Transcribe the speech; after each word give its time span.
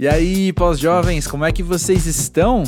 E 0.00 0.08
aí, 0.08 0.50
pós-jovens, 0.54 1.26
como 1.26 1.44
é 1.44 1.52
que 1.52 1.62
vocês 1.62 2.06
estão? 2.06 2.64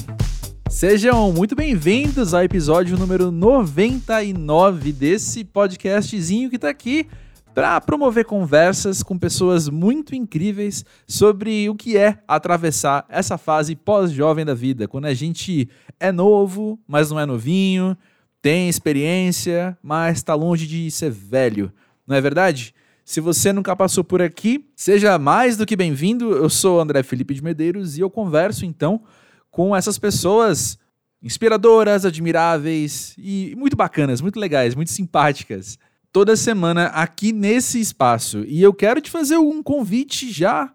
Sejam 0.69 1.33
muito 1.33 1.57
bem-vindos 1.57 2.35
ao 2.35 2.43
episódio 2.43 2.95
número 2.99 3.31
99 3.31 4.93
desse 4.93 5.43
podcastzinho 5.43 6.51
que 6.51 6.59
tá 6.59 6.69
aqui 6.69 7.09
para 7.55 7.81
promover 7.81 8.27
conversas 8.27 9.03
com 9.03 9.17
pessoas 9.17 9.71
muito 9.71 10.15
incríveis 10.15 10.85
sobre 11.07 11.71
o 11.71 11.75
que 11.75 11.97
é 11.97 12.19
atravessar 12.29 13.07
essa 13.09 13.39
fase 13.39 13.75
pós-jovem 13.75 14.45
da 14.45 14.53
vida, 14.53 14.87
quando 14.87 15.07
a 15.07 15.15
gente 15.15 15.71
é 15.99 16.13
novo, 16.13 16.79
mas 16.87 17.11
não 17.11 17.19
é 17.19 17.25
novinho, 17.25 17.97
tem 18.43 18.69
experiência, 18.69 19.75
mas 19.83 20.19
está 20.19 20.35
longe 20.35 20.67
de 20.67 20.91
ser 20.91 21.11
velho. 21.11 21.73
Não 22.07 22.15
é 22.15 22.21
verdade? 22.21 22.75
Se 23.05 23.21
você 23.21 23.53
nunca 23.53 23.75
passou 23.75 24.05
por 24.05 24.23
aqui, 24.23 24.71
seja 24.77 25.19
mais 25.19 25.57
do 25.57 25.67
que 25.67 25.75
bem-vindo. 25.75 26.33
Eu 26.33 26.49
sou 26.49 26.81
André 26.81 27.03
Felipe 27.03 27.35
de 27.35 27.43
Medeiros 27.43 27.99
e 27.99 28.01
eu 28.01 28.09
converso 28.09 28.65
então 28.65 29.03
com 29.51 29.75
essas 29.75 29.99
pessoas 29.99 30.79
inspiradoras, 31.21 32.05
admiráveis 32.05 33.15
e 33.19 33.55
muito 33.57 33.77
bacanas, 33.77 34.21
muito 34.21 34.39
legais, 34.39 34.75
muito 34.75 34.93
simpáticas. 34.93 35.79
Toda 36.13 36.37
semana 36.37 36.87
aqui 36.87 37.33
nesse 37.33 37.81
espaço. 37.81 38.45
E 38.47 38.63
eu 38.63 38.73
quero 38.73 39.01
te 39.01 39.11
fazer 39.11 39.37
um 39.37 39.63
convite 39.63 40.31
já 40.31 40.73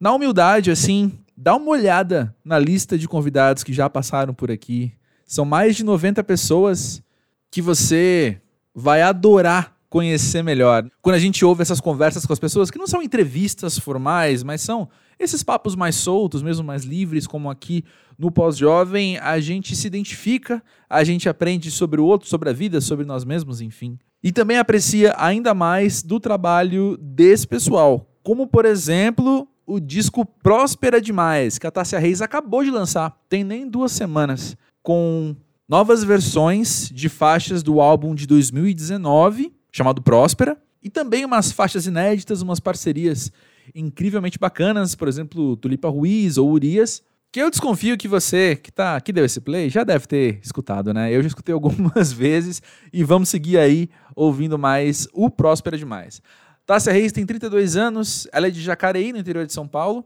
na 0.00 0.12
humildade, 0.12 0.70
assim, 0.70 1.12
dá 1.36 1.54
uma 1.54 1.70
olhada 1.70 2.34
na 2.44 2.58
lista 2.58 2.98
de 2.98 3.06
convidados 3.06 3.62
que 3.62 3.72
já 3.72 3.88
passaram 3.88 4.34
por 4.34 4.50
aqui. 4.50 4.92
São 5.24 5.44
mais 5.44 5.76
de 5.76 5.84
90 5.84 6.24
pessoas 6.24 7.02
que 7.50 7.62
você 7.62 8.40
vai 8.74 9.02
adorar 9.02 9.77
conhecer 9.88 10.42
melhor. 10.42 10.88
Quando 11.00 11.16
a 11.16 11.20
gente 11.20 11.44
ouve 11.44 11.62
essas 11.62 11.80
conversas 11.80 12.26
com 12.26 12.32
as 12.32 12.38
pessoas, 12.38 12.70
que 12.70 12.78
não 12.78 12.86
são 12.86 13.02
entrevistas 13.02 13.78
formais, 13.78 14.42
mas 14.42 14.60
são 14.60 14.88
esses 15.18 15.42
papos 15.42 15.74
mais 15.74 15.96
soltos, 15.96 16.42
mesmo 16.42 16.64
mais 16.64 16.84
livres, 16.84 17.26
como 17.26 17.50
aqui 17.50 17.84
no 18.18 18.30
Pós-Jovem, 18.30 19.18
a 19.18 19.40
gente 19.40 19.74
se 19.74 19.86
identifica, 19.86 20.62
a 20.88 21.02
gente 21.02 21.28
aprende 21.28 21.70
sobre 21.70 22.00
o 22.00 22.04
outro, 22.04 22.28
sobre 22.28 22.50
a 22.50 22.52
vida, 22.52 22.80
sobre 22.80 23.04
nós 23.04 23.24
mesmos, 23.24 23.60
enfim. 23.60 23.98
E 24.22 24.32
também 24.32 24.58
aprecia 24.58 25.14
ainda 25.16 25.54
mais 25.54 26.02
do 26.02 26.20
trabalho 26.20 26.96
desse 27.00 27.46
pessoal, 27.46 28.06
como 28.22 28.46
por 28.46 28.64
exemplo 28.64 29.48
o 29.66 29.78
disco 29.78 30.24
Próspera 30.24 31.00
Demais, 31.00 31.58
que 31.58 31.66
a 31.66 31.70
Tássia 31.70 31.98
Reis 31.98 32.22
acabou 32.22 32.64
de 32.64 32.70
lançar, 32.70 33.16
tem 33.28 33.44
nem 33.44 33.68
duas 33.68 33.92
semanas, 33.92 34.56
com 34.82 35.36
novas 35.68 36.02
versões 36.02 36.90
de 36.92 37.08
faixas 37.08 37.62
do 37.62 37.80
álbum 37.80 38.14
de 38.14 38.26
2019 38.26 39.57
chamado 39.78 40.02
Próspera, 40.02 40.60
e 40.82 40.90
também 40.90 41.24
umas 41.24 41.52
faixas 41.52 41.86
inéditas, 41.86 42.42
umas 42.42 42.60
parcerias 42.60 43.32
incrivelmente 43.74 44.38
bacanas, 44.38 44.94
por 44.94 45.08
exemplo, 45.08 45.56
Tulipa 45.56 45.88
Ruiz 45.88 46.36
ou 46.36 46.50
Urias, 46.50 47.02
que 47.30 47.40
eu 47.40 47.50
desconfio 47.50 47.96
que 47.96 48.08
você 48.08 48.56
que 48.56 48.72
tá 48.72 49.00
que 49.00 49.12
deu 49.12 49.24
esse 49.24 49.40
play 49.40 49.68
já 49.68 49.84
deve 49.84 50.06
ter 50.06 50.40
escutado, 50.42 50.94
né? 50.94 51.12
Eu 51.12 51.22
já 51.22 51.28
escutei 51.28 51.52
algumas 51.54 52.12
vezes 52.12 52.62
e 52.92 53.04
vamos 53.04 53.28
seguir 53.28 53.58
aí 53.58 53.88
ouvindo 54.16 54.58
mais 54.58 55.06
o 55.12 55.30
Próspera 55.30 55.76
Demais. 55.76 56.20
Tássia 56.66 56.92
Reis 56.92 57.12
tem 57.12 57.24
32 57.24 57.76
anos, 57.76 58.26
ela 58.32 58.48
é 58.48 58.50
de 58.50 58.60
Jacareí, 58.60 59.12
no 59.12 59.18
interior 59.18 59.46
de 59.46 59.52
São 59.52 59.66
Paulo, 59.66 60.04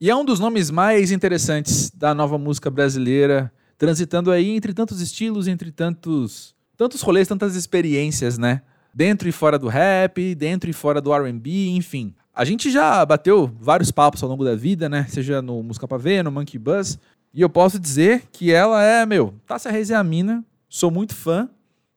e 0.00 0.08
é 0.08 0.16
um 0.16 0.24
dos 0.24 0.38
nomes 0.38 0.70
mais 0.70 1.10
interessantes 1.10 1.90
da 1.90 2.14
nova 2.14 2.38
música 2.38 2.70
brasileira, 2.70 3.52
transitando 3.76 4.30
aí 4.30 4.50
entre 4.50 4.72
tantos 4.72 5.00
estilos, 5.00 5.48
entre 5.48 5.72
tantos 5.72 6.54
tantos 6.76 7.02
rolês, 7.02 7.26
tantas 7.26 7.56
experiências, 7.56 8.38
né? 8.38 8.62
Dentro 8.92 9.28
e 9.28 9.32
fora 9.32 9.58
do 9.58 9.68
rap, 9.68 10.34
dentro 10.34 10.68
e 10.68 10.72
fora 10.72 11.00
do 11.00 11.12
R&B, 11.12 11.70
enfim. 11.70 12.14
A 12.34 12.44
gente 12.44 12.70
já 12.70 13.04
bateu 13.04 13.50
vários 13.60 13.90
papos 13.90 14.22
ao 14.22 14.28
longo 14.28 14.44
da 14.44 14.54
vida, 14.54 14.88
né? 14.88 15.06
Seja 15.08 15.42
no 15.42 15.62
Música 15.62 15.88
Pra 15.88 15.98
Ver, 15.98 16.22
no 16.22 16.30
Monkey 16.30 16.58
Buzz. 16.58 16.98
E 17.34 17.40
eu 17.40 17.48
posso 17.48 17.78
dizer 17.78 18.24
que 18.32 18.52
ela 18.52 18.82
é, 18.82 19.04
meu, 19.04 19.34
Tássia 19.46 19.70
Reis 19.70 19.90
é 19.90 19.94
a 19.94 20.04
mina. 20.04 20.44
Sou 20.68 20.90
muito 20.90 21.14
fã. 21.14 21.48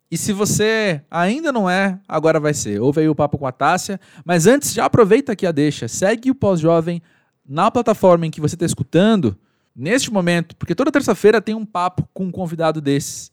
E 0.10 0.18
se 0.18 0.34
você 0.34 1.02
ainda 1.10 1.52
não 1.52 1.70
é, 1.70 2.00
agora 2.08 2.40
vai 2.40 2.54
ser. 2.54 2.82
Ouve 2.82 3.02
aí 3.02 3.08
o 3.08 3.16
papo 3.16 3.38
com 3.38 3.48
a 3.48 3.52
Tássia. 3.52 4.00
Mas 4.26 4.46
antes, 4.46 4.74
já 4.74 4.86
aproveita 4.86 5.32
aqui 5.32 5.46
a 5.46 5.52
deixa. 5.52 5.88
Segue 5.88 6.30
o 6.30 6.36
Pós-Jovem 6.36 7.02
na 7.48 7.72
plataforma 7.72 8.26
em 8.26 8.32
que 8.32 8.42
você 8.42 8.56
está 8.56 8.66
escutando, 8.66 9.38
neste 9.76 10.12
momento, 10.12 10.56
porque 10.56 10.76
toda 10.76 10.92
terça-feira 10.92 11.42
tem 11.42 11.56
um 11.56 11.66
papo 11.66 12.08
com 12.14 12.26
um 12.26 12.32
convidado 12.32 12.82
desses. 12.82 13.31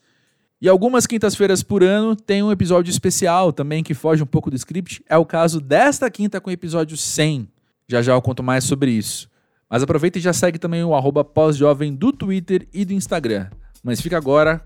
E 0.60 0.68
algumas 0.68 1.06
quintas-feiras 1.06 1.62
por 1.62 1.84
ano 1.84 2.16
tem 2.16 2.42
um 2.42 2.50
episódio 2.50 2.90
especial 2.90 3.52
também 3.52 3.84
que 3.84 3.94
foge 3.94 4.24
um 4.24 4.26
pouco 4.26 4.50
do 4.50 4.56
script. 4.56 5.04
É 5.08 5.16
o 5.16 5.24
caso 5.24 5.60
desta 5.60 6.10
quinta 6.10 6.40
com 6.40 6.50
o 6.50 6.52
episódio 6.52 6.96
100. 6.96 7.48
Já 7.86 8.02
já 8.02 8.12
eu 8.14 8.20
conto 8.20 8.42
mais 8.42 8.64
sobre 8.64 8.90
isso. 8.90 9.30
Mas 9.70 9.84
aproveita 9.84 10.18
e 10.18 10.20
já 10.20 10.32
segue 10.32 10.58
também 10.58 10.82
o 10.82 10.96
arroba 10.96 11.22
pós-jovem 11.22 11.94
do 11.94 12.12
Twitter 12.12 12.66
e 12.74 12.84
do 12.84 12.92
Instagram. 12.92 13.48
Mas 13.84 14.00
fica 14.00 14.16
agora 14.16 14.60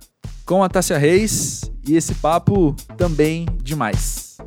com 0.46 0.64
a 0.64 0.68
Tássia 0.68 0.96
Reis 0.96 1.70
e 1.86 1.94
esse 1.94 2.14
papo 2.14 2.74
também 2.96 3.44
demais. 3.62 4.38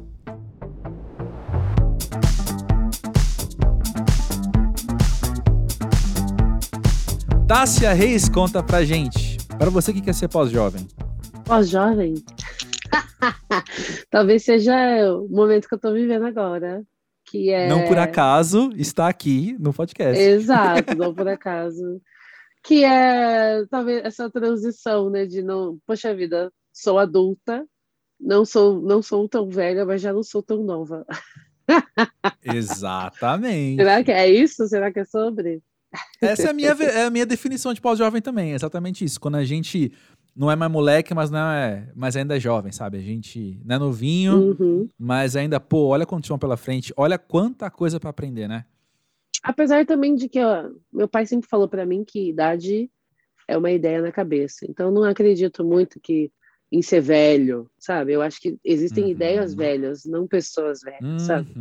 Tássia 7.47 7.93
Reis 7.93 8.27
conta 8.27 8.63
pra 8.63 8.83
gente. 8.83 9.37
Para 9.59 9.69
você 9.69 9.93
que 9.93 10.01
quer 10.01 10.15
ser 10.15 10.27
pós-jovem, 10.27 10.87
Pós-jovem? 11.45 12.15
Talvez 14.09 14.43
seja 14.43 14.73
o 15.13 15.27
momento 15.29 15.67
que 15.67 15.75
eu 15.75 15.77
estou 15.77 15.93
vivendo 15.93 16.25
agora. 16.25 16.83
Que 17.23 17.51
é... 17.51 17.69
Não 17.69 17.85
por 17.87 17.97
acaso 17.97 18.71
está 18.75 19.07
aqui 19.07 19.55
no 19.59 19.71
podcast. 19.71 20.21
Exato, 20.21 20.95
não 20.95 21.13
por 21.13 21.27
acaso. 21.29 22.01
Que 22.63 22.83
é 22.83 23.63
talvez 23.69 24.03
essa 24.03 24.29
transição, 24.29 25.09
né? 25.11 25.25
De 25.25 25.43
não, 25.43 25.77
poxa 25.85 26.15
vida, 26.15 26.51
sou 26.73 26.97
adulta, 26.97 27.63
não 28.19 28.43
sou, 28.43 28.81
não 28.81 29.03
sou 29.03 29.29
tão 29.29 29.47
velha, 29.47 29.85
mas 29.85 30.01
já 30.01 30.11
não 30.11 30.23
sou 30.23 30.41
tão 30.41 30.63
nova. 30.63 31.05
Exatamente. 32.43 33.77
Será 33.77 34.03
que 34.03 34.11
é 34.11 34.27
isso? 34.29 34.67
Será 34.67 34.91
que 34.91 34.99
é 34.99 35.05
sobre? 35.05 35.61
Essa 36.19 36.47
é 36.47 36.49
a 36.49 36.53
minha, 36.53 36.71
é 36.71 37.05
a 37.05 37.09
minha 37.09 37.25
definição 37.25 37.71
de 37.71 37.79
pós-jovem 37.79 38.21
também, 38.21 38.51
exatamente 38.51 39.05
isso. 39.05 39.19
Quando 39.19 39.35
a 39.35 39.45
gente 39.45 39.93
não 40.35 40.51
é 40.51 40.55
mais 40.55 40.71
moleque, 40.71 41.13
mas 41.13 41.31
não 41.31 41.39
é, 41.51 41.89
mas 41.95 42.15
ainda 42.15 42.35
é 42.35 42.39
jovem, 42.39 42.71
sabe? 42.71 42.97
A 42.97 43.01
gente 43.01 43.59
não 43.63 43.75
é 43.75 43.79
novinho, 43.79 44.57
uhum. 44.59 44.89
mas 44.99 45.35
ainda, 45.35 45.59
pô, 45.59 45.87
olha 45.87 46.05
quanto 46.05 46.25
tinha 46.25 46.37
pela 46.37 46.57
frente, 46.57 46.93
olha 46.97 47.17
quanta 47.17 47.69
coisa 47.69 47.99
para 47.99 48.09
aprender, 48.09 48.47
né? 48.47 48.65
Apesar 49.41 49.85
também 49.85 50.15
de 50.15 50.27
que 50.27 50.43
ó, 50.43 50.69
meu 50.91 51.07
pai 51.07 51.25
sempre 51.25 51.47
falou 51.47 51.67
para 51.67 51.85
mim 51.85 52.03
que 52.03 52.29
idade 52.29 52.89
é 53.47 53.57
uma 53.57 53.71
ideia 53.71 54.01
na 54.01 54.11
cabeça. 54.11 54.65
Então 54.67 54.91
não 54.91 55.03
acredito 55.03 55.63
muito 55.63 55.99
que 55.99 56.31
em 56.71 56.81
ser 56.81 56.99
velho, 56.99 57.69
sabe? 57.77 58.11
Eu 58.11 58.21
acho 58.21 58.41
que 58.41 58.57
existem 58.63 59.05
uhum. 59.05 59.09
ideias 59.11 59.53
velhas, 59.53 60.03
não 60.03 60.27
pessoas 60.27 60.81
velhas, 60.81 61.03
uhum. 61.03 61.19
sabe? 61.19 61.53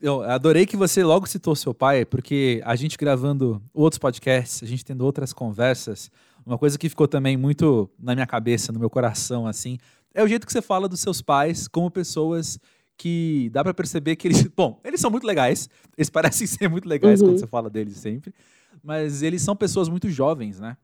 Eu 0.00 0.22
adorei 0.22 0.66
que 0.66 0.76
você 0.76 1.02
logo 1.02 1.26
citou 1.26 1.56
seu 1.56 1.72
pai, 1.72 2.04
porque 2.04 2.60
a 2.64 2.76
gente 2.76 2.98
gravando 2.98 3.62
outros 3.72 3.98
podcasts, 3.98 4.62
a 4.62 4.66
gente 4.66 4.84
tendo 4.84 5.04
outras 5.04 5.32
conversas, 5.32 6.10
uma 6.48 6.56
coisa 6.58 6.78
que 6.78 6.88
ficou 6.88 7.06
também 7.06 7.36
muito 7.36 7.90
na 7.98 8.14
minha 8.14 8.26
cabeça, 8.26 8.72
no 8.72 8.80
meu 8.80 8.88
coração, 8.88 9.46
assim, 9.46 9.76
é 10.14 10.24
o 10.24 10.26
jeito 10.26 10.46
que 10.46 10.52
você 10.52 10.62
fala 10.62 10.88
dos 10.88 11.00
seus 11.00 11.20
pais 11.20 11.68
como 11.68 11.90
pessoas 11.90 12.58
que 12.96 13.50
dá 13.52 13.62
para 13.62 13.74
perceber 13.74 14.16
que 14.16 14.26
eles. 14.26 14.42
Bom, 14.56 14.80
eles 14.82 14.98
são 14.98 15.10
muito 15.10 15.26
legais, 15.26 15.68
eles 15.96 16.08
parecem 16.08 16.46
ser 16.48 16.68
muito 16.68 16.88
legais 16.88 17.20
uhum. 17.20 17.28
quando 17.28 17.40
você 17.40 17.46
fala 17.46 17.68
deles 17.68 17.98
sempre, 17.98 18.34
mas 18.82 19.22
eles 19.22 19.42
são 19.42 19.54
pessoas 19.54 19.90
muito 19.90 20.08
jovens, 20.08 20.58
né? 20.58 20.76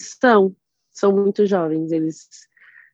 São, 0.00 0.54
são 0.92 1.12
muito 1.12 1.44
jovens, 1.46 1.90
eles 1.90 2.28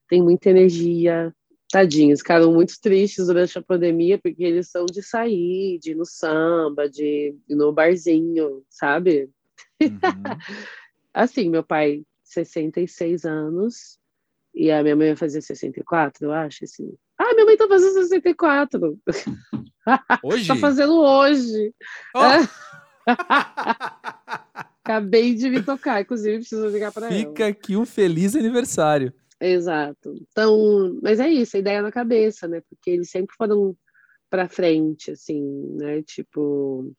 têm 0.09 0.23
muita 0.23 0.49
energia. 0.49 1.35
Tadinhos, 1.71 2.21
ficaram 2.21 2.53
muito 2.53 2.81
tristes 2.81 3.27
durante 3.27 3.59
a 3.59 3.63
pandemia, 3.63 4.17
porque 4.17 4.45
eles 4.45 4.71
são 4.71 4.87
de 4.87 5.03
sair, 5.03 5.79
de 5.81 5.91
ir 5.91 5.97
no 5.97 6.05
samba, 6.05 6.89
de 6.89 7.35
ir 7.49 7.55
no 7.57 7.73
barzinho, 7.73 8.63
sabe? 8.71 9.29
Uhum. 9.83 9.99
assim, 11.13 11.51
meu 11.51 11.65
pai 11.65 12.05
66 12.35 13.25
anos 13.25 13.99
e 14.55 14.71
a 14.71 14.83
minha 14.83 14.95
mãe 14.95 15.09
vai 15.09 15.17
fazer 15.17 15.41
64, 15.41 16.27
eu 16.27 16.33
acho, 16.33 16.65
assim. 16.65 16.95
Ah, 17.19 17.35
minha 17.35 17.47
mãe 17.47 17.57
tá 17.57 17.67
fazendo 17.67 17.95
64. 17.95 18.99
Hoje? 20.23 20.49
tá 20.49 20.57
fazendo 20.57 20.99
hoje. 20.99 21.75
Oh. 22.15 22.21
Acabei 24.83 25.35
de 25.35 25.51
me 25.51 25.63
tocar, 25.63 26.01
inclusive 26.01 26.39
preciso 26.39 26.69
ligar 26.69 26.91
para 26.91 27.07
ela. 27.07 27.15
Fica 27.15 27.47
aqui 27.49 27.77
um 27.77 27.85
feliz 27.85 28.35
aniversário. 28.35 29.13
Exato. 29.41 30.15
Então, 30.31 30.99
mas 31.03 31.21
é 31.21 31.29
isso, 31.29 31.57
a 31.57 31.61
ideia 31.61 31.83
na 31.83 31.93
cabeça, 31.93 32.49
né? 32.49 32.63
Porque 32.69 32.91
eles 32.91 33.11
sempre 33.11 33.37
foram 33.37 33.77
para 34.31 34.49
frente, 34.49 35.11
assim, 35.11 35.43
né? 35.77 36.03
Tipo, 36.03 36.91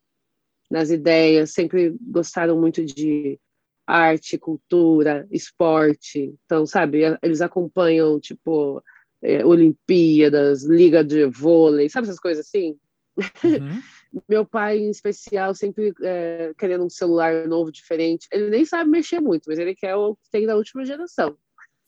nas 0.69 0.91
ideias, 0.91 1.51
sempre 1.51 1.95
gostaram 2.01 2.59
muito 2.59 2.85
de 2.85 3.39
arte, 3.85 4.37
cultura, 4.37 5.27
esporte. 5.31 6.33
Então, 6.45 6.65
sabe, 6.65 7.01
eles 7.21 7.41
acompanham, 7.41 8.19
tipo, 8.19 8.83
é, 9.21 9.45
Olimpíadas, 9.45 10.63
Liga 10.63 11.03
de 11.03 11.25
Vôlei, 11.25 11.89
sabe 11.89 12.07
essas 12.07 12.19
coisas 12.19 12.45
assim? 12.45 12.77
Uhum. 13.17 13.81
Meu 14.29 14.45
pai, 14.45 14.77
em 14.77 14.89
especial, 14.89 15.53
sempre 15.53 15.93
é, 16.01 16.53
querendo 16.57 16.85
um 16.85 16.89
celular 16.89 17.47
novo, 17.47 17.71
diferente. 17.71 18.27
Ele 18.31 18.49
nem 18.49 18.65
sabe 18.65 18.89
mexer 18.89 19.19
muito, 19.19 19.45
mas 19.47 19.59
ele 19.59 19.75
quer 19.75 19.95
o 19.95 20.15
que 20.15 20.29
tem 20.31 20.45
da 20.45 20.55
última 20.55 20.85
geração. 20.85 21.37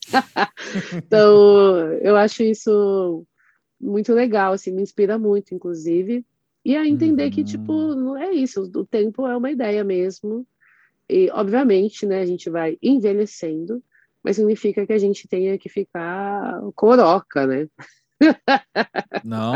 então, 0.94 1.94
eu 2.01 2.17
acho 2.17 2.44
isso 2.44 3.25
muito 3.79 4.13
legal, 4.13 4.53
assim, 4.53 4.71
me 4.71 4.81
inspira 4.81 5.17
muito, 5.17 5.53
inclusive. 5.53 6.25
E 6.65 6.75
a 6.75 6.85
entender 6.85 7.25
uhum. 7.25 7.31
que, 7.31 7.44
tipo, 7.45 7.95
não 7.95 8.17
é 8.17 8.31
isso, 8.31 8.63
o 8.63 8.85
tempo 8.85 9.25
é 9.25 9.38
uma 9.38 9.49
ideia 9.49 9.83
mesmo. 9.83 10.45
E, 11.09 11.30
obviamente, 11.31 12.06
né, 12.06 12.19
a 12.19 12.25
gente 12.25 12.50
vai 12.50 12.77
envelhecendo, 12.81 13.81
mas 14.24 14.36
significa 14.36 14.86
que 14.86 14.94
a 14.94 14.98
gente 14.98 15.27
tenha 15.27 15.57
que 15.57 15.69
ficar 15.69 16.59
coroca, 16.75 17.48
né? 17.48 17.68
Não, 19.24 19.54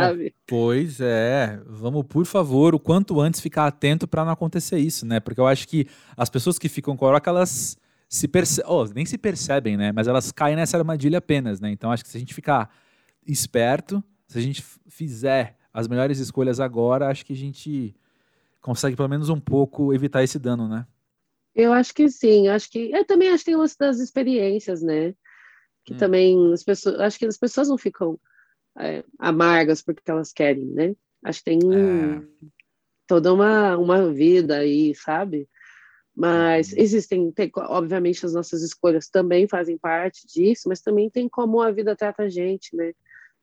pois 0.48 1.02
é. 1.02 1.60
Vamos, 1.66 2.06
por 2.08 2.26
favor, 2.26 2.76
o 2.76 2.80
quanto 2.80 3.20
antes 3.20 3.42
ficar 3.42 3.68
atento 3.68 4.08
para 4.08 4.24
não 4.24 4.32
acontecer 4.32 4.78
isso, 4.78 5.06
né? 5.06 5.20
Porque 5.20 5.42
eu 5.42 5.48
acho 5.48 5.68
que 5.68 5.88
as 6.16 6.30
pessoas 6.30 6.60
que 6.60 6.70
ficam 6.70 6.96
coroca, 6.96 7.30
elas 7.30 7.78
se 8.08 8.28
percebem, 8.28 8.72
oh, 8.72 8.86
nem 8.86 9.06
se 9.06 9.18
percebem, 9.18 9.78
né? 9.78 9.92
Mas 9.92 10.08
elas 10.08 10.32
caem 10.32 10.56
nessa 10.56 10.78
armadilha 10.78 11.18
apenas, 11.18 11.60
né? 11.60 11.72
Então 11.72 11.92
acho 11.92 12.04
que 12.04 12.10
se 12.10 12.18
a 12.18 12.20
gente 12.20 12.34
ficar 12.34 12.70
esperto, 13.26 14.04
se 14.28 14.38
a 14.38 14.42
gente 14.42 14.64
fizer 14.88 15.58
as 15.74 15.88
melhores 15.88 16.20
escolhas 16.20 16.60
agora, 16.60 17.08
acho 17.08 17.26
que 17.26 17.34
a 17.34 17.38
gente 17.38 17.96
consegue 18.62 18.96
pelo 18.96 19.10
menos 19.10 19.30
um 19.30 19.40
pouco 19.40 19.94
evitar 19.94 20.24
esse 20.24 20.38
dano, 20.38 20.68
né? 20.68 20.86
Eu 21.56 21.74
acho 21.74 21.94
que 21.94 22.10
sim, 22.10 22.48
acho 22.48 22.70
que 22.70 22.92
eu 22.92 23.06
também 23.06 23.30
acho 23.30 23.44
que 23.44 23.52
tem 23.52 23.56
umas 23.56 23.76
das 23.76 24.00
experiências, 24.00 24.82
né? 24.82 25.14
Que 25.84 25.94
hum. 25.94 25.98
também 25.98 26.54
as 26.54 26.64
pessoas, 26.64 27.00
acho 27.00 27.20
que 27.20 27.26
as 27.26 27.38
pessoas 27.38 27.68
não 27.68 27.78
ficam 27.78 28.20
é, 28.80 29.04
amargas 29.20 29.82
porque 29.82 30.10
elas 30.10 30.32
querem, 30.32 30.66
né? 30.66 30.96
Acho 31.24 31.40
que 31.40 31.46
tem 31.46 31.60
é. 31.60 32.22
toda 33.06 33.34
uma, 33.34 33.78
uma 33.78 34.12
vida 34.12 34.58
aí, 34.58 34.96
sabe? 34.96 35.48
Mas 36.16 36.72
uhum. 36.72 36.80
existem, 36.80 37.32
tem, 37.32 37.52
obviamente, 37.56 38.26
as 38.26 38.34
nossas 38.34 38.62
escolhas 38.64 39.08
também 39.08 39.48
fazem 39.48 39.78
parte 39.78 40.28
disso, 40.28 40.68
mas 40.68 40.82
também 40.82 41.10
tem 41.10 41.30
como 41.30 41.62
a 41.62 41.72
vida 41.72 41.96
trata 41.96 42.24
a 42.24 42.30
gente, 42.30 42.76
né? 42.76 42.94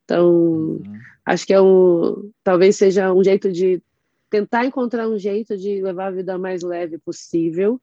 Então, 0.05 0.31
uhum. 0.31 0.83
acho 1.25 1.47
que 1.47 1.53
é 1.53 1.61
um, 1.61 2.31
talvez 2.43 2.77
seja 2.77 3.13
um 3.13 3.23
jeito 3.23 3.53
de 3.53 3.83
tentar 4.31 4.65
encontrar 4.65 5.09
um 5.09 5.19
jeito 5.19 5.57
de 5.57 5.83
levar 5.83 6.07
a 6.07 6.11
vida 6.11 6.39
mais 6.39 6.63
leve 6.63 6.99
possível, 6.99 7.81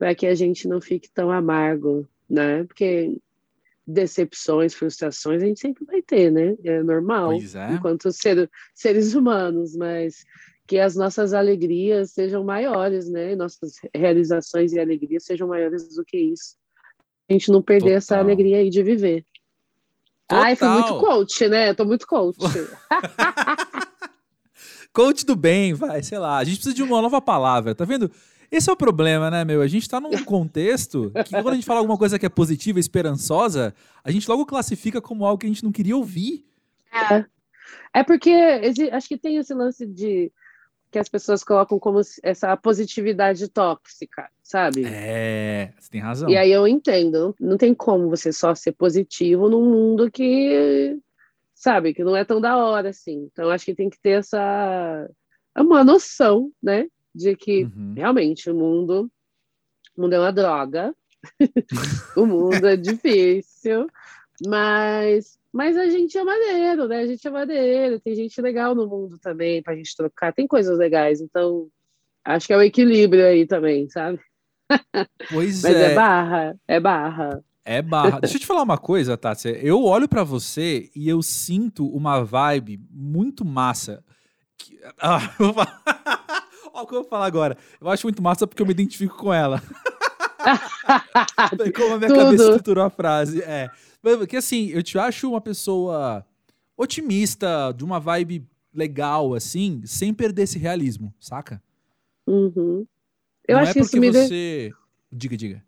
para 0.00 0.14
que 0.14 0.26
a 0.26 0.34
gente 0.34 0.66
não 0.66 0.80
fique 0.80 1.10
tão 1.12 1.30
amargo, 1.30 2.08
né? 2.28 2.64
Porque 2.64 3.14
decepções, 3.86 4.72
frustrações 4.72 5.42
a 5.42 5.46
gente 5.46 5.60
sempre 5.60 5.84
vai 5.84 6.00
ter, 6.00 6.32
né? 6.32 6.56
É 6.64 6.82
normal, 6.82 7.34
é. 7.34 7.74
enquanto 7.74 8.10
ser, 8.10 8.50
seres 8.74 9.14
humanos, 9.14 9.76
mas 9.76 10.24
que 10.66 10.78
as 10.78 10.96
nossas 10.96 11.34
alegrias 11.34 12.12
sejam 12.12 12.42
maiores, 12.42 13.10
né? 13.10 13.36
Nossas 13.36 13.74
realizações 13.94 14.72
e 14.72 14.80
alegrias 14.80 15.24
sejam 15.24 15.46
maiores 15.46 15.94
do 15.94 16.02
que 16.02 16.16
isso. 16.16 16.56
A 17.28 17.34
gente 17.34 17.52
não 17.52 17.60
perder 17.60 17.84
Total. 17.84 17.98
essa 17.98 18.18
alegria 18.18 18.56
aí 18.56 18.70
de 18.70 18.82
viver. 18.82 19.26
Total. 20.26 20.44
Ai, 20.44 20.56
fui 20.56 20.68
muito 20.68 20.98
coach, 20.98 21.46
né? 21.46 21.74
Tô 21.74 21.84
muito 21.84 22.06
coach. 22.06 22.38
coach 24.94 25.26
do 25.26 25.36
bem, 25.36 25.74
vai, 25.74 26.02
sei 26.02 26.18
lá. 26.18 26.38
A 26.38 26.44
gente 26.44 26.56
precisa 26.56 26.74
de 26.74 26.82
uma 26.82 27.02
nova 27.02 27.20
palavra, 27.20 27.74
tá 27.74 27.84
vendo? 27.84 28.10
Esse 28.50 28.68
é 28.68 28.72
o 28.72 28.76
problema, 28.76 29.30
né, 29.30 29.44
meu? 29.44 29.62
A 29.62 29.68
gente 29.68 29.88
tá 29.88 30.00
num 30.00 30.10
contexto 30.24 31.12
que 31.24 31.30
quando 31.30 31.50
a 31.50 31.54
gente 31.54 31.66
fala 31.66 31.80
alguma 31.80 31.98
coisa 31.98 32.18
que 32.18 32.26
é 32.26 32.28
positiva, 32.28 32.80
esperançosa, 32.80 33.74
a 34.02 34.10
gente 34.10 34.28
logo 34.28 34.44
classifica 34.44 35.00
como 35.00 35.24
algo 35.24 35.38
que 35.38 35.46
a 35.46 35.48
gente 35.48 35.64
não 35.64 35.72
queria 35.72 35.96
ouvir. 35.96 36.44
É. 36.92 37.24
É 37.92 38.02
porque 38.02 38.32
acho 38.92 39.08
que 39.08 39.16
tem 39.16 39.36
esse 39.36 39.54
lance 39.54 39.86
de 39.86 40.32
que 40.90 40.98
as 40.98 41.08
pessoas 41.08 41.44
colocam 41.44 41.78
como 41.78 42.00
essa 42.22 42.56
positividade 42.56 43.46
tóxica, 43.48 44.28
sabe? 44.42 44.82
É, 44.84 45.72
você 45.78 45.90
tem 45.90 46.00
razão. 46.00 46.28
E 46.28 46.36
aí 46.36 46.50
eu 46.50 46.66
entendo, 46.66 47.34
não 47.38 47.56
tem 47.56 47.72
como 47.72 48.08
você 48.08 48.32
só 48.32 48.54
ser 48.54 48.72
positivo 48.72 49.48
num 49.48 49.70
mundo 49.70 50.10
que, 50.10 50.98
sabe, 51.54 51.94
que 51.94 52.02
não 52.02 52.16
é 52.16 52.24
tão 52.24 52.40
da 52.40 52.56
hora 52.56 52.88
assim. 52.88 53.28
Então 53.32 53.50
acho 53.50 53.64
que 53.64 53.74
tem 53.74 53.88
que 53.88 54.00
ter 54.00 54.18
essa 54.18 55.08
uma 55.56 55.84
noção, 55.84 56.50
né, 56.62 56.88
de 57.14 57.36
que 57.36 57.64
uhum. 57.64 57.94
realmente 57.96 58.50
o 58.50 58.54
mundo, 58.54 59.10
o 59.96 60.02
mundo 60.02 60.14
é 60.14 60.18
uma 60.18 60.32
droga, 60.32 60.94
o 62.16 62.26
mundo 62.26 62.66
é 62.66 62.76
difícil, 62.76 63.86
mas, 64.46 65.38
mas 65.52 65.76
a 65.76 65.88
gente 65.88 66.16
é 66.16 66.24
maneiro, 66.24 66.88
né? 66.88 67.00
A 67.00 67.06
gente 67.06 67.26
é 67.26 67.30
maneiro, 67.30 68.00
tem 68.00 68.14
gente 68.14 68.40
legal 68.40 68.74
no 68.74 68.86
mundo 68.86 69.18
também 69.18 69.62
pra 69.62 69.76
gente 69.76 69.96
trocar, 69.96 70.32
tem 70.32 70.46
coisas 70.46 70.78
legais, 70.78 71.20
então 71.20 71.68
acho 72.24 72.46
que 72.46 72.52
é 72.52 72.56
o 72.56 72.62
equilíbrio 72.62 73.26
aí 73.26 73.46
também, 73.46 73.88
sabe? 73.88 74.20
Pois 75.30 75.62
mas 75.62 75.74
é. 75.74 75.92
é 75.92 75.94
barra, 75.94 76.56
é 76.66 76.80
barra. 76.80 77.44
É 77.64 77.82
barra. 77.82 78.20
Deixa 78.20 78.36
eu 78.36 78.40
te 78.40 78.46
falar 78.46 78.62
uma 78.62 78.78
coisa, 78.78 79.16
Tati. 79.16 79.48
Eu 79.62 79.84
olho 79.84 80.08
para 80.08 80.24
você 80.24 80.90
e 80.94 81.08
eu 81.08 81.22
sinto 81.22 81.86
uma 81.86 82.24
vibe 82.24 82.80
muito 82.90 83.44
massa. 83.44 84.02
Que... 84.58 84.78
Ah, 84.98 85.34
vou 85.38 85.52
falar. 85.52 85.82
Olha 86.72 86.84
o 86.84 86.86
que 86.86 86.94
eu 86.94 87.00
vou 87.00 87.08
falar 87.08 87.26
agora. 87.26 87.56
Eu 87.80 87.88
acho 87.88 88.06
muito 88.06 88.22
massa 88.22 88.46
porque 88.46 88.62
eu 88.62 88.66
me 88.66 88.72
identifico 88.72 89.16
com 89.16 89.32
ela. 89.32 89.62
Como 91.76 91.94
a 91.94 91.98
minha 91.98 92.08
Tudo. 92.08 92.18
cabeça 92.18 92.44
estruturou 92.44 92.84
a 92.84 92.90
frase. 92.90 93.42
É. 93.42 93.68
Porque 94.02 94.36
assim, 94.36 94.68
eu 94.68 94.82
te 94.82 94.98
acho 94.98 95.30
uma 95.30 95.40
pessoa 95.40 96.24
otimista, 96.76 97.72
de 97.76 97.84
uma 97.84 98.00
vibe 98.00 98.46
legal, 98.72 99.34
assim, 99.34 99.82
sem 99.84 100.14
perder 100.14 100.42
esse 100.42 100.58
realismo, 100.58 101.12
saca? 101.20 101.62
Uhum. 102.26 102.86
Eu 103.46 103.56
Não 103.56 103.62
acho 103.62 103.70
é 103.70 103.74
que 103.74 103.80
isso 103.80 103.96
me 103.98 104.10
você. 104.10 104.28
De... 104.68 104.74
Diga, 105.12 105.36
diga. 105.36 105.64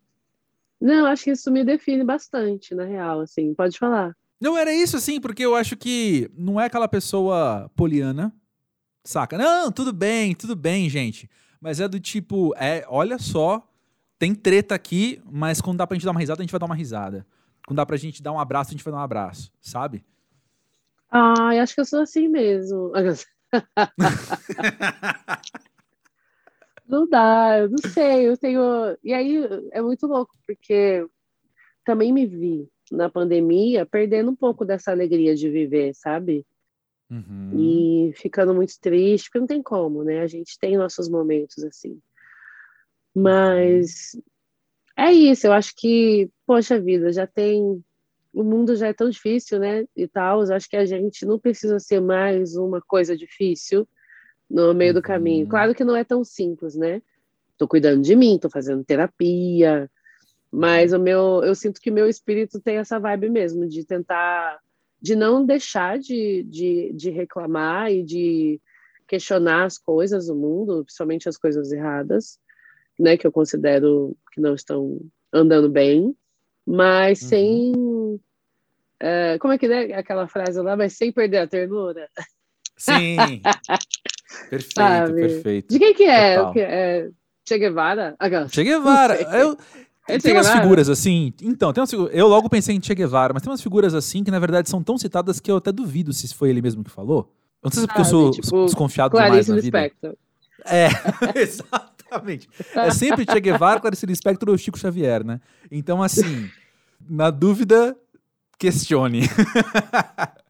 Não, 0.81 1.07
acho 1.07 1.25
que 1.25 1.31
isso 1.31 1.51
me 1.51 1.65
define 1.65 2.05
bastante, 2.05 2.75
na 2.75 2.85
real, 2.85 3.21
assim. 3.21 3.55
Pode 3.55 3.79
falar. 3.79 4.17
Não, 4.41 4.57
era 4.57 4.73
isso, 4.75 4.97
assim, 4.97 5.21
porque 5.21 5.45
eu 5.45 5.55
acho 5.55 5.77
que 5.77 6.31
não 6.37 6.61
é 6.61 6.67
aquela 6.67 6.89
pessoa 6.89 7.71
poliana, 7.77 8.35
Saca? 9.05 9.37
Não, 9.37 9.73
tudo 9.73 9.93
bem, 9.93 10.35
tudo 10.35 10.55
bem, 10.55 10.89
gente. 10.89 11.29
Mas 11.61 11.81
é 11.81 11.89
do 11.89 11.99
tipo, 11.99 12.55
é, 12.57 12.85
olha 12.89 13.19
só, 13.19 13.67
tem 14.19 14.35
treta 14.35 14.75
aqui, 14.75 15.21
mas 15.31 15.61
quando 15.61 15.79
dá 15.79 15.87
pra 15.87 15.97
gente 15.97 16.05
dar 16.05 16.13
uma 16.13 16.21
risada, 16.21 16.41
a 16.41 16.45
gente 16.45 16.53
vai 16.53 16.61
dar 16.61 16.67
uma 16.67 16.75
risada. 16.75 17.27
Quando 17.67 17.77
dá 17.77 17.87
pra 17.87 17.97
gente 17.97 18.23
dar 18.23 18.33
um 18.33 18.39
abraço, 18.39 18.71
a 18.71 18.73
gente 18.73 18.85
vai 18.85 18.93
dar 18.93 18.99
um 18.99 19.03
abraço, 19.03 19.53
sabe? 19.61 20.05
Ah, 21.11 21.55
eu 21.55 21.63
acho 21.63 21.75
que 21.75 21.81
eu 21.81 21.85
sou 21.85 22.01
assim 22.01 22.29
mesmo. 22.29 22.93
não 26.89 27.09
dá, 27.09 27.59
eu 27.59 27.71
não 27.71 27.79
sei, 27.79 28.29
eu 28.29 28.37
tenho. 28.37 28.61
E 29.03 29.13
aí 29.13 29.41
é 29.73 29.83
muito 29.83 30.07
louco, 30.07 30.35
porque 30.47 31.07
também 31.85 32.13
me 32.13 32.27
vi 32.27 32.69
na 32.91 33.09
pandemia 33.09 33.85
perdendo 33.85 34.31
um 34.31 34.37
pouco 34.37 34.65
dessa 34.65 34.91
alegria 34.91 35.35
de 35.35 35.51
viver, 35.51 35.95
sabe? 35.95 36.47
Uhum. 37.13 37.51
E 37.55 38.13
ficando 38.15 38.55
muito 38.55 38.81
triste, 38.81 39.27
porque 39.27 39.41
não 39.41 39.47
tem 39.47 39.63
como, 39.63 40.03
né? 40.03 40.21
A 40.21 40.27
gente 40.27 40.59
tem 40.59 40.79
nossos 40.79 41.11
momentos 41.11 41.63
assim. 41.63 42.01
Mas 43.15 44.17
é 44.97 45.13
isso, 45.13 45.47
eu 45.47 45.53
acho 45.53 45.75
que, 45.77 46.31
poxa 46.47 46.81
vida, 46.81 47.13
já 47.13 47.27
tem. 47.27 47.85
O 48.33 48.43
mundo 48.43 48.75
já 48.75 48.89
é 48.89 48.95
tão 48.95 49.11
difícil, 49.11 49.59
né? 49.59 49.85
E 49.95 50.09
tal. 50.09 50.43
Eu 50.43 50.55
acho 50.55 50.69
que 50.71 50.77
a 50.77 50.87
gente 50.87 51.27
não 51.27 51.39
precisa 51.39 51.79
ser 51.79 52.01
mais 52.01 52.57
uma 52.57 52.81
coisa 52.81 53.15
difícil 53.15 53.87
no 54.49 54.73
meio 54.73 54.93
uhum. 54.93 54.95
do 54.95 55.03
caminho. 55.03 55.47
Claro 55.47 55.75
que 55.75 55.85
não 55.85 55.95
é 55.95 56.03
tão 56.03 56.25
simples, 56.25 56.75
né? 56.75 57.03
Tô 57.59 57.69
cuidando 57.69 58.01
de 58.01 58.17
mim, 58.17 58.39
tô 58.39 58.49
fazendo 58.49 58.83
terapia, 58.83 59.91
mas 60.51 60.95
uhum. 60.95 60.99
o 60.99 61.03
meu, 61.03 61.45
eu 61.45 61.55
sinto 61.55 61.79
que 61.79 61.91
meu 61.91 62.09
espírito 62.09 62.59
tem 62.59 62.79
essa 62.79 62.99
vibe 62.99 63.29
mesmo 63.29 63.69
de 63.69 63.85
tentar 63.85 64.59
de 65.03 65.17
não 65.17 65.45
deixar 65.45 65.99
de, 65.99 66.45
de, 66.45 66.93
de 66.95 67.11
reclamar 67.11 67.91
e 67.91 68.05
de 68.05 68.61
questionar 69.07 69.65
as 69.65 69.77
coisas 69.77 70.29
do 70.29 70.35
mundo, 70.37 70.85
principalmente 70.85 71.29
as 71.29 71.37
coisas 71.37 71.73
erradas, 71.73 72.39
né, 72.99 73.17
que 73.17 73.27
eu 73.27 73.33
considero 73.33 74.17
que 74.33 74.41
não 74.41 74.55
estão 74.55 75.01
andando 75.33 75.69
bem, 75.69 76.17
mas 76.65 77.21
uhum. 77.23 77.29
sem. 77.29 77.73
Uh, 79.03 79.37
como 79.41 79.53
é 79.53 79.59
que 79.59 79.67
é 79.67 79.97
aquela 79.97 80.29
frase 80.29 80.61
lá? 80.63 80.77
Mas 80.77 80.97
sem 80.97 81.11
perder 81.11 81.39
a 81.39 81.47
ternura? 81.49 82.09
Sim! 82.77 83.17
perfeito, 84.49 85.15
perfeito. 85.15 85.69
De 85.73 85.79
quem 85.81 85.95
que 85.95 86.05
é? 86.05 86.53
Que 86.53 86.61
é? 86.61 87.11
Che 87.45 87.59
Guevara? 87.59 88.17
Che 88.49 88.63
Guevara. 88.63 89.21
Eu, 89.37 89.59
tem 90.21 90.33
umas 90.33 90.51
figuras 90.51 90.89
assim. 90.89 91.33
Então, 91.43 91.73
tem 91.73 91.81
umas, 91.81 91.93
eu 91.93 92.29
logo 92.29 92.49
pensei 92.49 92.75
em 92.75 92.83
Che 92.83 92.95
Guevara, 92.95 93.33
mas 93.33 93.43
tem 93.43 93.51
umas 93.51 93.63
figuras 93.63 93.95
assim 93.95 94.25
que 94.25 94.31
na 94.31 94.39
verdade 94.39 94.69
são 94.69 94.83
tão 94.83 94.99
citadas 94.99 95.41
que 95.41 95.51
eu 95.51 95.57
até 95.57 95.71
duvido 95.71 96.13
se 96.13 96.33
foi 96.35 96.51
ele 96.51 96.63
mesmo 96.63 96.83
que 96.83 96.91
falou. 96.91 97.33
Eu 97.63 97.69
não 97.69 97.73
sei 97.73 97.81
se 97.81 97.85
é 97.85 97.87
porque 97.87 98.01
ah, 98.01 98.05
eu 98.05 98.11
sou 98.11 98.31
tipo, 98.31 98.65
desconfiado 98.65 99.13
Clarice 99.13 99.61
demais 99.61 99.93
na 100.03 100.09
vida. 100.09 100.19
É, 100.65 100.89
exatamente. 101.41 102.49
É 102.75 102.91
sempre 102.91 103.25
Che 103.31 103.41
Guevara, 103.41 103.81
Clarice 103.81 104.07
Lispector 104.07 104.51
ou 104.51 104.59
Chico 104.59 104.79
Xavier, 104.79 105.25
né? 105.25 105.41
Então, 105.71 106.03
assim, 106.03 106.51
na 107.09 107.31
dúvida, 107.31 107.97
questione. 108.59 109.23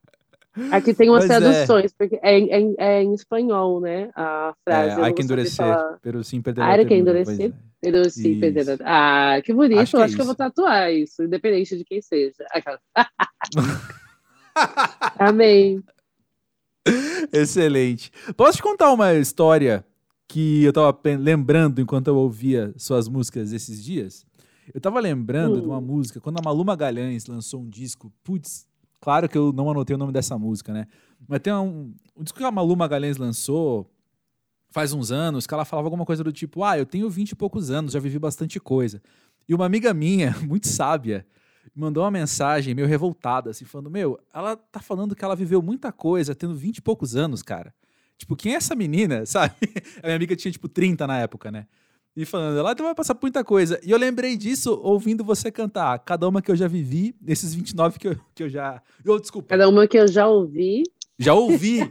Aqui 0.71 0.93
tem 0.93 1.09
umas 1.09 1.27
Mas 1.27 1.31
é. 1.31 1.41
traduções, 1.41 1.93
é. 1.93 1.95
porque 1.97 2.21
é, 2.23 2.41
é, 2.41 2.75
é, 2.79 3.03
em 3.03 3.15
espanhol, 3.15 3.81
né? 3.81 4.11
A 4.15 4.53
frase. 4.63 5.01
É, 5.01 5.05
hay 5.05 5.15
que 5.15 5.23
endurecer, 5.23 5.75
pero 6.03 6.23
sin 6.23 6.43
perder 6.43 6.63
a 6.63 6.85
que 6.85 6.95
endurecer, 6.95 7.55
pero 7.81 8.11
sin 8.11 8.39
perder 8.39 8.79
Ah, 8.85 9.41
que 9.43 9.55
bonito. 9.55 9.81
Acho, 9.81 9.97
que, 9.97 10.03
Acho 10.03 10.15
que 10.15 10.21
eu 10.21 10.27
vou 10.27 10.35
tatuar 10.35 10.93
isso, 10.93 11.23
independente 11.23 11.77
de 11.77 11.85
quem 11.85 12.03
seja. 12.03 12.45
Amém. 15.19 15.83
Excelente. 17.33 18.11
Posso 18.37 18.59
te 18.59 18.63
contar 18.63 18.93
uma 18.93 19.15
história 19.15 19.85
que 20.29 20.65
eu 20.65 20.73
tava 20.73 20.99
lembrando 21.19 21.81
enquanto 21.81 22.09
eu 22.09 22.17
ouvia 22.17 22.75
suas 22.77 23.09
músicas 23.09 23.53
esses 23.53 23.83
dias? 23.83 24.27
Eu 24.75 24.81
tava 24.81 25.01
lembrando 25.01 25.57
hum. 25.57 25.61
de 25.61 25.67
uma 25.67 25.79
hum. 25.79 25.83
música, 25.83 26.21
quando 26.21 26.39
a 26.39 26.43
Malu 26.43 26.65
Magalhães 26.65 27.27
lançou 27.27 27.63
um 27.63 27.69
disco, 27.69 28.13
putz, 28.23 28.67
claro 29.03 29.29
que 29.29 29.37
eu 29.37 29.53
não 29.53 29.69
anotei 29.69 29.95
o 29.95 29.99
nome 29.99 30.13
dessa 30.13 30.39
música, 30.39 30.73
né? 30.73 30.87
Mas 31.29 31.41
tem 31.41 31.53
um, 31.53 31.93
um 32.17 32.23
disco 32.23 32.39
que 32.39 32.45
a 32.45 32.51
Malu 32.51 32.77
Magalhães 32.77 33.17
lançou 33.17 33.91
faz 34.71 34.93
uns 34.93 35.11
anos, 35.11 35.47
que 35.47 35.53
ela 35.53 35.65
falava 35.65 35.87
alguma 35.87 36.07
coisa 36.07 36.25
do 36.25 36.33
tipo, 36.33 36.65
ah, 36.65 36.79
eu 36.79 36.87
tenho 36.87 37.11
vinte 37.11 37.33
e 37.33 37.37
poucos 37.37 37.71
anos, 37.71 37.93
já 37.93 38.01
vivi 38.01 38.19
bastante 38.19 38.59
coisa. 38.61 39.03
E 39.49 39.55
uma 39.55 39.67
amiga 39.67 39.93
minha, 39.93 40.35
muito 40.47 40.69
sábia, 40.69 41.27
mandou 41.75 42.05
uma 42.05 42.11
mensagem 42.13 42.75
meio 42.75 42.87
revoltada, 42.87 43.51
assim, 43.51 43.65
falando: 43.65 43.91
Meu, 43.91 44.19
ela 44.33 44.57
tá 44.57 44.81
falando 44.81 45.15
que 45.17 45.25
ela 45.25 45.35
viveu 45.35 45.61
muita 45.61 45.91
coisa 45.91 46.35
tendo 46.35 46.55
20 46.55 46.79
e 46.79 46.83
poucos 46.83 47.17
anos, 47.17 47.43
cara. 47.43 47.75
Tipo, 48.17 48.37
quem 48.37 48.53
é 48.53 48.57
essa 48.57 48.77
menina, 48.77 49.27
sabe? 49.27 49.55
A 50.03 50.07
minha 50.07 50.17
amiga 50.17 50.37
tinha, 50.37 50.53
tipo, 50.53 50.69
30 50.69 51.07
na 51.09 51.19
época, 51.19 51.51
né? 51.51 51.67
E 52.15 52.27
falando, 52.27 52.59
ela 52.59 52.75
vai 52.75 52.95
passar 52.95 53.15
por 53.15 53.23
muita 53.23 53.43
coisa. 53.43 53.81
E 53.83 53.91
eu 53.91 53.99
lembrei 53.99 54.37
disso 54.37 54.79
ouvindo 54.83 55.25
você 55.25 55.51
cantar. 55.51 55.99
Cada 56.01 56.29
uma 56.29 56.43
que 56.43 56.51
eu 56.51 56.57
já 56.57 56.69
vivi, 56.69 57.15
nesses 57.21 57.55
29 57.55 57.99
que 57.99 58.09
eu, 58.09 58.17
que 58.35 58.43
eu 58.43 58.49
já. 58.51 58.83
Oh, 59.07 59.19
desculpa. 59.19 59.49
Cada 59.49 59.69
uma 59.69 59.87
que 59.87 59.99
eu 59.99 60.07
já 60.07 60.27
ouvi. 60.29 60.83
Já 61.19 61.33
ouvi. 61.33 61.89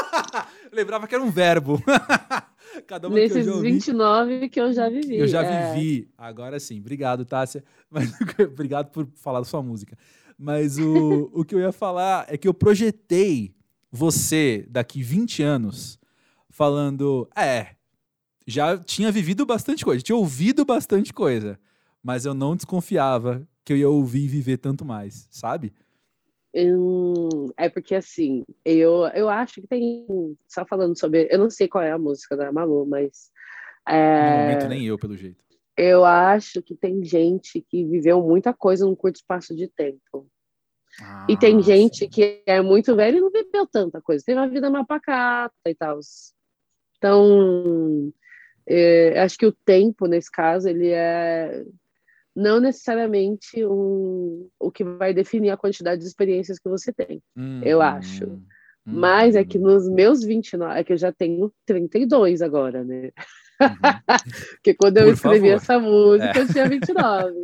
Lembrava 0.72 1.06
que 1.06 1.14
era 1.14 1.22
um 1.22 1.30
verbo. 1.30 1.82
Cada 2.86 3.08
uma 3.08 3.16
Nesses 3.16 3.32
que 3.32 3.38
eu 3.40 3.44
já 3.44 3.52
ouvi, 3.52 3.72
29 3.72 4.48
que 4.48 4.60
eu 4.60 4.72
já 4.72 4.88
vivi. 4.88 5.18
Eu 5.18 5.28
já 5.28 5.42
é. 5.42 5.74
vivi. 5.74 6.08
Agora 6.16 6.58
sim. 6.58 6.80
Obrigado, 6.80 7.24
Tássia. 7.26 7.62
Mas, 7.90 8.10
obrigado 8.40 8.90
por 8.90 9.06
falar 9.16 9.40
da 9.40 9.44
sua 9.44 9.62
música. 9.62 9.96
Mas 10.38 10.78
o, 10.78 11.30
o 11.34 11.44
que 11.44 11.54
eu 11.54 11.60
ia 11.60 11.72
falar 11.72 12.24
é 12.28 12.38
que 12.38 12.48
eu 12.48 12.54
projetei 12.54 13.54
você 13.90 14.66
daqui 14.70 15.02
20 15.02 15.42
anos 15.42 15.98
falando: 16.48 17.28
é, 17.36 17.76
já 18.46 18.78
tinha 18.78 19.10
vivido 19.12 19.44
bastante 19.46 19.84
coisa, 19.84 20.02
tinha 20.02 20.16
ouvido 20.16 20.64
bastante 20.64 21.12
coisa, 21.12 21.58
mas 22.02 22.24
eu 22.24 22.34
não 22.34 22.56
desconfiava 22.56 23.46
que 23.64 23.72
eu 23.72 23.76
ia 23.76 23.88
ouvir 23.88 24.24
e 24.24 24.28
viver 24.28 24.58
tanto 24.58 24.84
mais, 24.84 25.28
sabe? 25.30 25.72
Hum, 26.54 27.48
é 27.56 27.68
porque 27.68 27.94
assim, 27.94 28.44
eu, 28.64 29.06
eu 29.14 29.28
acho 29.28 29.60
que 29.60 29.66
tem. 29.66 30.06
Só 30.46 30.66
falando 30.66 30.98
sobre. 30.98 31.26
Eu 31.30 31.38
não 31.38 31.48
sei 31.48 31.66
qual 31.66 31.82
é 31.82 31.90
a 31.90 31.98
música 31.98 32.36
da 32.36 32.52
Malu, 32.52 32.84
mas. 32.84 33.30
É, 33.88 34.36
no 34.36 34.42
momento, 34.42 34.68
nem 34.68 34.84
eu, 34.84 34.98
pelo 34.98 35.16
jeito. 35.16 35.42
Eu 35.76 36.04
acho 36.04 36.62
que 36.62 36.76
tem 36.76 37.02
gente 37.02 37.60
que 37.62 37.84
viveu 37.86 38.22
muita 38.22 38.52
coisa 38.52 38.84
num 38.84 38.94
curto 38.94 39.16
espaço 39.16 39.56
de 39.56 39.66
tempo. 39.66 40.28
Ah, 41.00 41.26
e 41.26 41.38
tem 41.38 41.62
gente 41.62 42.00
sim. 42.00 42.08
que 42.08 42.42
é 42.44 42.60
muito 42.60 42.94
velha 42.94 43.16
e 43.16 43.20
não 43.20 43.30
viveu 43.30 43.66
tanta 43.66 44.02
coisa. 44.02 44.22
Teve 44.24 44.38
uma 44.38 44.48
vida 44.48 44.68
mais 44.68 44.86
pacata 44.86 45.54
e 45.66 45.74
tal. 45.74 45.98
Então, 46.98 48.12
é, 48.66 49.20
acho 49.20 49.36
que 49.38 49.46
o 49.46 49.52
tempo, 49.52 50.06
nesse 50.06 50.30
caso, 50.30 50.68
ele 50.68 50.88
é 50.88 51.64
não 52.34 52.60
necessariamente 52.60 53.64
um, 53.64 54.48
o 54.58 54.70
que 54.70 54.82
vai 54.82 55.12
definir 55.12 55.50
a 55.50 55.56
quantidade 55.56 56.00
de 56.00 56.08
experiências 56.08 56.58
que 56.58 56.68
você 56.68 56.92
tem, 56.92 57.22
hum, 57.36 57.60
eu 57.62 57.82
acho. 57.82 58.24
Hum, 58.24 58.42
Mas 58.84 59.36
é 59.36 59.44
que 59.44 59.58
nos 59.58 59.88
meus 59.88 60.24
29, 60.24 60.80
é 60.80 60.82
que 60.82 60.92
eu 60.92 60.96
já 60.96 61.12
tenho 61.12 61.52
32 61.66 62.40
agora, 62.42 62.82
né? 62.82 63.10
Uhum. 63.60 63.76
Porque 64.56 64.74
quando 64.74 64.96
eu 64.96 65.04
Por 65.06 65.12
escrevi 65.12 65.50
favor. 65.50 65.56
essa 65.56 65.78
música, 65.78 66.38
é. 66.38 66.42
eu 66.42 66.48
tinha 66.48 66.68
29. 66.68 67.40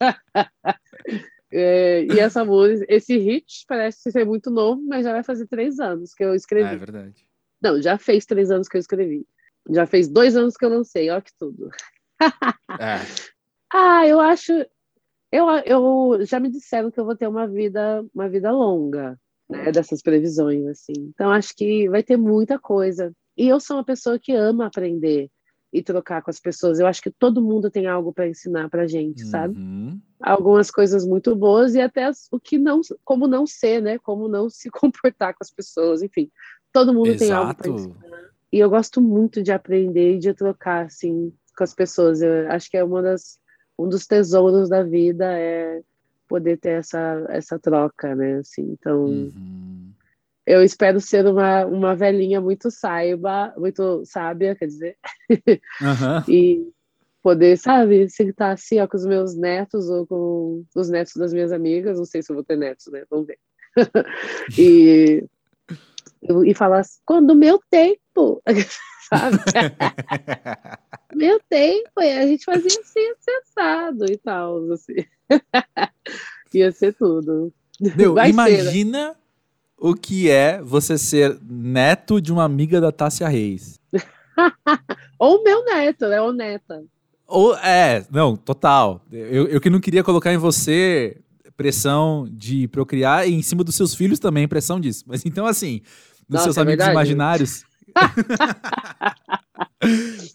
é, 1.52 2.04
e 2.04 2.18
essa 2.18 2.44
música, 2.44 2.84
esse 2.88 3.16
hit 3.16 3.64
parece 3.68 4.10
ser 4.10 4.26
muito 4.26 4.50
novo, 4.50 4.82
mas 4.82 5.04
já 5.04 5.12
vai 5.12 5.22
fazer 5.22 5.46
três 5.46 5.78
anos 5.78 6.12
que 6.12 6.24
eu 6.24 6.34
escrevi. 6.34 6.74
é 6.74 6.76
verdade. 6.76 7.26
Não, 7.62 7.80
já 7.80 7.96
fez 7.96 8.26
três 8.26 8.50
anos 8.50 8.68
que 8.68 8.76
eu 8.76 8.80
escrevi. 8.80 9.26
Já 9.70 9.86
fez 9.86 10.08
dois 10.08 10.36
anos 10.36 10.56
que 10.56 10.64
eu 10.64 10.70
lancei, 10.70 11.10
ó 11.10 11.20
que 11.20 11.32
tudo. 11.38 11.70
é. 12.80 12.98
Ah, 13.72 14.06
eu 14.06 14.20
acho. 14.20 14.52
Eu, 15.30 15.48
eu 15.66 16.24
já 16.24 16.38
me 16.38 16.48
disseram 16.48 16.88
que 16.88 17.00
eu 17.00 17.04
vou 17.04 17.16
ter 17.16 17.26
uma 17.26 17.48
vida, 17.48 18.06
uma 18.14 18.28
vida 18.28 18.50
longa, 18.52 19.18
né, 19.50 19.72
dessas 19.72 20.00
previsões, 20.00 20.64
assim. 20.66 20.92
Então 21.12 21.32
acho 21.32 21.54
que 21.54 21.88
vai 21.88 22.02
ter 22.02 22.16
muita 22.16 22.60
coisa. 22.60 23.12
E 23.36 23.48
eu 23.48 23.58
sou 23.58 23.76
uma 23.76 23.84
pessoa 23.84 24.20
que 24.20 24.32
ama 24.32 24.66
aprender 24.66 25.28
e 25.72 25.82
trocar 25.82 26.22
com 26.22 26.30
as 26.30 26.40
pessoas. 26.40 26.78
Eu 26.78 26.86
acho 26.86 27.02
que 27.02 27.10
todo 27.10 27.42
mundo 27.42 27.70
tem 27.70 27.86
algo 27.86 28.12
para 28.12 28.28
ensinar 28.28 28.70
para 28.70 28.86
gente, 28.86 29.24
uhum. 29.24 29.30
sabe? 29.30 29.56
Algumas 30.20 30.70
coisas 30.70 31.04
muito 31.04 31.34
boas 31.34 31.74
e 31.74 31.80
até 31.80 32.08
o 32.30 32.40
que 32.40 32.56
não, 32.56 32.80
como 33.04 33.26
não 33.26 33.46
ser, 33.46 33.82
né? 33.82 33.98
Como 33.98 34.28
não 34.28 34.48
se 34.48 34.70
comportar 34.70 35.34
com 35.34 35.42
as 35.42 35.50
pessoas, 35.50 36.02
enfim. 36.02 36.30
Todo 36.72 36.94
mundo 36.94 37.08
Exato. 37.08 37.18
tem 37.18 37.32
algo 37.32 37.54
para 37.54 37.70
ensinar. 37.70 38.35
E 38.56 38.58
eu 38.58 38.70
gosto 38.70 39.02
muito 39.02 39.42
de 39.42 39.52
aprender 39.52 40.14
e 40.14 40.18
de 40.18 40.32
trocar 40.32 40.86
assim 40.86 41.30
com 41.54 41.62
as 41.62 41.74
pessoas. 41.74 42.22
Eu 42.22 42.50
acho 42.50 42.70
que 42.70 42.78
é 42.78 42.82
uma 42.82 43.02
das 43.02 43.38
um 43.78 43.86
dos 43.86 44.06
tesouros 44.06 44.70
da 44.70 44.82
vida 44.82 45.26
é 45.38 45.82
poder 46.26 46.56
ter 46.56 46.78
essa, 46.78 47.26
essa 47.28 47.58
troca, 47.58 48.14
né? 48.14 48.38
Assim, 48.38 48.62
então, 48.72 49.04
uhum. 49.04 49.92
eu 50.46 50.64
espero 50.64 50.98
ser 51.02 51.26
uma, 51.26 51.66
uma 51.66 51.94
velhinha 51.94 52.40
muito 52.40 52.70
saiba, 52.70 53.52
muito 53.58 54.02
sábia, 54.06 54.56
quer 54.56 54.68
dizer, 54.68 54.96
uhum. 55.28 56.22
e 56.26 56.72
poder, 57.22 57.58
sabe, 57.58 58.08
sentar 58.08 58.54
assim 58.54 58.80
ó, 58.80 58.86
com 58.86 58.96
os 58.96 59.04
meus 59.04 59.36
netos 59.36 59.90
ou 59.90 60.06
com 60.06 60.64
os 60.74 60.88
netos 60.88 61.12
das 61.16 61.34
minhas 61.34 61.52
amigas, 61.52 61.98
não 61.98 62.06
sei 62.06 62.22
se 62.22 62.32
eu 62.32 62.36
vou 62.36 62.44
ter 62.44 62.56
netos, 62.56 62.86
né? 62.86 63.04
Vamos 63.10 63.26
ver. 63.26 63.38
e, 64.58 65.22
e 66.46 66.54
falar 66.54 66.78
assim, 66.78 67.00
quando 67.04 67.32
o 67.32 67.36
meu 67.36 67.60
tempo, 68.16 68.42
sabe? 69.08 69.38
Meu 71.14 71.40
tempo, 71.48 72.00
a 72.00 72.26
gente 72.26 72.44
fazia 72.44 72.80
assim, 72.80 73.12
acessado 73.12 74.10
e 74.10 74.16
tal, 74.16 74.72
assim. 74.72 75.04
Ia 76.54 76.72
ser 76.72 76.94
tudo. 76.94 77.52
Meu, 77.94 78.14
Vai 78.14 78.30
imagina 78.30 78.70
ser, 78.70 78.84
né? 78.84 79.16
o 79.78 79.94
que 79.94 80.30
é 80.30 80.62
você 80.62 80.96
ser 80.96 81.38
neto 81.42 82.20
de 82.20 82.32
uma 82.32 82.44
amiga 82.44 82.80
da 82.80 82.90
Tássia 82.90 83.28
Reis. 83.28 83.78
Ou 85.18 85.42
meu 85.42 85.64
neto, 85.64 86.08
né? 86.08 86.20
Ou 86.20 86.32
neta. 86.32 86.82
Ou, 87.26 87.54
é, 87.56 88.06
não, 88.10 88.36
total. 88.36 89.02
Eu, 89.10 89.46
eu 89.48 89.60
que 89.60 89.68
não 89.68 89.80
queria 89.80 90.04
colocar 90.04 90.32
em 90.32 90.38
você 90.38 91.18
pressão 91.56 92.28
de 92.30 92.68
procriar 92.68 93.26
e 93.26 93.32
em 93.32 93.42
cima 93.42 93.64
dos 93.64 93.74
seus 93.74 93.94
filhos 93.94 94.18
também 94.18 94.46
pressão 94.46 94.78
disso. 94.78 95.04
Mas 95.06 95.24
então, 95.24 95.46
assim, 95.46 95.80
dos 96.28 96.34
Nossa, 96.34 96.44
seus 96.44 96.56
é 96.58 96.60
amigos 96.60 96.84
verdade. 96.84 96.92
imaginários. 96.92 97.64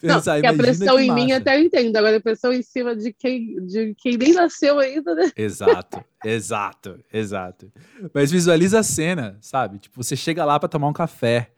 Pensar, 0.01 0.41
não, 0.41 0.50
a 0.50 0.53
pressão 0.53 1.00
em 1.00 1.13
mim 1.13 1.32
até 1.32 1.58
eu 1.58 1.63
entendo, 1.63 1.96
agora 1.96 2.18
a 2.18 2.22
pressão 2.22 2.51
em 2.53 2.62
cima 2.62 2.96
de 2.96 3.13
quem, 3.13 3.65
de 3.65 3.94
quem 3.96 4.18
nem 4.18 4.34
nasceu 4.34 4.80
ainda, 4.80 5.13
né? 5.13 5.32
Exato, 5.36 6.03
exato, 6.24 7.00
exato. 7.12 7.72
Mas 8.13 8.32
visualiza 8.32 8.80
a 8.80 8.84
cena, 8.84 9.38
sabe? 9.41 9.80
Tipo, 9.80 10.01
você 10.03 10.15
chega 10.15 10.46
lá 10.46 10.60
para 10.60 10.70
tomar 10.70 10.88
um 10.88 10.94
café 10.94 11.51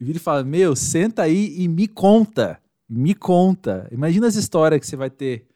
e 0.00 0.04
vira 0.04 0.18
e 0.18 0.20
fala: 0.20 0.44
Meu, 0.44 0.76
senta 0.76 1.22
aí 1.22 1.54
e 1.58 1.68
me 1.68 1.88
conta. 1.88 2.60
Me 2.88 3.14
conta. 3.14 3.88
Imagina 3.90 4.26
as 4.26 4.34
histórias 4.34 4.80
que 4.80 4.86
você 4.86 4.96
vai 4.96 5.10
ter, 5.10 5.46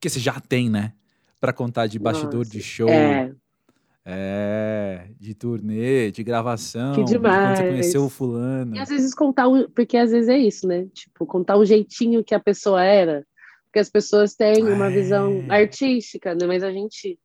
que 0.00 0.10
você 0.10 0.20
já 0.20 0.38
tem, 0.40 0.68
né? 0.68 0.92
Para 1.40 1.52
contar 1.52 1.86
de 1.86 1.98
bastidor 1.98 2.38
Nossa, 2.38 2.50
de 2.50 2.62
show. 2.62 2.88
É. 2.88 3.32
É, 4.08 5.08
de 5.18 5.34
turnê, 5.34 6.12
de 6.12 6.22
gravação, 6.22 6.94
que 6.94 7.02
demais. 7.02 7.34
De 7.34 7.44
quando 7.44 7.56
você 7.56 7.68
conheceu 7.72 8.04
o 8.04 8.08
fulano. 8.08 8.76
E 8.76 8.78
às 8.78 8.88
vezes 8.88 9.12
contar, 9.12 9.48
o, 9.48 9.68
porque 9.68 9.96
às 9.96 10.12
vezes 10.12 10.28
é 10.28 10.38
isso, 10.38 10.68
né? 10.68 10.86
Tipo, 10.94 11.26
contar 11.26 11.56
o 11.56 11.64
jeitinho 11.64 12.22
que 12.22 12.32
a 12.32 12.38
pessoa 12.38 12.84
era, 12.84 13.26
porque 13.64 13.80
as 13.80 13.90
pessoas 13.90 14.36
têm 14.36 14.62
uma 14.62 14.86
é. 14.86 14.90
visão 14.90 15.44
artística, 15.48 16.36
né? 16.36 16.46
Mas 16.46 16.62
a 16.62 16.70
gente, 16.70 17.18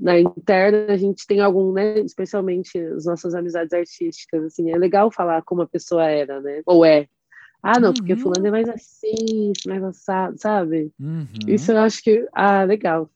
na 0.00 0.20
interna, 0.20 0.92
a 0.92 0.96
gente 0.96 1.26
tem 1.26 1.40
algum, 1.40 1.72
né? 1.72 1.98
Especialmente 1.98 2.78
as 2.78 3.04
nossas 3.04 3.34
amizades 3.34 3.72
artísticas, 3.72 4.44
assim, 4.44 4.70
é 4.70 4.78
legal 4.78 5.10
falar 5.10 5.42
como 5.42 5.62
a 5.62 5.66
pessoa 5.66 6.04
era, 6.04 6.40
né? 6.40 6.62
Ou 6.64 6.84
é. 6.84 7.08
Ah, 7.60 7.80
não, 7.80 7.92
porque 7.92 8.12
uhum. 8.12 8.20
fulano 8.20 8.46
é 8.46 8.50
mais 8.52 8.68
assim, 8.68 9.52
mais 9.66 9.82
assado, 9.82 10.38
sabe? 10.38 10.92
Uhum. 11.00 11.26
Isso 11.48 11.72
eu 11.72 11.78
acho 11.78 12.02
que, 12.04 12.24
ah, 12.32 12.62
legal. 12.62 13.10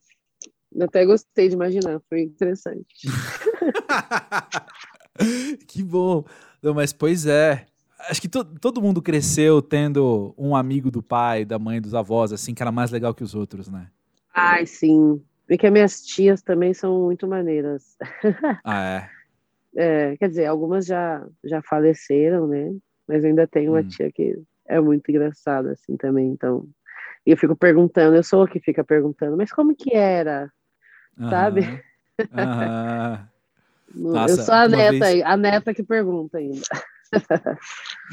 Até 0.80 1.04
gostei 1.04 1.48
de 1.48 1.54
imaginar, 1.54 2.00
foi 2.08 2.22
interessante. 2.22 2.86
que 5.68 5.82
bom. 5.82 6.24
Não, 6.62 6.74
mas 6.74 6.92
pois 6.92 7.26
é. 7.26 7.66
Acho 8.08 8.20
que 8.20 8.28
to 8.28 8.44
todo 8.44 8.82
mundo 8.82 9.00
cresceu 9.00 9.62
tendo 9.62 10.34
um 10.36 10.54
amigo 10.54 10.90
do 10.90 11.02
pai, 11.02 11.44
da 11.44 11.58
mãe, 11.58 11.80
dos 11.80 11.94
avós, 11.94 12.32
assim, 12.32 12.52
que 12.52 12.62
era 12.62 12.72
mais 12.72 12.90
legal 12.90 13.14
que 13.14 13.22
os 13.22 13.34
outros, 13.34 13.68
né? 13.68 13.88
Ai, 14.34 14.66
sim. 14.66 15.22
E 15.48 15.56
que 15.56 15.66
as 15.66 15.72
minhas 15.72 16.02
tias 16.02 16.42
também 16.42 16.74
são 16.74 17.02
muito 17.02 17.26
maneiras. 17.26 17.96
Ah, 18.64 18.84
é? 18.84 19.10
É, 19.76 20.16
quer 20.16 20.28
dizer, 20.28 20.46
algumas 20.46 20.86
já, 20.86 21.26
já 21.42 21.60
faleceram, 21.62 22.46
né? 22.46 22.72
Mas 23.08 23.24
ainda 23.24 23.46
tem 23.46 23.68
uma 23.68 23.80
hum. 23.80 23.88
tia 23.88 24.10
que 24.12 24.40
é 24.66 24.80
muito 24.80 25.10
engraçada, 25.10 25.72
assim, 25.72 25.96
também. 25.96 26.28
Então, 26.28 26.66
e 27.26 27.30
eu 27.30 27.36
fico 27.36 27.56
perguntando, 27.56 28.16
eu 28.16 28.22
sou 28.22 28.42
a 28.42 28.48
que 28.48 28.60
fica 28.60 28.84
perguntando, 28.84 29.36
mas 29.36 29.50
como 29.50 29.74
que 29.74 29.94
era? 29.94 30.50
Sabe? 31.18 31.82
Nossa, 33.94 34.40
eu 34.40 34.44
sou 34.44 34.54
a 34.54 34.68
neta, 34.68 35.06
vez... 35.06 35.22
a 35.24 35.36
neta 35.36 35.74
que 35.74 35.82
pergunta 35.82 36.38
ainda. 36.38 36.60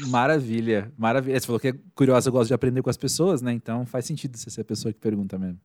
Maravilha, 0.08 0.92
maravilha. 0.96 1.38
Você 1.38 1.46
falou 1.46 1.58
que 1.58 1.68
é 1.68 1.74
curiosa, 1.94 2.30
gosta 2.30 2.48
de 2.48 2.54
aprender 2.54 2.82
com 2.82 2.90
as 2.90 2.96
pessoas, 2.96 3.42
né? 3.42 3.52
Então 3.52 3.84
faz 3.84 4.04
sentido 4.04 4.36
você 4.36 4.48
ser 4.48 4.60
a 4.60 4.64
pessoa 4.64 4.92
que 4.92 5.00
pergunta 5.00 5.36
mesmo. 5.38 5.58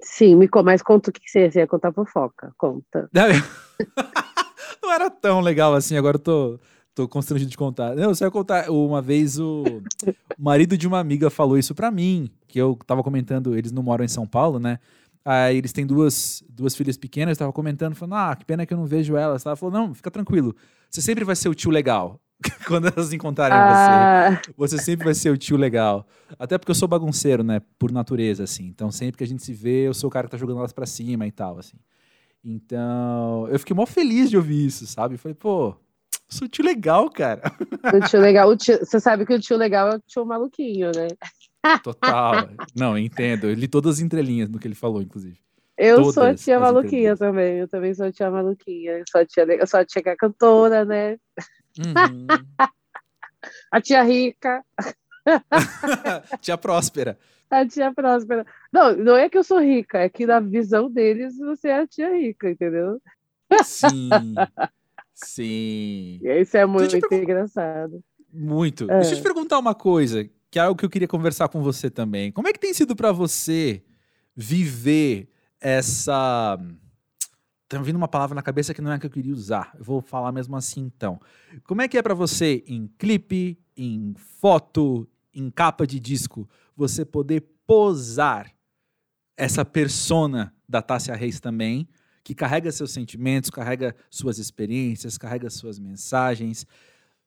Sim, 0.00 0.36
me 0.36 0.48
mas 0.64 0.82
conta 0.82 1.10
o 1.10 1.12
que 1.12 1.28
você 1.28 1.50
ia 1.54 1.66
contar 1.66 1.92
fofoca. 1.92 2.52
Conta. 2.56 3.08
Não 4.82 4.92
era 4.92 5.10
tão 5.10 5.40
legal 5.40 5.74
assim, 5.74 5.96
agora 5.96 6.16
eu 6.16 6.20
tô, 6.20 6.60
tô 6.94 7.08
constrangido 7.08 7.50
de 7.50 7.56
contar. 7.56 7.94
Não, 7.94 8.10
eu 8.10 8.14
só 8.14 8.24
ia 8.24 8.30
contar. 8.30 8.70
Uma 8.70 9.00
vez 9.00 9.38
o 9.38 9.64
marido 10.38 10.76
de 10.76 10.86
uma 10.86 10.98
amiga 10.98 11.30
falou 11.30 11.56
isso 11.58 11.74
pra 11.74 11.90
mim, 11.90 12.30
que 12.46 12.60
eu 12.60 12.78
tava 12.86 13.02
comentando, 13.02 13.56
eles 13.56 13.72
não 13.72 13.82
moram 13.82 14.04
em 14.04 14.08
São 14.08 14.26
Paulo, 14.26 14.58
né? 14.58 14.78
Aí 15.24 15.56
eles 15.56 15.72
têm 15.72 15.86
duas, 15.86 16.44
duas 16.48 16.76
filhas 16.76 16.96
pequenas, 16.96 17.36
eu 17.36 17.40
tava 17.40 17.52
comentando, 17.52 17.94
falando, 17.94 18.14
ah, 18.14 18.36
que 18.36 18.44
pena 18.44 18.66
que 18.66 18.74
eu 18.74 18.78
não 18.78 18.84
vejo 18.84 19.16
elas. 19.16 19.46
Ela 19.46 19.56
falou, 19.56 19.72
não, 19.72 19.94
fica 19.94 20.10
tranquilo, 20.10 20.54
você 20.90 21.00
sempre 21.00 21.24
vai 21.24 21.34
ser 21.34 21.48
o 21.48 21.54
tio 21.54 21.70
legal. 21.70 22.20
Quando 22.66 22.88
elas 22.88 23.12
encontrarem 23.12 23.56
ah. 23.56 24.40
você, 24.56 24.76
você 24.76 24.78
sempre 24.78 25.04
vai 25.04 25.14
ser 25.14 25.30
o 25.30 25.38
tio 25.38 25.56
legal. 25.56 26.06
Até 26.38 26.58
porque 26.58 26.70
eu 26.70 26.74
sou 26.74 26.86
bagunceiro, 26.86 27.42
né, 27.42 27.62
por 27.78 27.90
natureza, 27.90 28.44
assim. 28.44 28.66
Então 28.66 28.90
sempre 28.90 29.16
que 29.16 29.24
a 29.24 29.26
gente 29.26 29.42
se 29.42 29.54
vê, 29.54 29.88
eu 29.88 29.94
sou 29.94 30.08
o 30.08 30.10
cara 30.10 30.26
que 30.26 30.32
tá 30.32 30.36
jogando 30.36 30.58
elas 30.58 30.72
pra 30.72 30.84
cima 30.84 31.26
e 31.26 31.32
tal, 31.32 31.58
assim. 31.58 31.78
Então, 32.44 33.48
eu 33.48 33.58
fiquei 33.58 33.74
mó 33.74 33.86
feliz 33.86 34.28
de 34.28 34.36
ouvir 34.36 34.66
isso, 34.66 34.86
sabe? 34.86 35.16
Falei, 35.16 35.34
pô, 35.34 35.74
sou 36.28 36.46
tio 36.46 36.62
legal, 36.62 37.08
cara. 37.08 37.40
O 37.94 38.06
tio 38.06 38.20
legal, 38.20 38.50
o 38.50 38.56
tio, 38.56 38.78
você 38.78 39.00
sabe 39.00 39.24
que 39.24 39.32
o 39.32 39.40
tio 39.40 39.56
legal 39.56 39.88
é 39.88 39.96
o 39.96 40.00
tio 40.00 40.26
maluquinho, 40.26 40.90
né? 40.94 41.08
Total. 41.82 42.48
Não, 42.74 42.96
entendo. 42.98 43.48
Eu 43.48 43.54
li 43.54 43.68
todas 43.68 43.96
as 43.96 44.00
entrelinhas 44.00 44.48
no 44.48 44.58
que 44.58 44.66
ele 44.68 44.74
falou, 44.74 45.02
inclusive. 45.02 45.38
Eu 45.76 45.96
todas 45.96 46.14
sou 46.14 46.22
a 46.22 46.34
tia 46.34 46.60
maluquinha 46.60 47.16
também. 47.16 47.58
Eu 47.58 47.68
também 47.68 47.94
sou 47.94 48.06
a 48.06 48.12
tia 48.12 48.30
maluquinha. 48.30 48.92
Eu 48.92 49.04
sou 49.10 49.20
a 49.20 49.26
tia, 49.26 49.44
eu 49.44 49.66
sou 49.66 49.80
a 49.80 49.84
tia 49.84 50.02
que 50.02 50.08
é 50.08 50.16
cantora, 50.16 50.84
né? 50.84 51.18
Uhum. 51.78 52.26
a 53.70 53.80
tia 53.80 54.02
rica. 54.02 54.64
tia 56.40 56.56
próspera. 56.56 57.18
A 57.50 57.66
tia 57.66 57.92
próspera. 57.92 58.46
Não, 58.72 58.96
não 58.96 59.16
é 59.16 59.28
que 59.28 59.38
eu 59.38 59.44
sou 59.44 59.60
rica, 59.60 59.98
é 59.98 60.08
que 60.08 60.26
na 60.26 60.40
visão 60.40 60.90
deles 60.90 61.36
você 61.38 61.68
é 61.68 61.80
a 61.80 61.86
tia 61.86 62.12
rica, 62.12 62.50
entendeu? 62.50 63.00
Sim. 63.62 64.10
Sim. 65.14 66.20
Isso 66.22 66.56
é 66.56 66.66
muito 66.66 66.96
engraçado. 67.14 68.02
Muito. 68.32 68.90
É. 68.90 69.00
Deixa 69.00 69.12
eu 69.12 69.18
te 69.18 69.22
perguntar 69.22 69.58
uma 69.58 69.74
coisa, 69.74 70.28
que 70.54 70.58
é 70.60 70.62
algo 70.62 70.78
que 70.78 70.84
eu 70.84 70.90
queria 70.90 71.08
conversar 71.08 71.48
com 71.48 71.60
você 71.60 71.90
também. 71.90 72.30
Como 72.30 72.46
é 72.46 72.52
que 72.52 72.60
tem 72.60 72.72
sido 72.72 72.94
para 72.94 73.10
você 73.10 73.82
viver 74.36 75.28
essa. 75.60 76.56
Tá 77.66 77.82
vindo 77.82 77.96
uma 77.96 78.06
palavra 78.06 78.36
na 78.36 78.42
cabeça 78.42 78.72
que 78.72 78.80
não 78.80 78.92
é 78.92 78.94
a 78.94 78.98
que 79.00 79.06
eu 79.06 79.10
queria 79.10 79.32
usar. 79.32 79.74
Eu 79.76 79.82
vou 79.82 80.00
falar 80.00 80.30
mesmo 80.30 80.54
assim 80.54 80.82
então. 80.82 81.20
Como 81.64 81.82
é 81.82 81.88
que 81.88 81.98
é 81.98 82.02
para 82.02 82.14
você 82.14 82.62
em 82.68 82.86
clipe, 82.96 83.58
em 83.76 84.14
foto, 84.16 85.08
em 85.34 85.50
capa 85.50 85.84
de 85.84 85.98
disco, 85.98 86.48
você 86.76 87.04
poder 87.04 87.40
posar 87.66 88.54
essa 89.36 89.64
persona 89.64 90.54
da 90.68 90.80
Tássia 90.80 91.16
Reis 91.16 91.40
também, 91.40 91.88
que 92.22 92.32
carrega 92.32 92.70
seus 92.70 92.92
sentimentos, 92.92 93.50
carrega 93.50 93.96
suas 94.08 94.38
experiências, 94.38 95.18
carrega 95.18 95.50
suas 95.50 95.80
mensagens, 95.80 96.64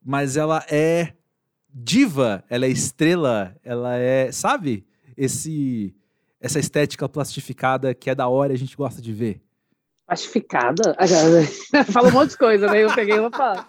mas 0.01 0.37
ela 0.37 0.65
é 0.71 1.16
diva, 1.83 2.43
ela 2.49 2.65
é 2.65 2.69
estrela, 2.69 3.55
ela 3.63 3.95
é, 3.95 4.31
sabe? 4.31 4.85
Esse 5.15 5.93
essa 6.39 6.59
estética 6.59 7.09
plastificada 7.09 7.93
que 7.95 8.09
é 8.09 8.15
da 8.15 8.27
hora 8.27 8.53
e 8.53 8.55
a 8.55 8.59
gente 8.59 8.75
gosta 8.77 9.01
de 9.01 9.11
ver. 9.11 9.41
Plastificada? 10.05 10.95
Fala 11.91 12.09
um 12.09 12.11
monte 12.11 12.31
de 12.31 12.37
coisa, 12.37 12.67
né? 12.67 12.83
Eu 12.83 12.93
peguei 12.93 13.19
uma 13.19 13.31
palavra. 13.31 13.65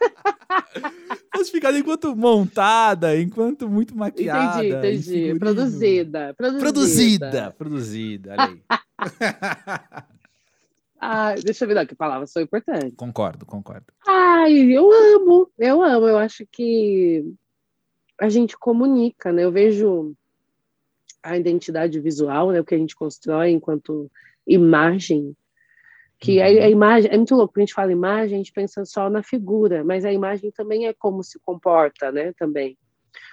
Plastificada 1.30 1.78
enquanto 1.78 2.16
montada, 2.16 3.16
enquanto 3.16 3.68
muito 3.68 3.96
maquiada. 3.96 4.64
Entendi, 4.64 5.14
entendi. 5.14 5.38
Produzida, 5.38 6.34
produzida. 6.34 6.60
Produzida, 6.60 7.54
produzida, 7.56 8.32
olha 8.32 8.44
aí. 8.48 8.60
Ah, 11.00 11.34
deixa 11.34 11.64
eu 11.64 11.68
ver, 11.68 11.74
não, 11.74 11.86
que 11.86 11.94
palavras 11.94 12.30
são 12.30 12.42
importantes. 12.42 12.94
Concordo, 12.94 13.46
concordo. 13.46 13.86
Ai, 14.06 14.52
eu 14.52 14.92
amo, 14.92 15.50
eu 15.58 15.82
amo. 15.82 16.06
Eu 16.06 16.18
acho 16.18 16.46
que 16.46 17.24
a 18.20 18.28
gente 18.28 18.56
comunica, 18.58 19.32
né? 19.32 19.44
Eu 19.44 19.50
vejo 19.50 20.14
a 21.22 21.38
identidade 21.38 21.98
visual, 21.98 22.50
né? 22.50 22.60
O 22.60 22.64
que 22.64 22.74
a 22.74 22.78
gente 22.78 22.94
constrói 22.94 23.50
enquanto 23.50 24.10
imagem. 24.46 25.34
Que 26.18 26.38
uhum. 26.38 26.42
a, 26.42 26.64
a, 26.66 26.68
imagem 26.68 27.10
é 27.10 27.16
muito 27.16 27.34
louco. 27.34 27.54
Quando 27.54 27.62
a 27.62 27.66
gente 27.66 27.74
fala 27.74 27.92
imagem, 27.92 28.34
a 28.34 28.38
gente 28.38 28.52
pensa 28.52 28.84
só 28.84 29.08
na 29.08 29.22
figura, 29.22 29.82
mas 29.82 30.04
a 30.04 30.12
imagem 30.12 30.50
também 30.50 30.86
é 30.86 30.92
como 30.92 31.24
se 31.24 31.38
comporta, 31.38 32.12
né? 32.12 32.34
Também. 32.34 32.76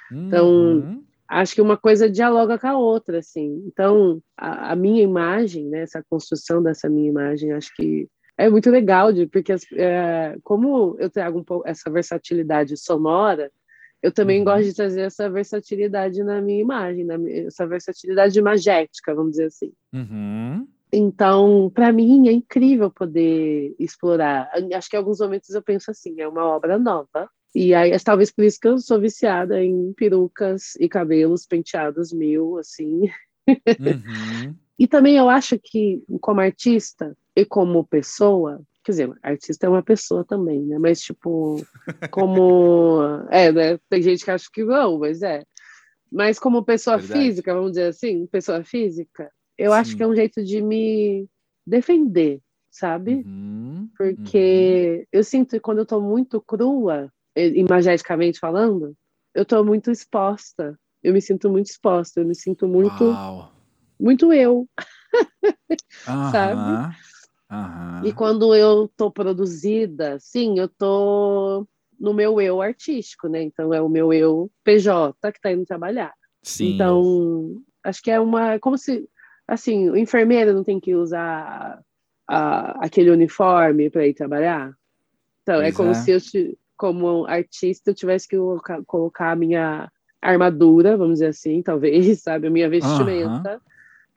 Então, 0.09 0.47
uhum 0.47 1.06
acho 1.27 1.55
que 1.55 1.61
uma 1.61 1.77
coisa 1.77 2.09
dialoga 2.09 2.57
com 2.57 2.67
a 2.67 2.77
outra, 2.77 3.19
assim. 3.19 3.63
Então, 3.67 4.21
a, 4.37 4.71
a, 4.71 4.75
minha 4.75 5.01
imagem, 5.01 5.67
né, 5.67 5.81
essa 5.81 6.03
construção 6.09 6.61
dessa 6.61 6.89
minha 6.89 7.09
imagem, 7.09 7.51
acho 7.51 7.73
que 7.75 8.07
é 8.37 8.49
muito 8.49 8.69
legal, 8.69 9.11
de, 9.11 9.25
porque 9.27 9.53
é, 9.73 10.37
como 10.43 10.95
eu 10.99 11.09
trago 11.09 11.39
um 11.39 11.43
pouco 11.43 11.67
essa 11.67 11.89
versatilidade 11.89 12.77
sonora, 12.77 13.51
eu 14.01 14.11
também 14.11 14.39
uhum. 14.39 14.45
gosto 14.45 14.65
de 14.65 14.75
trazer 14.75 15.01
essa 15.01 15.29
versatilidade 15.29 16.23
na 16.23 16.39
minha 16.39 16.61
imagem, 16.61 17.03
na 17.03 17.15
essa 17.29 17.65
versatilidade 17.65 18.37
imagética, 18.37 19.13
vamos 19.15 19.31
dizer 19.31 19.45
assim. 19.45 19.73
Uhum. 19.91 20.67
Então, 20.93 21.69
para 21.73 21.91
mim 21.91 22.29
é 22.29 22.31
incrível 22.31 22.89
poder 22.89 23.75
explorar. 23.77 24.49
Acho 24.73 24.89
que 24.89 24.95
em 24.95 24.99
alguns 24.99 25.19
momentos 25.19 25.49
eu 25.49 25.61
penso 25.61 25.91
assim, 25.91 26.21
é 26.21 26.27
uma 26.27 26.45
obra 26.45 26.77
nova, 26.77 27.29
e 27.55 27.73
aí, 27.73 27.91
é 27.91 27.99
talvez 27.99 28.31
por 28.31 28.43
isso 28.43 28.59
que 28.59 28.67
eu 28.67 28.77
sou 28.77 28.99
viciada 28.99 29.63
em 29.63 29.93
perucas 29.93 30.75
e 30.79 30.87
cabelos 30.87 31.45
penteados 31.45 32.11
mil, 32.11 32.57
assim. 32.57 33.09
Uhum. 33.47 34.55
e 34.77 34.87
também 34.87 35.17
eu 35.17 35.29
acho 35.29 35.57
que, 35.57 36.03
como 36.19 36.41
artista 36.41 37.15
e 37.35 37.45
como 37.45 37.85
pessoa, 37.85 38.61
quer 38.83 38.91
dizer, 38.91 39.13
artista 39.23 39.65
é 39.65 39.69
uma 39.69 39.83
pessoa 39.83 40.23
também, 40.25 40.61
né? 40.61 40.77
Mas, 40.77 41.01
tipo, 41.01 41.65
como. 42.11 42.99
é, 43.31 43.51
né? 43.51 43.79
Tem 43.89 44.01
gente 44.01 44.23
que 44.23 44.31
acha 44.31 44.47
que 44.51 44.63
não, 44.63 44.99
mas 44.99 45.21
é. 45.21 45.43
Mas 46.11 46.39
como 46.39 46.63
pessoa 46.63 46.97
Verdade. 46.97 47.21
física, 47.21 47.53
vamos 47.53 47.71
dizer 47.71 47.87
assim, 47.87 48.25
pessoa 48.27 48.63
física, 48.63 49.31
eu 49.57 49.71
Sim. 49.71 49.77
acho 49.77 49.97
que 49.97 50.03
é 50.03 50.07
um 50.07 50.15
jeito 50.15 50.43
de 50.43 50.61
me 50.61 51.27
defender, 51.65 52.39
sabe? 52.69 53.23
Uhum. 53.25 53.89
Porque 53.97 54.99
uhum. 54.99 55.05
eu 55.11 55.23
sinto 55.23 55.51
que 55.51 55.59
quando 55.59 55.79
eu 55.79 55.85
tô 55.85 55.99
muito 55.99 56.39
crua, 56.39 57.11
imageticamente 57.37 58.39
falando, 58.39 58.95
eu 59.33 59.43
estou 59.43 59.63
muito 59.63 59.91
exposta. 59.91 60.77
Eu 61.03 61.13
me 61.13 61.21
sinto 61.21 61.49
muito 61.49 61.67
exposta, 61.67 62.19
eu 62.19 62.25
me 62.25 62.35
sinto 62.35 62.67
muito 62.67 63.03
Uau. 63.05 63.51
muito 63.99 64.33
eu. 64.33 64.67
Uhum. 66.07 66.31
Sabe? 66.31 66.95
Uhum. 67.51 68.05
E 68.05 68.13
quando 68.13 68.53
eu 68.53 68.89
tô 68.95 69.09
produzida, 69.09 70.17
sim, 70.19 70.59
eu 70.59 70.67
tô 70.67 71.67
no 71.99 72.13
meu 72.13 72.39
eu 72.39 72.61
artístico, 72.61 73.27
né? 73.27 73.41
Então 73.41 73.73
é 73.73 73.81
o 73.81 73.89
meu 73.89 74.13
eu 74.13 74.51
PJ 74.63 75.31
que 75.31 75.41
tá 75.41 75.51
indo 75.51 75.65
trabalhar. 75.65 76.13
Sim. 76.43 76.73
Então, 76.73 77.61
acho 77.83 78.01
que 78.01 78.11
é 78.11 78.19
uma 78.19 78.59
como 78.59 78.77
se 78.77 79.09
assim, 79.47 79.89
o 79.89 79.97
enfermeiro 79.97 80.53
não 80.53 80.63
tem 80.63 80.79
que 80.79 80.93
usar 80.93 81.81
a, 82.27 82.85
aquele 82.85 83.09
uniforme 83.09 83.89
para 83.89 84.05
ir 84.05 84.13
trabalhar. 84.13 84.73
Então, 85.41 85.55
é 85.55 85.71
pois 85.71 85.73
é 85.73 85.77
como 85.77 85.91
é. 85.91 85.93
se 85.93 86.11
eu 86.11 86.19
como 86.77 87.25
artista, 87.25 87.89
eu 87.89 87.95
tivesse 87.95 88.27
que 88.27 88.37
colocar, 88.37 88.81
colocar 88.85 89.31
a 89.31 89.35
minha 89.35 89.91
armadura, 90.21 90.97
vamos 90.97 91.15
dizer 91.15 91.27
assim, 91.27 91.61
talvez, 91.61 92.21
sabe, 92.21 92.47
a 92.47 92.51
minha 92.51 92.69
vestimenta, 92.69 93.53
uhum. 93.53 93.59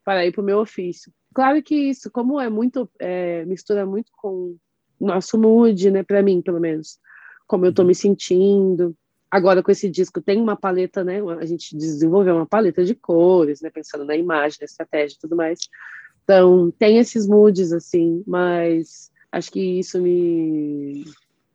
para 0.05 0.27
ir 0.27 0.33
para 0.33 0.43
o 0.43 0.45
meu 0.45 0.59
ofício. 0.59 1.13
Claro 1.35 1.63
que 1.63 1.75
isso, 1.75 2.11
como 2.11 2.41
é 2.41 2.49
muito, 2.49 2.89
é, 2.99 3.45
mistura 3.45 3.87
muito 3.87 4.11
com 4.17 4.57
o 4.99 5.07
nosso 5.07 5.39
mood, 5.39 5.91
né, 5.91 6.03
para 6.03 6.23
mim, 6.23 6.43
pelo 6.43 6.61
menos, 6.61 6.99
como 7.47 7.65
eu 7.65 7.71
estou 7.71 7.85
me 7.85 7.95
sentindo. 7.95 8.95
Agora, 9.31 9.63
com 9.63 9.71
esse 9.71 9.89
disco, 9.89 10.21
tem 10.21 10.41
uma 10.41 10.57
paleta, 10.57 11.05
né, 11.05 11.21
a 11.39 11.47
gente 11.47 11.77
desenvolveu 11.77 12.35
uma 12.35 12.47
paleta 12.47 12.85
de 12.85 12.95
cores, 12.95 13.61
né, 13.61 13.71
pensando 13.71 14.05
na 14.05 14.17
imagem, 14.17 14.59
na 14.61 14.65
estratégia 14.67 15.17
e 15.17 15.21
tudo 15.21 15.37
mais. 15.37 15.61
Então, 16.25 16.71
tem 16.79 16.99
esses 16.99 17.27
moods, 17.27 17.73
assim, 17.73 18.23
mas 18.27 19.11
acho 19.33 19.51
que 19.53 19.79
isso 19.79 20.01
me 20.01 21.05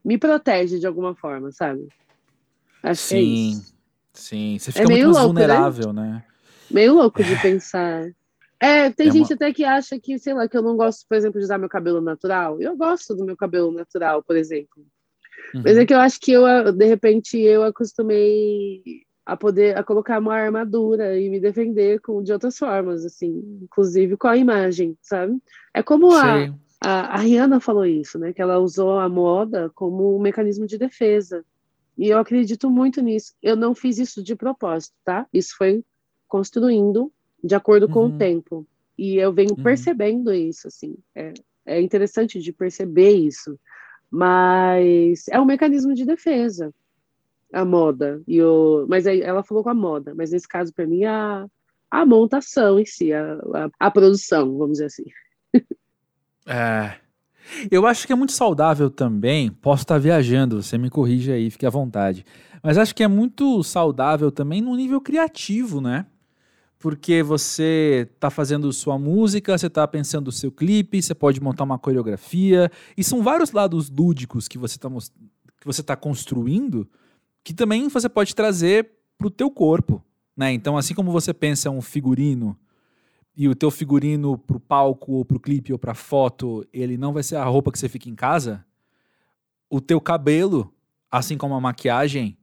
me 0.05 0.19
protege 0.19 0.77
de 0.77 0.85
alguma 0.85 1.15
forma, 1.15 1.51
sabe? 1.51 1.87
Acho 2.83 3.01
sim, 3.01 3.15
que 3.15 3.15
é 3.15 3.21
isso. 3.21 3.75
Sim, 4.13 4.57
você 4.59 4.69
é 4.69 4.73
fica 4.73 4.85
é 4.85 4.87
muito 4.87 5.05
louco, 5.05 5.19
né? 5.19 5.25
vulnerável, 5.25 5.91
né? 5.91 6.03
né? 6.03 6.23
Meio 6.69 6.93
louco 6.93 7.23
de 7.23 7.41
pensar. 7.41 8.05
É, 8.59 8.89
tem 8.91 9.09
é 9.09 9.11
gente 9.11 9.33
uma... 9.33 9.35
até 9.35 9.51
que 9.51 9.65
acha 9.65 9.99
que, 9.99 10.17
sei 10.19 10.33
lá, 10.33 10.47
que 10.47 10.55
eu 10.55 10.61
não 10.61 10.77
gosto, 10.77 11.05
por 11.09 11.17
exemplo, 11.17 11.39
de 11.39 11.45
usar 11.45 11.57
meu 11.57 11.67
cabelo 11.67 11.99
natural. 11.99 12.61
Eu 12.61 12.77
gosto 12.77 13.15
do 13.15 13.25
meu 13.25 13.35
cabelo 13.35 13.71
natural, 13.71 14.23
por 14.23 14.37
exemplo. 14.37 14.85
Uhum. 15.53 15.63
Mas 15.65 15.77
é 15.77 15.85
que 15.85 15.93
eu 15.93 15.99
acho 15.99 16.19
que 16.19 16.31
eu, 16.31 16.71
de 16.71 16.85
repente, 16.85 17.37
eu 17.37 17.63
acostumei 17.63 18.83
a 19.25 19.35
poder 19.35 19.75
a 19.75 19.83
colocar 19.83 20.19
uma 20.19 20.35
armadura 20.35 21.19
e 21.19 21.29
me 21.29 21.39
defender 21.39 21.99
com, 21.99 22.21
de 22.21 22.31
outras 22.31 22.57
formas, 22.57 23.03
assim, 23.03 23.59
inclusive 23.63 24.15
com 24.15 24.27
a 24.27 24.37
imagem, 24.37 24.95
sabe? 25.01 25.37
É 25.73 25.81
como 25.81 26.13
a, 26.13 26.53
a, 26.79 27.15
a 27.15 27.17
Rihanna 27.17 27.59
falou 27.59 27.85
isso, 27.85 28.19
né? 28.19 28.33
Que 28.33 28.41
ela 28.41 28.59
usou 28.59 28.99
a 28.99 29.09
moda 29.09 29.71
como 29.73 30.15
um 30.15 30.21
mecanismo 30.21 30.67
de 30.67 30.77
defesa. 30.77 31.43
E 31.97 32.09
eu 32.09 32.17
acredito 32.17 32.69
muito 32.69 33.01
nisso. 33.01 33.33
Eu 33.41 33.55
não 33.55 33.73
fiz 33.73 33.97
isso 33.97 34.21
de 34.21 34.35
propósito, 34.35 34.95
tá? 35.03 35.25
Isso 35.33 35.55
foi 35.57 35.83
construindo 36.27 37.11
de 37.43 37.55
acordo 37.55 37.87
com 37.87 38.01
uhum. 38.01 38.15
o 38.15 38.17
tempo. 38.17 38.67
E 38.97 39.15
eu 39.15 39.31
venho 39.33 39.51
uhum. 39.51 39.63
percebendo 39.63 40.33
isso, 40.33 40.67
assim. 40.67 40.95
É, 41.13 41.33
é 41.65 41.81
interessante 41.81 42.39
de 42.39 42.51
perceber 42.51 43.11
isso. 43.11 43.57
Mas 44.09 45.27
é 45.29 45.39
um 45.39 45.45
mecanismo 45.45 45.93
de 45.93 46.05
defesa, 46.05 46.73
a 47.51 47.65
moda. 47.65 48.21
E 48.27 48.41
o, 48.41 48.85
mas 48.87 49.07
aí 49.07 49.21
ela 49.21 49.43
falou 49.43 49.63
com 49.63 49.69
a 49.69 49.73
moda, 49.73 50.13
mas 50.15 50.31
nesse 50.31 50.47
caso, 50.47 50.73
para 50.73 50.85
mim, 50.85 51.05
a, 51.05 51.47
a 51.89 52.05
montação 52.05 52.79
em 52.79 52.85
si, 52.85 53.11
a, 53.11 53.33
a, 53.33 53.69
a 53.79 53.91
produção, 53.91 54.57
vamos 54.57 54.73
dizer 54.73 54.85
assim. 54.85 55.05
É. 56.45 56.95
Eu 57.69 57.85
acho 57.85 58.07
que 58.07 58.13
é 58.13 58.15
muito 58.15 58.33
saudável 58.33 58.89
também. 58.89 59.51
Posso 59.51 59.83
estar 59.83 59.97
viajando, 59.97 60.61
você 60.61 60.77
me 60.77 60.89
corrige 60.89 61.31
aí, 61.31 61.49
fique 61.49 61.65
à 61.65 61.69
vontade. 61.69 62.25
Mas 62.61 62.77
acho 62.77 62.95
que 62.95 63.03
é 63.03 63.07
muito 63.07 63.63
saudável 63.63 64.31
também 64.31 64.61
no 64.61 64.75
nível 64.75 64.99
criativo, 64.99 65.79
né? 65.79 66.05
Porque 66.79 67.23
você 67.23 68.09
está 68.13 68.29
fazendo 68.29 68.71
sua 68.73 68.97
música, 68.97 69.57
você 69.57 69.67
está 69.67 69.87
pensando 69.87 70.27
o 70.27 70.31
seu 70.31 70.51
clipe, 70.51 71.01
você 71.01 71.15
pode 71.15 71.41
montar 71.41 71.63
uma 71.63 71.79
coreografia. 71.79 72.71
E 72.97 73.03
são 73.03 73.23
vários 73.23 73.51
lados 73.51 73.89
lúdicos 73.89 74.47
que 74.47 74.57
você 74.57 74.75
está 74.75 74.89
que 74.89 75.65
você 75.65 75.81
tá 75.81 75.95
construindo 75.95 76.87
que 77.43 77.53
também 77.53 77.87
você 77.87 78.09
pode 78.09 78.35
trazer 78.35 78.89
para 79.17 79.27
o 79.27 79.31
teu 79.31 79.49
corpo. 79.51 80.03
Né? 80.35 80.51
Então, 80.51 80.75
assim 80.77 80.93
como 80.93 81.11
você 81.11 81.33
pensa 81.33 81.69
um 81.69 81.81
figurino 81.81 82.57
e 83.35 83.49
o 83.49 83.55
teu 83.55 83.69
figurino 83.69 84.37
pro 84.37 84.59
palco 84.59 85.13
ou 85.13 85.25
pro 85.25 85.39
clipe 85.39 85.73
ou 85.73 85.79
pra 85.79 85.93
foto, 85.93 86.65
ele 86.71 86.97
não 86.97 87.11
vai 87.11 87.23
ser 87.23 87.35
a 87.35 87.43
roupa 87.43 87.71
que 87.71 87.77
você 87.77 87.89
fica 87.89 88.09
em 88.09 88.15
casa, 88.15 88.65
o 89.69 89.81
teu 89.81 89.99
cabelo, 89.99 90.73
assim 91.11 91.37
como 91.37 91.53
a 91.53 91.61
maquiagem, 91.61 92.37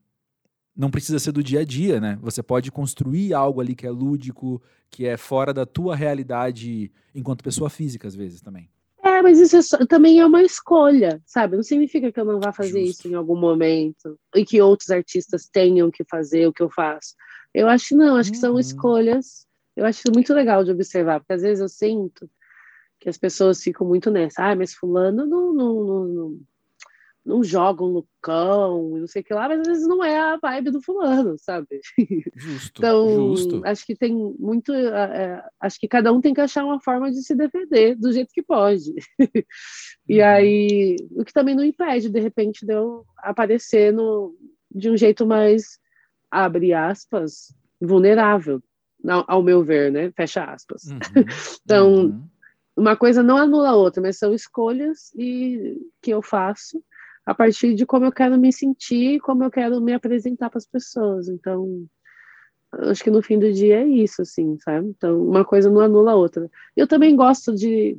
não 0.77 0.91
precisa 0.91 1.19
ser 1.19 1.33
do 1.33 1.43
dia 1.43 1.61
a 1.61 1.65
dia, 1.65 2.01
né? 2.01 2.19
Você 2.23 2.43
pode 2.43 2.71
construir 2.71 3.33
algo 3.35 3.61
ali 3.61 3.75
que 3.75 3.87
é 3.87 3.91
lúdico, 3.91 4.61
que 4.91 5.07
é 5.07 5.17
fora 5.17 5.53
da 5.53 5.65
tua 5.65 5.95
realidade 5.95 6.91
enquanto 7.15 7.45
pessoa 7.45 7.71
física, 7.71 8.09
às 8.09 8.15
vezes, 8.15 8.41
também. 8.41 8.69
É, 9.03 9.21
mas 9.21 9.39
isso 9.41 9.57
é 9.57 9.63
só, 9.63 9.85
também 9.87 10.21
é 10.21 10.27
uma 10.27 10.43
escolha, 10.43 11.21
sabe? 11.27 11.57
Não 11.57 11.63
significa 11.63 12.13
que 12.13 12.21
eu 12.21 12.25
não 12.25 12.41
vá 12.41 12.53
fazer 12.53 12.87
Justo. 12.87 13.01
isso 13.01 13.09
em 13.09 13.15
algum 13.15 13.37
momento 13.37 14.19
e 14.35 14.45
que 14.45 14.63
outros 14.63 14.91
artistas 14.91 15.49
tenham 15.53 15.91
que 15.91 16.05
fazer 16.05 16.47
o 16.47 16.53
que 16.53 16.63
eu 16.63 16.71
faço. 16.71 17.15
Eu 17.53 17.69
acho 17.69 17.97
não, 17.97 18.17
acho 18.17 18.31
uhum. 18.31 18.35
que 18.35 18.41
são 18.41 18.53
uhum. 18.53 18.61
escolhas 18.61 19.47
eu 19.77 19.85
acho 19.85 20.03
muito 20.15 20.33
legal 20.35 20.65
de 20.65 20.71
observar, 20.71 21.21
porque 21.21 21.33
às 21.33 21.43
vezes 21.43 21.61
eu 21.61 21.69
sinto 21.69 22.29
que 23.01 23.09
as 23.09 23.19
pessoas 23.19 23.63
ficam 23.63 23.87
muito 23.87 24.11
nessa, 24.11 24.45
ah, 24.45 24.55
mas 24.57 24.75
fulano 24.75 25.27
não, 25.27 25.53
não, 25.53 25.85
não, 25.85 26.05
não, 26.07 26.41
não 27.25 27.43
joga 27.43 27.83
um 27.83 27.89
lucão 27.89 28.97
e 28.97 29.01
não 29.01 29.07
sei 29.07 29.23
o 29.23 29.25
que 29.25 29.35
lá, 29.35 29.49
mas 29.49 29.61
às 29.61 29.67
vezes 29.67 29.89
não 29.89 30.05
é 30.05 30.19
a 30.19 30.37
vibe 30.37 30.71
do 30.71 30.83
fulano, 30.83 31.37
sabe? 31.39 31.81
Justo, 32.37 32.79
então, 32.79 33.35
justo. 33.37 33.63
acho 33.65 33.87
que 33.87 33.95
tem 33.95 34.15
muito, 34.39 34.73
é, 34.73 35.45
acho 35.61 35.79
que 35.79 35.89
cada 35.89 36.13
um 36.13 36.21
tem 36.21 36.35
que 36.35 36.41
achar 36.41 36.65
uma 36.65 36.81
forma 36.81 37.11
de 37.11 37.23
se 37.23 37.35
defender 37.35 37.97
do 37.97 38.13
jeito 38.13 38.33
que 38.33 38.43
pode. 38.43 38.93
e 40.09 40.21
uhum. 40.21 40.27
aí, 40.27 40.97
o 41.13 41.25
que 41.25 41.33
também 41.33 41.55
não 41.55 41.65
impede, 41.65 42.09
de 42.09 42.21
repente, 42.21 42.67
de 42.67 42.73
eu 42.73 43.05
aparecer 43.19 43.93
no, 43.93 44.37
de 44.71 44.91
um 44.91 44.97
jeito 44.97 45.27
mais, 45.27 45.79
abre 46.31 46.73
aspas, 46.73 47.55
vulnerável, 47.81 48.63
ao 49.27 49.43
meu 49.43 49.63
ver, 49.63 49.91
né? 49.91 50.11
Fecha 50.13 50.45
aspas. 50.45 50.85
Uhum, 50.85 50.99
então, 51.65 51.95
uhum. 51.95 52.23
uma 52.77 52.97
coisa 52.97 53.23
não 53.23 53.37
anula 53.37 53.71
a 53.71 53.77
outra, 53.77 54.03
mas 54.03 54.19
são 54.19 54.33
escolhas 54.33 55.13
e 55.17 55.81
que 56.01 56.11
eu 56.11 56.23
faço 56.23 56.83
a 57.25 57.35
partir 57.35 57.75
de 57.75 57.87
como 57.87 58.05
eu 58.05 58.13
quero 58.13 58.37
me 58.37 58.53
sentir, 58.53 59.21
como 59.21 59.45
eu 59.45 59.51
quero 59.51 59.81
me 59.81 59.93
apresentar 59.93 60.51
para 60.51 60.59
as 60.59 60.67
pessoas. 60.67 61.29
Então, 61.29 61.87
acho 62.73 63.03
que 63.05 63.11
no 63.11 63.23
fim 63.23 63.39
do 63.39 63.53
dia 63.53 63.81
é 63.81 63.87
isso, 63.87 64.23
assim, 64.23 64.59
sabe? 64.59 64.89
Então, 64.89 65.23
uma 65.23 65.45
coisa 65.45 65.71
não 65.71 65.81
anula 65.81 66.13
a 66.13 66.17
outra. 66.17 66.51
Eu 66.77 66.87
também 66.87 67.15
gosto 67.15 67.55
de, 67.55 67.97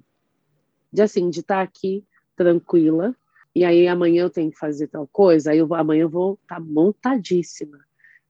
de 0.92 1.02
assim, 1.02 1.30
de 1.30 1.40
estar 1.40 1.58
tá 1.58 1.62
aqui 1.62 2.04
tranquila. 2.36 3.16
E 3.56 3.64
aí 3.64 3.88
amanhã 3.88 4.24
eu 4.24 4.30
tenho 4.30 4.52
que 4.52 4.58
fazer 4.58 4.88
tal 4.88 5.08
coisa, 5.08 5.52
aí 5.52 5.60
eu 5.60 5.68
vou, 5.68 5.78
amanhã 5.78 6.02
eu 6.02 6.10
vou 6.10 6.40
estar 6.42 6.56
tá 6.56 6.62
montadíssima. 6.62 7.80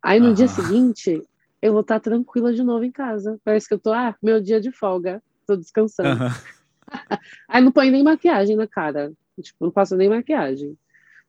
Aí 0.01 0.19
no 0.19 0.33
dia 0.33 0.49
seguinte 0.49 1.23
eu 1.63 1.71
vou 1.71 1.79
estar 1.79 1.97
tranquila 2.01 2.53
de 2.53 2.61
novo 2.61 2.83
em 2.83 2.91
casa. 2.91 3.39
Parece 3.41 3.69
que 3.69 3.73
eu 3.73 3.79
tô, 3.79 3.93
ah, 3.93 4.13
meu 4.21 4.41
dia 4.41 4.59
de 4.59 4.69
folga, 4.69 5.23
tô 5.47 5.55
descansando. 5.55 6.21
Uhum. 6.21 6.29
Aí 7.47 7.63
não 7.63 7.71
põe 7.71 7.89
nem 7.89 8.03
maquiagem 8.03 8.57
na 8.57 8.67
cara, 8.67 9.13
tipo, 9.41 9.63
não 9.63 9.71
passo 9.71 9.95
nem 9.95 10.09
maquiagem. 10.09 10.77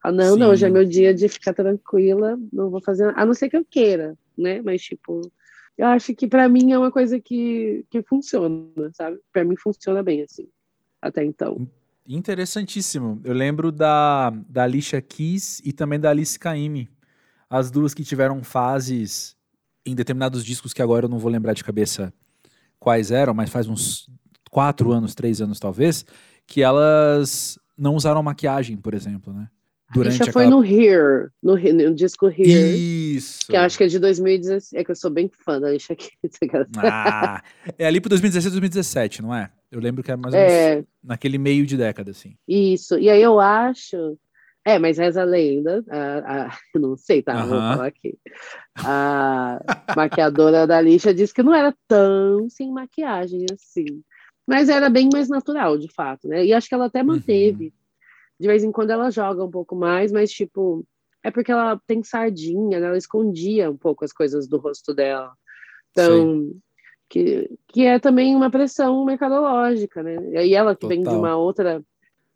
Ah, 0.03 0.11
não, 0.11 0.35
Sim. 0.35 0.41
não, 0.41 0.51
hoje 0.51 0.67
é 0.67 0.69
meu 0.69 0.85
dia 0.85 1.15
de 1.15 1.29
ficar 1.29 1.55
tranquila, 1.55 2.37
não 2.53 2.69
vou 2.69 2.83
fazer, 2.83 3.17
a 3.17 3.25
não 3.25 3.33
ser 3.33 3.49
que 3.49 3.57
eu 3.57 3.65
queira, 3.65 4.19
né? 4.37 4.61
Mas, 4.61 4.83
tipo, 4.83 5.21
eu 5.79 5.87
acho 5.87 6.13
que 6.17 6.27
para 6.27 6.49
mim 6.49 6.73
é 6.73 6.79
uma 6.79 6.91
coisa 6.91 7.21
que, 7.21 7.87
que 7.89 8.03
funciona, 8.03 8.91
sabe? 8.93 9.21
Para 9.33 9.45
mim 9.45 9.55
funciona 9.57 10.03
bem, 10.03 10.23
assim, 10.23 10.49
até 11.01 11.25
então. 11.25 11.65
Interessantíssimo. 12.05 13.21
Eu 13.25 13.35
lembro 13.35 13.71
da, 13.71 14.31
da 14.49 14.65
Alicia 14.65 15.01
Keys 15.01 15.63
e 15.65 15.73
também 15.73 16.01
da 16.01 16.11
Alice 16.11 16.37
Caymmi. 16.37 16.91
As 17.49 17.71
duas 17.71 17.95
que 17.95 18.03
tiveram 18.03 18.43
fases 18.43 19.37
em 19.85 19.95
determinados 19.95 20.45
discos 20.45 20.73
que 20.73 20.83
agora 20.83 21.07
eu 21.07 21.11
não 21.11 21.19
vou 21.19 21.31
lembrar 21.31 21.53
de 21.53 21.65
cabeça 21.65 22.13
quais 22.79 23.11
eram, 23.11 23.35
mas 23.35 23.51
faz 23.51 23.69
uns 23.69 24.09
quatro 24.51 24.93
anos, 24.93 25.15
três 25.15 25.41
anos 25.41 25.59
talvez, 25.59 26.05
que 26.47 26.63
elas 26.63 27.59
não 27.77 27.95
usaram 27.95 28.23
maquiagem, 28.23 28.77
por 28.77 28.95
exemplo, 28.95 29.33
né? 29.33 29.49
Durante 29.93 30.23
a 30.23 30.33
foi 30.33 30.47
no 30.47 30.65
Here, 30.65 31.29
no, 31.41 31.57
no, 31.57 31.95
disco 31.95 32.27
Here. 32.27 33.17
Isso. 33.17 33.47
Que 33.47 33.57
acho 33.57 33.79
que 33.79 33.85
é 33.85 33.87
de 33.87 33.99
2016. 33.99 34.73
É 34.73 34.85
que 34.85 34.91
eu 34.91 34.97
sou 34.97 35.11
bem 35.11 35.31
fã 35.45 35.61
da 35.61 35.69
Alicia 35.69 35.95
Keys. 35.95 36.13
Ah, 36.77 37.43
é 37.79 37.87
ali 37.87 38.01
pro 38.01 38.09
2016, 38.09 38.53
2017, 38.53 39.23
não 39.23 39.33
é? 39.35 39.51
Eu 39.71 39.81
lembro 39.81 40.03
que 40.03 40.11
é 40.11 40.17
mais 40.17 40.35
ou 40.35 40.41
menos 40.41 40.53
é. 40.53 40.85
naquele 41.03 41.39
meio 41.39 41.65
de 41.65 41.77
década, 41.77 42.11
assim. 42.11 42.37
Isso. 42.49 42.99
E 42.99 43.09
aí 43.09 43.23
eu 43.23 43.39
acho 43.39 44.19
é, 44.65 44.79
mas 44.79 44.97
reza 44.97 45.23
a 45.23 45.25
lenda, 45.25 45.85
a, 45.91 46.47
a, 46.47 46.59
não 46.75 46.97
sei, 46.97 47.23
tá? 47.23 47.45
Vou 47.45 47.59
falar 47.59 47.87
aqui. 47.87 48.19
A 48.77 49.61
maquiadora 49.95 50.67
da 50.67 50.81
lixa 50.81 51.13
disse 51.13 51.35
que 51.35 51.43
não 51.43 51.55
era 51.55 51.75
tão 51.87 52.49
sem 52.49 52.73
maquiagem 52.73 53.45
assim. 53.53 54.03
Mas 54.47 54.69
era 54.69 54.89
bem 54.89 55.09
mais 55.13 55.29
natural, 55.29 55.77
de 55.77 55.93
fato, 55.93 56.29
né? 56.29 56.45
E 56.45 56.53
acho 56.53 56.69
que 56.69 56.75
ela 56.75 56.87
até 56.87 57.03
manteve. 57.03 57.67
Uhum. 57.67 57.73
De 58.41 58.47
vez 58.49 58.65
em 58.65 58.73
quando 58.73 58.91
ela 58.91 59.11
joga 59.11 59.45
um 59.45 59.51
pouco 59.51 59.77
mais, 59.77 60.11
mas 60.11 60.31
tipo, 60.31 60.85
é 61.23 61.31
porque 61.31 61.53
ela 61.53 61.81
tem 61.87 62.03
sardinha, 62.03 62.81
né? 62.81 62.87
ela 62.87 62.99
escondia 62.99 63.71
um 63.71 63.77
pouco 63.77 64.05
as 64.05 64.13
coisas 64.13 64.49
do 64.49 64.59
rosto 64.59 64.93
dela. 64.95 65.33
Então, 65.91 66.53
que, 67.09 67.51
que 67.69 67.87
é 67.87 67.99
também 67.99 68.35
uma 68.35 68.51
pressão 68.51 69.05
mercadológica, 69.05 70.03
né? 70.03 70.47
E 70.47 70.55
ela 70.55 70.75
que 70.75 70.81
Total. 70.81 70.97
vem 70.97 71.05
de 71.05 71.15
uma 71.15 71.37
outra 71.37 71.83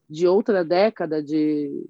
de 0.08 0.26
outra 0.26 0.64
década 0.64 1.22
de 1.22 1.86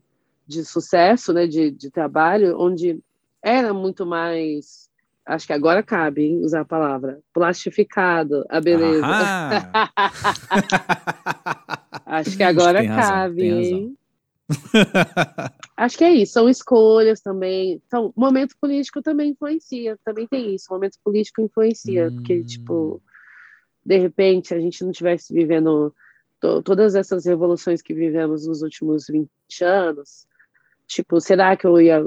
de 0.49 0.65
sucesso, 0.65 1.33
né, 1.33 1.47
de, 1.47 1.71
de 1.71 1.91
trabalho, 1.91 2.59
onde 2.59 2.99
era 3.43 3.75
muito 3.75 4.07
mais 4.07 4.89
acho 5.29 5.47
que 5.47 5.53
agora 5.53 5.83
cabe 5.83 6.25
hein, 6.25 6.41
usar 6.43 6.63
a 6.63 6.65
palavra 6.65 7.21
plastificado, 7.35 8.47
a 8.49 8.63
beleza. 8.63 9.05
acho 12.07 12.35
que 12.35 12.43
agora 12.43 12.83
cabe, 12.87 13.45
hein? 13.45 13.95
acho 15.77 15.99
que 15.99 16.05
é 16.05 16.15
isso, 16.15 16.33
são 16.33 16.49
escolhas 16.49 17.21
também. 17.21 17.83
Então, 17.87 18.11
momento 18.17 18.57
político 18.59 19.03
também 19.03 19.33
influencia, 19.33 19.99
também 20.03 20.27
tem 20.27 20.55
isso, 20.55 20.73
momento 20.73 20.97
político 21.05 21.43
influencia, 21.43 22.09
hum. 22.09 22.15
porque, 22.17 22.43
tipo, 22.43 23.03
de 23.85 23.99
repente 23.99 24.55
a 24.55 24.61
gente 24.61 24.83
não 24.83 24.91
estivesse 24.91 25.31
vivendo 25.33 25.95
to 26.41 26.63
todas 26.63 26.95
essas 26.95 27.27
revoluções 27.27 27.83
que 27.83 27.93
vivemos 27.93 28.47
nos 28.47 28.63
últimos 28.63 29.09
20 29.09 29.29
anos, 29.63 30.27
Tipo, 30.89 31.21
será 31.21 31.55
que 31.55 31.67
eu 31.67 31.81
ia 31.81 32.03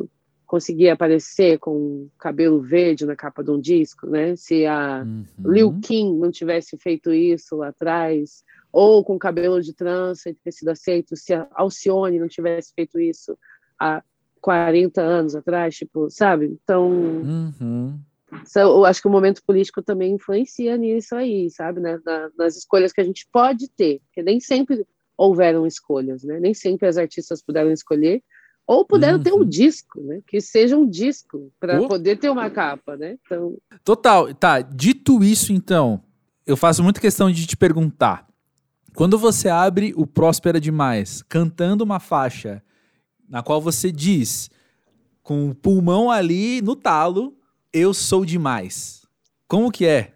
conseguir 0.47 0.89
aparecer 0.89 1.59
com 1.59 2.09
cabelo 2.17 2.59
verde 2.59 3.05
na 3.05 3.15
capa 3.15 3.41
de 3.41 3.51
um 3.51 3.61
disco, 3.61 4.05
né? 4.07 4.35
Se 4.35 4.65
a 4.65 5.05
uhum. 5.05 5.25
Lil 5.45 5.79
Kim 5.79 6.17
não 6.17 6.29
tivesse 6.29 6.77
feito 6.77 7.13
isso 7.13 7.55
lá 7.55 7.69
atrás, 7.69 8.43
ou 8.69 9.01
com 9.01 9.17
cabelo 9.17 9.61
de 9.61 9.73
trança 9.73 10.29
e 10.29 10.33
ter 10.33 10.51
sido 10.51 10.69
aceito, 10.69 11.15
se 11.15 11.33
a 11.33 11.47
Alcione 11.51 12.19
não 12.19 12.27
tivesse 12.27 12.73
feito 12.73 12.99
isso 12.99 13.37
há 13.79 14.03
40 14.41 15.01
anos 15.01 15.35
atrás, 15.35 15.75
tipo, 15.75 16.09
sabe? 16.09 16.59
Então, 16.63 16.89
uhum. 16.89 17.99
eu 18.55 18.83
acho 18.83 19.01
que 19.01 19.07
o 19.07 19.11
momento 19.11 19.43
político 19.45 19.81
também 19.81 20.15
influencia 20.15 20.75
nisso 20.75 21.15
aí, 21.15 21.49
sabe? 21.49 21.79
Né? 21.79 21.99
Na, 22.03 22.29
nas 22.37 22.57
escolhas 22.57 22.91
que 22.91 22.99
a 22.99 23.05
gente 23.05 23.27
pode 23.31 23.69
ter, 23.69 24.01
porque 24.07 24.23
nem 24.23 24.39
sempre 24.39 24.85
houveram 25.15 25.67
escolhas, 25.67 26.23
né? 26.23 26.39
Nem 26.39 26.53
sempre 26.53 26.87
as 26.87 26.97
artistas 26.97 27.43
puderam 27.43 27.71
escolher, 27.71 28.23
ou 28.65 28.85
puderam 28.85 29.17
uhum. 29.17 29.23
ter 29.23 29.33
um 29.33 29.39
uhum. 29.39 29.49
disco, 29.49 30.01
né? 30.01 30.21
Que 30.25 30.39
seja 30.39 30.77
um 30.77 30.87
disco 30.87 31.51
para 31.59 31.77
poder 31.87 32.17
ter 32.17 32.29
uma 32.29 32.49
capa, 32.49 32.95
né? 32.95 33.17
Então... 33.25 33.57
Total. 33.83 34.33
Tá, 34.33 34.61
dito 34.61 35.23
isso, 35.23 35.51
então, 35.51 36.01
eu 36.45 36.55
faço 36.55 36.83
muita 36.83 37.01
questão 37.01 37.31
de 37.31 37.45
te 37.45 37.57
perguntar. 37.57 38.27
Quando 38.95 39.17
você 39.17 39.49
abre 39.49 39.93
o 39.95 40.05
Próspera 40.05 40.59
Demais, 40.59 41.21
cantando 41.23 41.83
uma 41.83 41.99
faixa 41.99 42.61
na 43.27 43.41
qual 43.41 43.61
você 43.61 43.91
diz, 43.91 44.49
com 45.23 45.49
o 45.49 45.55
pulmão 45.55 46.11
ali 46.11 46.61
no 46.61 46.75
talo, 46.75 47.33
eu 47.71 47.93
sou 47.93 48.25
demais. 48.25 49.07
Como 49.47 49.71
que 49.71 49.85
é 49.85 50.13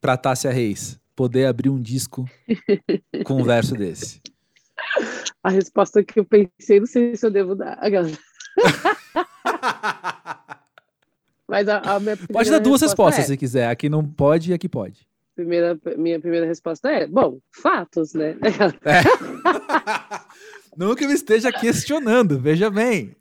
para 0.00 0.16
Tássia 0.16 0.50
Reis 0.50 0.98
poder 1.14 1.46
abrir 1.46 1.68
um 1.68 1.80
disco 1.80 2.24
com 3.24 3.40
um 3.40 3.44
verso 3.44 3.74
desse? 3.74 4.20
A 5.44 5.50
resposta 5.50 6.02
que 6.02 6.18
eu 6.18 6.24
pensei, 6.24 6.80
não 6.80 6.86
sei 6.86 7.14
se 7.14 7.24
eu 7.26 7.30
devo 7.30 7.54
dar. 7.54 7.78
Mas 11.46 11.68
a, 11.68 11.78
a 11.80 12.00
minha 12.00 12.16
Pode 12.16 12.50
dar 12.50 12.58
duas 12.58 12.80
respostas 12.80 13.24
é, 13.24 13.28
se 13.28 13.36
quiser. 13.36 13.68
Aqui 13.68 13.90
não 13.90 14.02
pode 14.04 14.50
e 14.50 14.54
aqui 14.54 14.68
pode. 14.68 15.06
Primeira, 15.36 15.78
minha 15.98 16.18
primeira 16.18 16.46
resposta 16.46 16.90
é: 16.90 17.06
bom, 17.06 17.38
fatos, 17.62 18.14
né? 18.14 18.36
É. 18.86 19.02
Nunca 20.76 21.06
me 21.06 21.12
esteja 21.12 21.52
questionando, 21.52 22.40
veja 22.40 22.70
bem. 22.70 23.14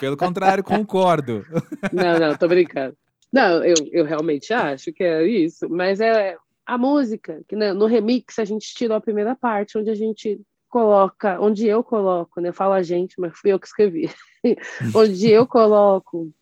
Pelo 0.00 0.16
contrário, 0.16 0.62
concordo. 0.64 1.44
Não, 1.92 2.18
não, 2.18 2.36
tô 2.36 2.48
brincando. 2.48 2.96
Não, 3.32 3.64
eu, 3.64 3.74
eu 3.92 4.04
realmente 4.04 4.52
acho 4.52 4.92
que 4.92 5.04
é 5.04 5.24
isso, 5.26 5.68
mas 5.68 6.00
é 6.00 6.36
a 6.64 6.78
música, 6.78 7.42
que 7.48 7.54
né, 7.54 7.72
no 7.72 7.86
remix 7.86 8.38
a 8.38 8.44
gente 8.44 8.74
tirou 8.74 8.96
a 8.96 9.00
primeira 9.00 9.36
parte, 9.36 9.78
onde 9.78 9.90
a 9.90 9.94
gente 9.94 10.40
coloca, 10.68 11.40
onde 11.40 11.66
eu 11.66 11.82
coloco, 11.82 12.40
né? 12.40 12.52
Fala 12.52 12.76
a 12.76 12.82
gente, 12.82 13.20
mas 13.20 13.36
fui 13.38 13.52
eu 13.52 13.58
que 13.58 13.66
escrevi. 13.66 14.10
onde 14.94 15.30
eu 15.30 15.46
coloco 15.46 16.32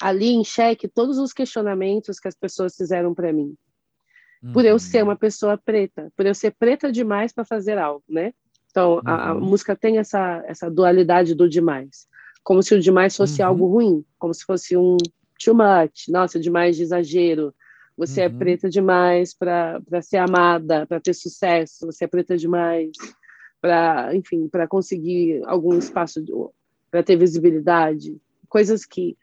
ali 0.00 0.30
em 0.30 0.44
xeque 0.44 0.88
todos 0.88 1.18
os 1.18 1.32
questionamentos 1.32 2.18
que 2.18 2.28
as 2.28 2.34
pessoas 2.34 2.74
fizeram 2.76 3.14
para 3.14 3.32
mim. 3.32 3.54
Por 4.52 4.64
eu 4.64 4.76
ser 4.76 5.04
uma 5.04 5.12
uhum. 5.12 5.18
pessoa 5.18 5.56
preta, 5.56 6.12
por 6.16 6.26
eu 6.26 6.34
ser 6.34 6.50
preta 6.50 6.90
demais 6.90 7.32
para 7.32 7.44
fazer 7.44 7.78
algo, 7.78 8.02
né? 8.08 8.34
Então, 8.68 8.94
uhum. 8.94 9.02
a, 9.04 9.28
a, 9.28 9.34
uhum. 9.34 9.40
música 9.40 9.76
tem 9.76 9.98
essa, 9.98 10.42
essa 10.46 10.68
dualidade 10.68 11.32
do 11.32 11.48
demais. 11.48 12.08
Como 12.42 12.60
se 12.60 12.74
o 12.74 12.80
demais 12.80 13.16
fosse 13.16 13.40
uhum. 13.40 13.48
algo 13.48 13.66
ruim, 13.66 14.04
como 14.18 14.34
se 14.34 14.44
fosse 14.44 14.76
um 14.76 14.96
too 15.38 15.54
much, 15.54 16.08
nossa, 16.08 16.40
demais 16.40 16.76
de 16.76 16.82
exagero. 16.82 17.54
Você 17.96 18.22
é 18.22 18.26
uhum. 18.26 18.34
é 18.34 18.38
preta 18.38 18.68
demais 18.68 19.32
para 19.32 19.80
ser 20.02 20.16
amada, 20.16 20.86
para 20.88 20.98
ter 20.98 21.14
sucesso, 21.14 21.86
você 21.86 22.04
é 22.04 22.08
preta 22.08 22.36
demais 22.36 22.90
para, 23.62 24.14
enfim, 24.14 24.48
para 24.48 24.66
conseguir 24.66 25.40
algum 25.46 25.78
espaço, 25.78 26.20
para 26.90 27.00
ter 27.00 27.16
visibilidade, 27.16 28.20
coisas 28.48 28.84
que 28.84 29.16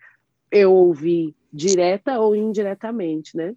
eu 0.49 0.73
ouvi 0.73 1.36
direta 1.52 2.19
ou 2.21 2.34
indiretamente, 2.34 3.36
né? 3.36 3.54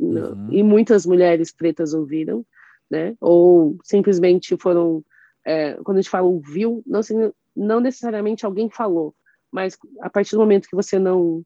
Uhum. 0.00 0.48
E 0.50 0.62
muitas 0.62 1.04
mulheres 1.04 1.52
pretas 1.52 1.92
ouviram, 1.92 2.44
né? 2.90 3.14
Ou 3.20 3.76
simplesmente 3.84 4.56
foram, 4.56 5.04
é, 5.44 5.74
quando 5.84 5.98
a 5.98 6.00
gente 6.00 6.10
fala 6.10 6.26
ouviu, 6.26 6.82
não, 6.86 7.00
não 7.54 7.80
necessariamente 7.80 8.46
alguém 8.46 8.70
falou, 8.70 9.14
mas 9.52 9.76
a 10.00 10.08
partir 10.08 10.32
do 10.32 10.40
momento 10.40 10.68
que 10.68 10.74
você 10.74 10.98
não 10.98 11.44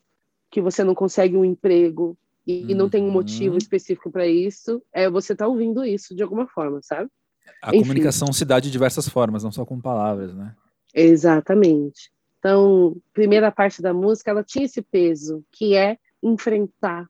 que 0.50 0.62
você 0.62 0.82
não 0.82 0.94
consegue 0.94 1.36
um 1.36 1.44
emprego 1.44 2.16
e, 2.46 2.72
uhum. 2.72 2.74
não 2.78 2.88
tem 2.88 3.02
um 3.04 3.10
motivo 3.10 3.50
uhum. 3.50 3.58
específico 3.58 4.10
para 4.10 4.26
isso, 4.26 4.82
é 4.94 5.10
você 5.10 5.36
tá 5.36 5.46
ouvindo 5.46 5.84
isso 5.84 6.14
de 6.14 6.22
alguma 6.22 6.46
forma, 6.46 6.80
sabe? 6.82 7.10
A 7.62 7.70
Enfim. 7.70 7.80
comunicação 7.80 8.32
se 8.32 8.44
dá 8.44 8.60
de 8.60 8.70
diversas 8.70 9.08
formas, 9.08 9.42
não 9.42 9.52
só 9.52 9.64
com 9.64 9.80
palavras, 9.80 10.34
né? 10.34 10.54
Exatamente. 10.94 12.10
Então, 12.38 12.96
primeira 13.12 13.50
parte 13.50 13.82
da 13.82 13.92
música, 13.92 14.30
ela 14.30 14.44
tinha 14.44 14.64
esse 14.64 14.80
peso, 14.80 15.44
que 15.52 15.74
é 15.74 15.98
enfrentar 16.22 17.08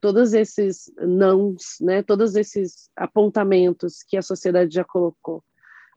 todos 0.00 0.32
esses 0.34 0.92
nãos, 0.98 1.76
né? 1.80 2.02
Todos 2.02 2.34
esses 2.36 2.90
apontamentos 2.96 4.02
que 4.02 4.16
a 4.16 4.22
sociedade 4.22 4.74
já 4.74 4.84
colocou. 4.84 5.42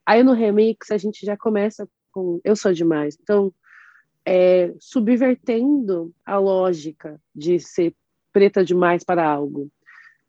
Aí 0.05 0.23
no 0.23 0.33
remix 0.33 0.91
a 0.91 0.97
gente 0.97 1.25
já 1.25 1.35
começa 1.35 1.87
com 2.11 2.39
eu 2.43 2.55
sou 2.55 2.71
demais. 2.71 3.17
Então, 3.21 3.53
é, 4.25 4.73
subvertendo 4.79 6.13
a 6.25 6.37
lógica 6.37 7.19
de 7.35 7.59
ser 7.59 7.95
preta 8.31 8.63
demais 8.63 9.03
para 9.03 9.27
algo 9.27 9.71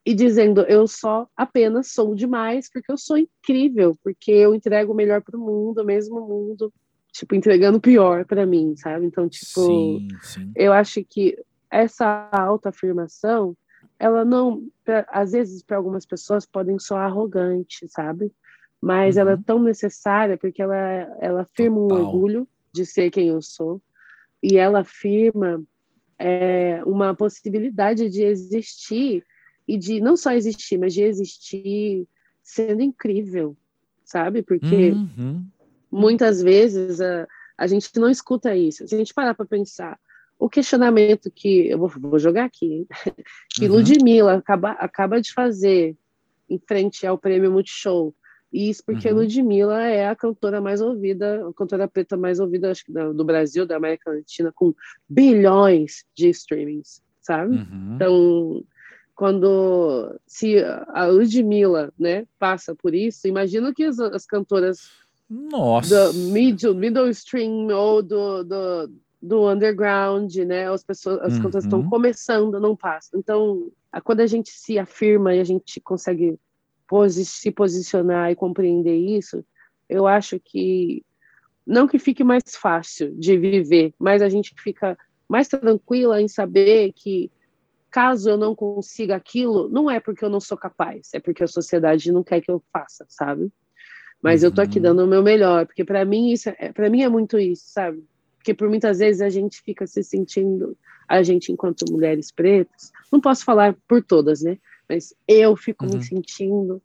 e 0.06 0.14
dizendo 0.14 0.60
eu 0.62 0.86
só 0.86 1.28
apenas 1.36 1.88
sou 1.88 2.14
demais 2.14 2.70
porque 2.70 2.92
eu 2.92 2.96
sou 2.96 3.18
incrível, 3.18 3.98
porque 4.04 4.30
eu 4.30 4.54
entrego 4.54 4.92
o 4.92 4.96
melhor 4.96 5.20
para 5.20 5.36
o 5.36 5.40
mundo, 5.40 5.84
mesmo 5.84 6.20
o 6.20 6.28
mundo 6.28 6.72
tipo 7.12 7.34
entregando 7.34 7.78
o 7.78 7.80
pior 7.80 8.24
para 8.24 8.46
mim, 8.46 8.76
sabe? 8.76 9.06
Então, 9.06 9.28
tipo, 9.28 9.66
sim, 9.66 10.08
sim. 10.22 10.52
eu 10.54 10.72
acho 10.72 11.02
que 11.04 11.36
essa 11.68 12.28
autoafirmação, 12.30 13.56
ela 13.98 14.24
não, 14.24 14.68
pra, 14.84 15.04
às 15.08 15.32
vezes 15.32 15.62
para 15.62 15.76
algumas 15.76 16.06
pessoas 16.06 16.46
podem 16.46 16.78
soar 16.78 17.06
arrogante, 17.06 17.88
sabe? 17.88 18.30
Mas 18.80 19.16
uhum. 19.16 19.22
ela 19.22 19.30
é 19.32 19.34
uhum. 19.34 19.42
tão 19.42 19.62
necessária 19.62 20.36
porque 20.36 20.62
ela 20.62 20.76
ela 21.20 21.42
afirma 21.42 21.80
Total. 21.80 21.98
um 21.98 22.00
orgulho 22.00 22.48
de 22.72 22.86
ser 22.86 23.10
quem 23.10 23.28
eu 23.28 23.42
sou 23.42 23.82
e 24.40 24.56
ela 24.56 24.80
afirma 24.80 25.64
é, 26.18 26.80
uma 26.84 27.14
possibilidade 27.14 28.08
de 28.08 28.22
existir 28.22 29.24
e 29.66 29.76
de 29.76 30.00
não 30.00 30.16
só 30.16 30.32
existir, 30.32 30.78
mas 30.78 30.94
de 30.94 31.02
existir 31.02 32.06
sendo 32.42 32.82
incrível, 32.82 33.56
sabe? 34.04 34.42
Porque 34.42 34.92
uhum. 34.92 35.44
muitas 35.90 36.40
vezes 36.42 37.00
a, 37.00 37.26
a 37.58 37.66
gente 37.66 37.90
não 37.98 38.08
escuta 38.08 38.54
isso. 38.54 38.86
Se 38.86 38.94
a 38.94 38.98
gente 38.98 39.14
parar 39.14 39.34
para 39.34 39.46
pensar, 39.46 39.98
o 40.38 40.48
questionamento 40.48 41.30
que 41.30 41.68
eu 41.68 41.78
vou, 41.78 41.88
vou 41.88 42.18
jogar 42.18 42.44
aqui, 42.44 42.86
que 43.54 43.66
uhum. 43.66 43.76
Ludmilla 43.76 44.34
acaba, 44.34 44.72
acaba 44.72 45.20
de 45.20 45.32
fazer 45.32 45.96
em 46.48 46.58
frente 46.58 47.06
ao 47.06 47.18
prêmio 47.18 47.50
Multishow, 47.50 48.14
e 48.52 48.70
isso 48.70 48.82
porque 48.84 49.08
uhum. 49.08 49.16
Ludmilla 49.16 49.82
é 49.82 50.08
a 50.08 50.14
cantora 50.14 50.60
mais 50.60 50.80
ouvida, 50.80 51.46
a 51.48 51.52
cantora 51.52 51.88
preta 51.88 52.16
mais 52.16 52.38
ouvida 52.38 52.70
acho 52.70 52.84
que 52.84 52.92
do 52.92 53.24
Brasil, 53.24 53.66
da 53.66 53.76
América 53.76 54.10
Latina, 54.10 54.52
com 54.54 54.72
bilhões 55.08 56.04
de 56.14 56.30
streamings, 56.30 57.02
sabe? 57.20 57.56
Uhum. 57.56 57.94
Então, 57.94 58.64
quando 59.16 60.14
se 60.26 60.62
a 60.88 61.06
Ludmilla, 61.06 61.90
né, 61.98 62.26
passa 62.38 62.74
por 62.74 62.94
isso, 62.94 63.26
imagina 63.26 63.72
que 63.72 63.82
as, 63.82 63.98
as 63.98 64.26
cantoras 64.26 64.90
Nossa. 65.28 66.12
do 66.12 66.18
middle, 66.18 66.74
middle 66.74 67.08
stream 67.08 67.68
ou 67.68 68.02
do, 68.02 68.44
do, 68.44 68.90
do 69.22 69.48
underground, 69.50 70.32
né, 70.36 70.70
as 70.70 70.84
pessoas, 70.84 71.18
as 71.22 71.32
uhum. 71.32 71.42
cantoras 71.44 71.64
estão 71.64 71.88
começando, 71.88 72.60
não 72.60 72.76
passam. 72.76 73.18
Então, 73.18 73.72
quando 74.04 74.20
a 74.20 74.26
gente 74.26 74.50
se 74.50 74.78
afirma 74.78 75.34
e 75.34 75.40
a 75.40 75.44
gente 75.44 75.80
consegue 75.80 76.38
posi 76.86 77.24
se 77.24 77.50
posicionar 77.50 78.30
e 78.30 78.36
compreender 78.36 78.96
isso, 78.96 79.42
eu 79.88 80.06
acho 80.06 80.38
que 80.38 81.02
não 81.66 81.88
que 81.88 81.98
fique 81.98 82.22
mais 82.22 82.54
fácil 82.54 83.14
de 83.18 83.36
viver, 83.38 83.94
mas 83.98 84.20
a 84.20 84.28
gente 84.28 84.54
fica 84.58 84.96
mais 85.26 85.48
tranquila 85.48 86.20
em 86.20 86.28
saber 86.28 86.92
que 86.92 87.30
caso 87.96 88.28
eu 88.28 88.36
não 88.36 88.54
consiga 88.54 89.16
aquilo, 89.16 89.70
não 89.70 89.90
é 89.90 89.98
porque 89.98 90.22
eu 90.22 90.28
não 90.28 90.38
sou 90.38 90.58
capaz, 90.58 91.08
é 91.14 91.18
porque 91.18 91.42
a 91.42 91.46
sociedade 91.46 92.12
não 92.12 92.22
quer 92.22 92.42
que 92.42 92.50
eu 92.50 92.62
faça, 92.70 93.06
sabe? 93.08 93.50
Mas 94.22 94.42
uhum. 94.42 94.48
eu 94.50 94.54
tô 94.54 94.60
aqui 94.60 94.76
uhum. 94.76 94.82
dando 94.82 95.04
o 95.04 95.06
meu 95.06 95.22
melhor, 95.22 95.64
porque 95.64 95.82
para 95.82 96.04
mim 96.04 96.30
isso 96.30 96.50
é, 96.58 96.70
para 96.74 96.90
mim 96.90 97.00
é 97.00 97.08
muito 97.08 97.38
isso, 97.38 97.64
sabe? 97.68 98.04
Porque 98.36 98.52
por 98.52 98.68
muitas 98.68 98.98
vezes 98.98 99.22
a 99.22 99.30
gente 99.30 99.62
fica 99.62 99.86
se 99.86 100.04
sentindo, 100.04 100.76
a 101.08 101.22
gente 101.22 101.50
enquanto 101.50 101.90
mulheres 101.90 102.30
pretas, 102.30 102.92
não 103.10 103.18
posso 103.18 103.46
falar 103.46 103.74
por 103.88 104.04
todas, 104.04 104.42
né? 104.42 104.58
Mas 104.86 105.14
eu 105.26 105.56
fico 105.56 105.86
uhum. 105.86 105.96
me 105.96 106.04
sentindo 106.04 106.82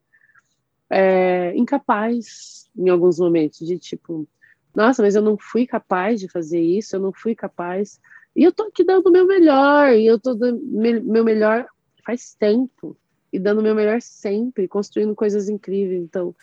é, 0.90 1.54
incapaz 1.58 2.70
em 2.74 2.88
alguns 2.88 3.20
momentos 3.20 3.68
de 3.68 3.78
tipo, 3.78 4.26
nossa, 4.74 5.04
mas 5.04 5.14
eu 5.14 5.22
não 5.22 5.38
fui 5.38 5.68
capaz 5.68 6.22
de 6.22 6.30
fazer 6.30 6.62
isso, 6.62 6.96
eu 6.96 7.02
não 7.02 7.12
fui 7.12 7.36
capaz 7.36 8.00
e 8.36 8.44
eu 8.44 8.52
tô 8.52 8.64
aqui 8.64 8.84
dando 8.84 9.08
o 9.08 9.12
meu 9.12 9.26
melhor, 9.26 9.94
e 9.94 10.06
eu 10.06 10.20
tô 10.20 10.34
dando 10.34 10.62
meu 10.62 11.24
melhor 11.24 11.66
faz 12.06 12.36
tempo, 12.38 12.98
e 13.32 13.40
dando 13.40 13.60
o 13.60 13.64
meu 13.64 13.76
melhor 13.76 14.02
sempre, 14.02 14.68
construindo 14.68 15.16
coisas 15.16 15.48
incríveis. 15.48 16.02
Então, 16.02 16.36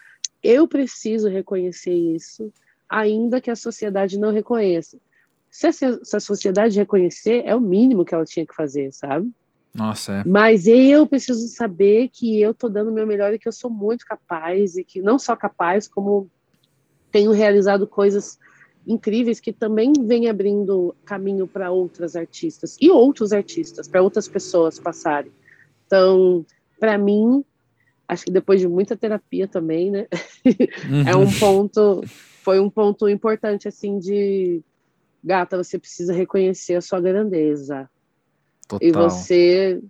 eu 0.42 0.66
preciso 0.66 1.29
reconhecer 1.29 1.92
isso, 1.92 2.53
ainda 2.88 3.40
que 3.40 3.51
a 3.51 3.57
sociedade 3.57 4.18
não 4.18 4.33
reconheça. 4.33 4.98
Se 5.51 5.66
a, 5.66 5.72
se 5.72 6.16
a 6.16 6.20
sociedade 6.20 6.79
reconhecer, 6.79 7.42
é 7.44 7.55
o 7.55 7.61
mínimo 7.61 8.05
que 8.05 8.14
ela 8.14 8.24
tinha 8.24 8.46
que 8.46 8.55
fazer, 8.55 8.92
sabe? 8.92 9.31
Nossa, 9.74 10.12
é. 10.12 10.24
Mas 10.24 10.66
eu 10.66 11.07
preciso 11.07 11.46
saber 11.48 12.09
que 12.09 12.40
eu 12.40 12.55
tô 12.55 12.68
dando 12.68 12.90
o 12.90 12.94
meu 12.94 13.07
melhor 13.07 13.33
e 13.33 13.38
que 13.38 13.48
eu 13.48 13.53
sou 13.53 13.70
muito 13.70 14.05
capaz, 14.07 14.77
e 14.77 14.85
que 14.85 15.01
não 15.01 15.18
só 15.18 15.35
capaz, 15.37 15.88
como 15.88 16.31
tenho 17.11 17.33
realizado 17.33 17.87
coisas 17.87 18.38
incríveis 18.87 19.41
que 19.41 19.53
também 19.53 19.93
vêm 20.05 20.29
abrindo 20.29 20.95
caminho 21.05 21.47
para 21.47 21.71
outras 21.71 22.17
artistas 22.17 22.77
e 22.81 22.91
outros 22.91 23.33
artistas, 23.33 23.87
para 23.87 24.03
outras 24.03 24.27
pessoas 24.27 24.79
passarem. 24.79 25.31
Então, 25.87 26.45
para 26.79 26.97
mim, 26.97 27.45
acho 28.07 28.25
que 28.25 28.31
depois 28.31 28.61
de 28.61 28.69
muita 28.69 28.97
terapia 28.97 29.47
também, 29.47 29.91
né? 29.91 30.07
Uhum. 30.88 31.03
é 31.09 31.17
um 31.17 31.31
ponto, 31.38 32.03
foi 32.43 32.59
um 32.59 32.71
ponto 32.71 33.09
importante 33.09 33.69
assim 33.69 33.99
de 33.99 34.62
gata, 35.23 35.62
você 35.62 35.79
precisa 35.79 36.12
reconhecer 36.12 36.75
a 36.75 36.81
sua 36.81 37.01
grandeza. 37.01 37.88
Total. 38.67 38.88
E 38.88 38.93
você 38.93 39.81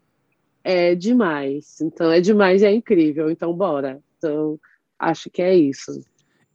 é 0.65 0.95
demais. 0.95 1.81
Então 1.81 2.11
é 2.11 2.21
demais 2.21 2.63
e 2.63 2.67
é 2.67 2.73
incrível. 2.73 3.31
Então 3.31 3.53
bora. 3.53 4.01
Então 4.17 4.59
acho 4.99 5.31
que 5.31 5.43
é 5.43 5.55
isso. 5.55 6.01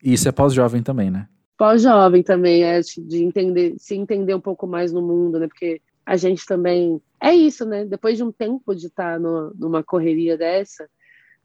Isso 0.04 0.28
é 0.28 0.32
pós-jovem 0.32 0.84
também, 0.84 1.10
né? 1.10 1.28
Pós-jovem 1.58 2.24
também 2.24 2.63
é 2.63 2.80
de 2.80 3.24
entender, 3.24 3.76
se 3.78 3.96
entender 3.96 4.34
um 4.34 4.42
pouco 4.42 4.66
mais 4.66 4.92
no 4.92 5.02
mundo, 5.02 5.39
né? 5.39 5.48
Porque 5.48 5.82
a 6.06 6.18
gente 6.18 6.46
também 6.46 7.02
é 7.22 7.34
isso, 7.34 7.66
né? 7.66 7.86
Depois 7.86 8.18
de 8.18 8.24
um 8.24 8.32
tempo 8.32 8.76
de 8.76 8.88
estar 8.88 9.20
no, 9.20 9.54
numa 9.54 9.84
correria 9.84 10.38
dessa, 10.38 10.89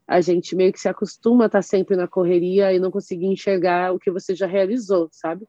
a 0.07 0.21
gente 0.21 0.55
meio 0.55 0.73
que 0.73 0.79
se 0.79 0.89
acostuma 0.89 1.45
a 1.45 1.47
estar 1.47 1.61
sempre 1.61 1.95
na 1.95 2.07
correria 2.07 2.73
e 2.73 2.79
não 2.79 2.89
conseguir 2.89 3.27
enxergar 3.27 3.93
o 3.93 3.99
que 3.99 4.09
você 4.09 4.33
já 4.33 4.47
realizou, 4.47 5.07
sabe? 5.11 5.47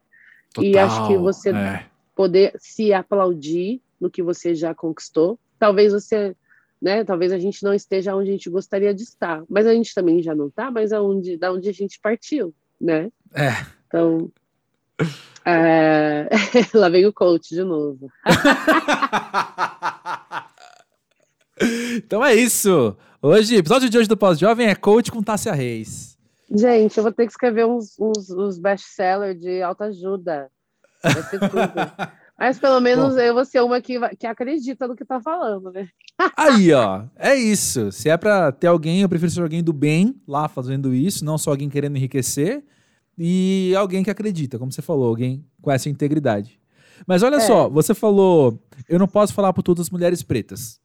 Total, 0.52 0.70
e 0.70 0.78
acho 0.78 1.08
que 1.08 1.16
você 1.16 1.50
é. 1.50 1.86
poder 2.14 2.52
se 2.58 2.92
aplaudir 2.92 3.80
no 3.98 4.10
que 4.10 4.22
você 4.22 4.54
já 4.54 4.74
conquistou. 4.74 5.38
Talvez 5.58 5.92
você, 5.92 6.36
né? 6.80 7.04
Talvez 7.04 7.32
a 7.32 7.38
gente 7.38 7.62
não 7.62 7.72
esteja 7.72 8.14
onde 8.14 8.28
a 8.28 8.32
gente 8.32 8.50
gostaria 8.50 8.94
de 8.94 9.02
estar, 9.02 9.42
mas 9.48 9.66
a 9.66 9.72
gente 9.72 9.94
também 9.94 10.22
já 10.22 10.34
não 10.34 10.48
está, 10.48 10.70
mas 10.70 10.92
aonde, 10.92 11.38
da 11.38 11.52
onde 11.52 11.68
a 11.68 11.72
gente 11.72 11.98
partiu, 11.98 12.54
né? 12.78 13.10
É. 13.34 13.50
Então, 13.86 14.30
é... 15.44 16.28
lá 16.74 16.88
vem 16.88 17.06
o 17.06 17.12
coach 17.12 17.54
de 17.54 17.62
novo. 17.62 18.10
então 21.96 22.24
é 22.24 22.34
isso. 22.34 22.96
Hoje, 23.22 23.56
episódio 23.56 23.90
de 23.90 23.98
hoje 23.98 24.08
do 24.08 24.16
Pós-Jovem 24.16 24.68
é 24.68 24.74
coach 24.74 25.12
com 25.12 25.22
Tássia 25.22 25.52
Reis. 25.52 26.16
Gente, 26.50 26.96
eu 26.96 27.02
vou 27.02 27.12
ter 27.12 27.26
que 27.26 27.32
escrever 27.32 27.66
uns, 27.66 27.98
uns, 27.98 28.30
uns 28.30 28.58
best-sellers 28.58 29.38
de 29.40 29.62
autoajuda. 29.62 30.50
Vai 31.02 31.22
ser 31.22 31.38
tudo. 31.38 31.50
Mas 32.38 32.58
pelo 32.58 32.80
menos 32.80 33.14
Bom. 33.14 33.20
eu 33.20 33.34
vou 33.34 33.44
ser 33.44 33.60
uma 33.60 33.82
que, 33.82 34.00
que 34.16 34.26
acredita 34.26 34.88
no 34.88 34.96
que 34.96 35.04
tá 35.04 35.20
falando, 35.20 35.70
né? 35.70 35.90
Aí, 36.34 36.72
ó, 36.72 37.02
é 37.14 37.34
isso. 37.34 37.92
Se 37.92 38.08
é 38.08 38.16
pra 38.16 38.50
ter 38.50 38.66
alguém, 38.66 39.02
eu 39.02 39.08
prefiro 39.10 39.30
ser 39.30 39.42
alguém 39.42 39.62
do 39.62 39.74
bem 39.74 40.18
lá 40.26 40.48
fazendo 40.48 40.94
isso, 40.94 41.22
não 41.22 41.36
só 41.36 41.50
alguém 41.50 41.68
querendo 41.68 41.98
enriquecer, 41.98 42.64
e 43.22 43.74
alguém 43.76 44.02
que 44.02 44.08
acredita, 44.08 44.58
como 44.58 44.72
você 44.72 44.80
falou, 44.80 45.08
alguém 45.08 45.44
com 45.60 45.70
essa 45.70 45.90
integridade. 45.90 46.58
Mas 47.06 47.22
olha 47.22 47.36
é. 47.36 47.40
só, 47.40 47.68
você 47.68 47.92
falou, 47.92 48.58
eu 48.88 48.98
não 48.98 49.06
posso 49.06 49.34
falar 49.34 49.52
por 49.52 49.62
todas 49.62 49.88
as 49.88 49.90
mulheres 49.90 50.22
pretas. 50.22 50.80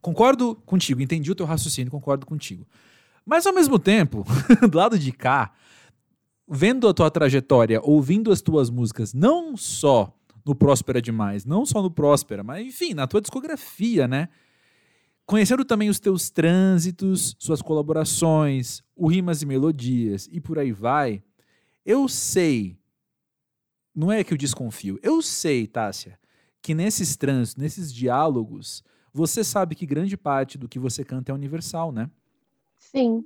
Concordo 0.00 0.56
contigo, 0.66 1.00
entendi 1.00 1.30
o 1.30 1.34
teu 1.36 1.46
raciocínio, 1.46 1.92
concordo 1.92 2.26
contigo. 2.26 2.66
Mas 3.24 3.46
ao 3.46 3.54
mesmo 3.54 3.78
tempo, 3.78 4.24
do 4.68 4.76
lado 4.76 4.98
de 4.98 5.12
cá, 5.12 5.52
vendo 6.48 6.88
a 6.88 6.94
tua 6.94 7.08
trajetória, 7.08 7.80
ouvindo 7.80 8.32
as 8.32 8.42
tuas 8.42 8.68
músicas, 8.68 9.14
não 9.14 9.56
só 9.56 10.12
no 10.44 10.56
Próspera 10.56 11.00
Demais, 11.00 11.44
não 11.44 11.64
só 11.64 11.80
no 11.80 11.90
Próspera, 11.90 12.42
mas 12.42 12.66
enfim, 12.66 12.94
na 12.94 13.06
tua 13.06 13.20
discografia, 13.20 14.08
né? 14.08 14.28
Conhecendo 15.24 15.64
também 15.64 15.88
os 15.88 16.00
teus 16.00 16.30
trânsitos, 16.30 17.36
suas 17.38 17.62
colaborações, 17.62 18.82
o 18.96 19.06
Rimas 19.06 19.40
e 19.40 19.46
Melodias 19.46 20.28
e 20.32 20.40
por 20.40 20.58
aí 20.58 20.72
vai, 20.72 21.22
eu 21.86 22.08
sei, 22.08 22.76
não 23.94 24.10
é 24.10 24.24
que 24.24 24.34
eu 24.34 24.36
desconfio, 24.36 24.98
eu 25.02 25.22
sei, 25.22 25.66
Tássia, 25.68 26.18
que 26.60 26.74
nesses 26.74 27.16
trânsitos, 27.16 27.62
nesses 27.62 27.94
diálogos, 27.94 28.82
você 29.12 29.44
sabe 29.44 29.76
que 29.76 29.86
grande 29.86 30.16
parte 30.16 30.58
do 30.58 30.68
que 30.68 30.80
você 30.80 31.04
canta 31.04 31.30
é 31.30 31.34
universal, 31.34 31.92
né? 31.92 32.10
Sim. 32.76 33.24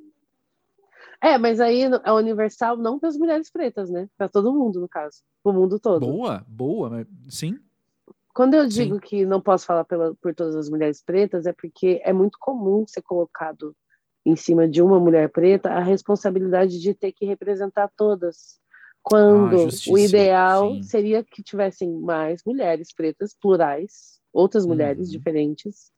É, 1.23 1.39
mas 1.39 1.59
aí 1.59 1.83
é 1.83 2.13
universal 2.13 2.77
não 2.77 2.99
para 2.99 3.09
as 3.09 3.17
mulheres 3.17 3.51
pretas, 3.51 3.91
né? 3.91 4.09
Para 4.17 4.29
todo 4.29 4.55
mundo, 4.55 4.81
no 4.81 4.89
caso. 4.89 5.23
O 5.43 5.53
mundo 5.53 5.81
todo. 5.81 6.07
Boa, 6.07 6.45
boa, 6.47 7.07
sim. 7.29 7.59
Quando 8.35 8.55
eu 8.55 8.67
digo 8.67 8.95
sim. 8.95 9.01
que 9.01 9.27
não 9.27 9.41
posso 9.41 9.67
falar 9.67 9.85
pela, 9.85 10.15
por 10.17 10.35
todas 10.35 10.55
as 10.55 10.71
mulheres 10.71 11.03
pretas, 11.03 11.47
é 11.47 11.53
porque 11.53 12.01
é 12.05 12.13
muito 12.13 12.39
comum 12.39 12.87
ser 12.87 13.03
colocado 13.03 13.75
em 14.25 14.37
cima 14.37 14.69
de 14.69 14.83
uma 14.83 15.01
mulher 15.01 15.31
preta 15.31 15.71
a 15.71 15.81
responsabilidade 15.81 16.81
de 16.81 16.95
ter 16.95 17.13
que 17.13 17.25
representar 17.25 17.91
todas. 17.97 18.59
Quando 19.03 19.57
ah, 19.57 19.69
o 19.89 19.99
ideal 19.99 20.75
sim. 20.75 20.83
seria 20.83 21.25
que 21.25 21.43
tivessem 21.43 21.91
mais 21.91 22.43
mulheres 22.45 22.93
pretas, 22.93 23.35
plurais, 23.35 24.21
outras 24.33 24.67
mulheres 24.67 25.07
uhum. 25.07 25.13
diferentes, 25.13 25.91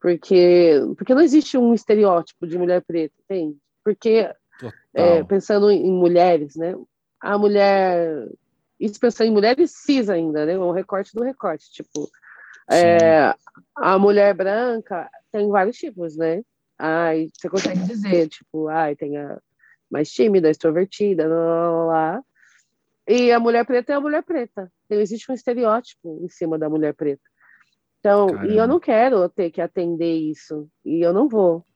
porque, 0.00 0.80
porque 0.96 1.14
não 1.14 1.22
existe 1.22 1.58
um 1.58 1.74
estereótipo 1.74 2.46
de 2.46 2.56
mulher 2.56 2.82
preta, 2.82 3.14
tem? 3.28 3.58
Porque 3.84 4.30
é, 4.94 5.22
pensando 5.24 5.70
em 5.70 5.92
mulheres, 5.92 6.56
né? 6.56 6.74
A 7.20 7.36
mulher. 7.36 8.28
Isso 8.78 8.98
pensando 8.98 9.28
em 9.28 9.32
mulheres 9.32 9.72
cis 9.72 10.08
ainda, 10.08 10.46
né? 10.46 10.58
O 10.58 10.72
recorte 10.72 11.14
do 11.14 11.22
recorte. 11.22 11.70
Tipo, 11.70 12.08
é, 12.70 13.34
a 13.76 13.98
mulher 13.98 14.34
branca 14.34 15.10
tem 15.30 15.48
vários 15.50 15.76
tipos, 15.76 16.16
né? 16.16 16.42
Ai, 16.82 17.28
você 17.34 17.46
consegue 17.50 17.80
dizer, 17.84 18.28
tipo, 18.28 18.68
ai, 18.68 18.96
tem 18.96 19.18
a 19.18 19.38
mais 19.90 20.10
tímida, 20.10 20.48
extrovertida, 20.48 21.28
lá, 21.28 21.70
lá, 21.70 21.84
lá. 21.84 22.22
E 23.06 23.30
a 23.30 23.38
mulher 23.38 23.66
preta 23.66 23.92
é 23.92 23.96
a 23.96 24.00
mulher 24.00 24.22
preta. 24.22 24.72
Então, 24.86 24.98
existe 24.98 25.30
um 25.30 25.34
estereótipo 25.34 26.20
em 26.22 26.28
cima 26.30 26.58
da 26.58 26.70
mulher 26.70 26.94
preta. 26.94 27.20
Então, 27.98 28.28
Caramba. 28.28 28.50
e 28.50 28.56
eu 28.56 28.66
não 28.66 28.80
quero 28.80 29.28
ter 29.28 29.50
que 29.50 29.60
atender 29.60 30.14
isso. 30.14 30.70
E 30.82 31.04
eu 31.04 31.12
não 31.12 31.28
vou. 31.28 31.66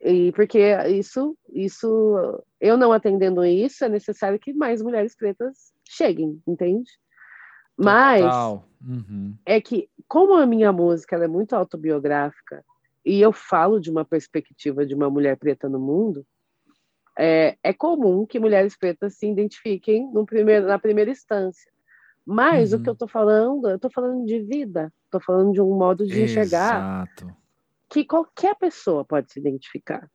E 0.00 0.32
porque 0.32 0.58
isso, 0.88 1.38
isso, 1.50 2.44
eu 2.60 2.76
não 2.76 2.92
atendendo 2.92 3.44
isso, 3.44 3.84
é 3.84 3.88
necessário 3.88 4.40
que 4.40 4.52
mais 4.52 4.82
mulheres 4.82 5.14
pretas 5.14 5.72
cheguem, 5.88 6.42
entende? 6.48 6.90
Mas 7.76 8.24
uhum. 8.80 9.36
é 9.46 9.60
que, 9.60 9.88
como 10.08 10.34
a 10.34 10.44
minha 10.46 10.72
música 10.72 11.14
é 11.16 11.28
muito 11.28 11.54
autobiográfica 11.54 12.64
e 13.04 13.20
eu 13.20 13.32
falo 13.32 13.80
de 13.80 13.90
uma 13.90 14.04
perspectiva 14.04 14.86
de 14.86 14.94
uma 14.94 15.10
mulher 15.10 15.36
preta 15.36 15.68
no 15.68 15.78
mundo, 15.78 16.24
é, 17.18 17.56
é 17.62 17.72
comum 17.72 18.24
que 18.24 18.38
mulheres 18.38 18.76
pretas 18.76 19.16
se 19.16 19.30
identifiquem 19.30 20.10
no 20.12 20.24
primeiro, 20.24 20.66
na 20.66 20.78
primeira 20.78 21.10
instância. 21.10 21.70
Mas 22.24 22.72
uhum. 22.72 22.78
o 22.78 22.82
que 22.82 22.88
eu 22.88 22.92
estou 22.94 23.08
falando, 23.08 23.68
eu 23.68 23.76
estou 23.76 23.90
falando 23.90 24.24
de 24.24 24.40
vida, 24.40 24.92
estou 25.04 25.20
falando 25.20 25.52
de 25.52 25.60
um 25.60 25.76
modo 25.76 26.06
de 26.06 26.22
enxergar 26.22 27.06
Exato 27.08 27.42
que 27.92 28.06
qualquer 28.06 28.56
pessoa 28.56 29.04
pode 29.04 29.30
se 29.30 29.38
identificar, 29.38 30.08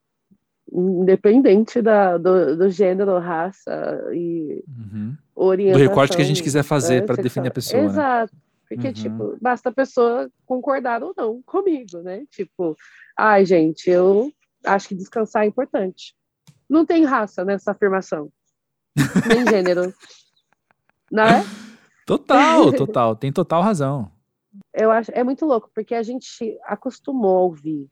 independente 0.73 1.79
da, 1.79 2.17
do, 2.17 2.57
do 2.57 2.69
gênero, 2.71 3.19
raça 3.19 3.71
e 4.11 4.63
uhum. 4.67 5.15
orientação. 5.35 5.85
Do 5.85 5.89
recorte 5.89 6.15
que 6.15 6.21
a 6.23 6.25
gente 6.25 6.41
quiser 6.41 6.63
fazer 6.63 7.05
para 7.05 7.21
definir 7.21 7.49
a 7.49 7.51
pessoa. 7.51 7.83
Né? 7.83 7.87
Exato. 7.87 8.35
Né? 8.35 8.41
Porque, 8.67 8.87
uhum. 8.87 8.93
tipo, 8.93 9.37
basta 9.41 9.69
a 9.69 9.73
pessoa 9.73 10.29
concordar 10.45 11.03
ou 11.03 11.13
não 11.15 11.41
comigo, 11.43 11.99
né? 12.01 12.25
Tipo, 12.29 12.75
ai, 13.17 13.45
gente, 13.45 13.89
eu 13.89 14.31
acho 14.65 14.89
que 14.89 14.95
descansar 14.95 15.43
é 15.43 15.47
importante. 15.47 16.15
Não 16.69 16.85
tem 16.85 17.05
raça 17.05 17.45
nessa 17.45 17.71
afirmação. 17.71 18.29
Nem 19.27 19.45
gênero. 19.47 19.93
Não 21.11 21.23
é? 21.23 21.43
Total, 22.05 22.71
total. 22.75 23.15
Tem 23.15 23.31
total 23.31 23.61
razão 23.61 24.11
eu 24.73 24.91
acho 24.91 25.11
é 25.13 25.23
muito 25.23 25.45
louco, 25.45 25.69
porque 25.73 25.95
a 25.95 26.03
gente 26.03 26.57
acostumou 26.63 27.37
a 27.37 27.41
ouvir. 27.41 27.89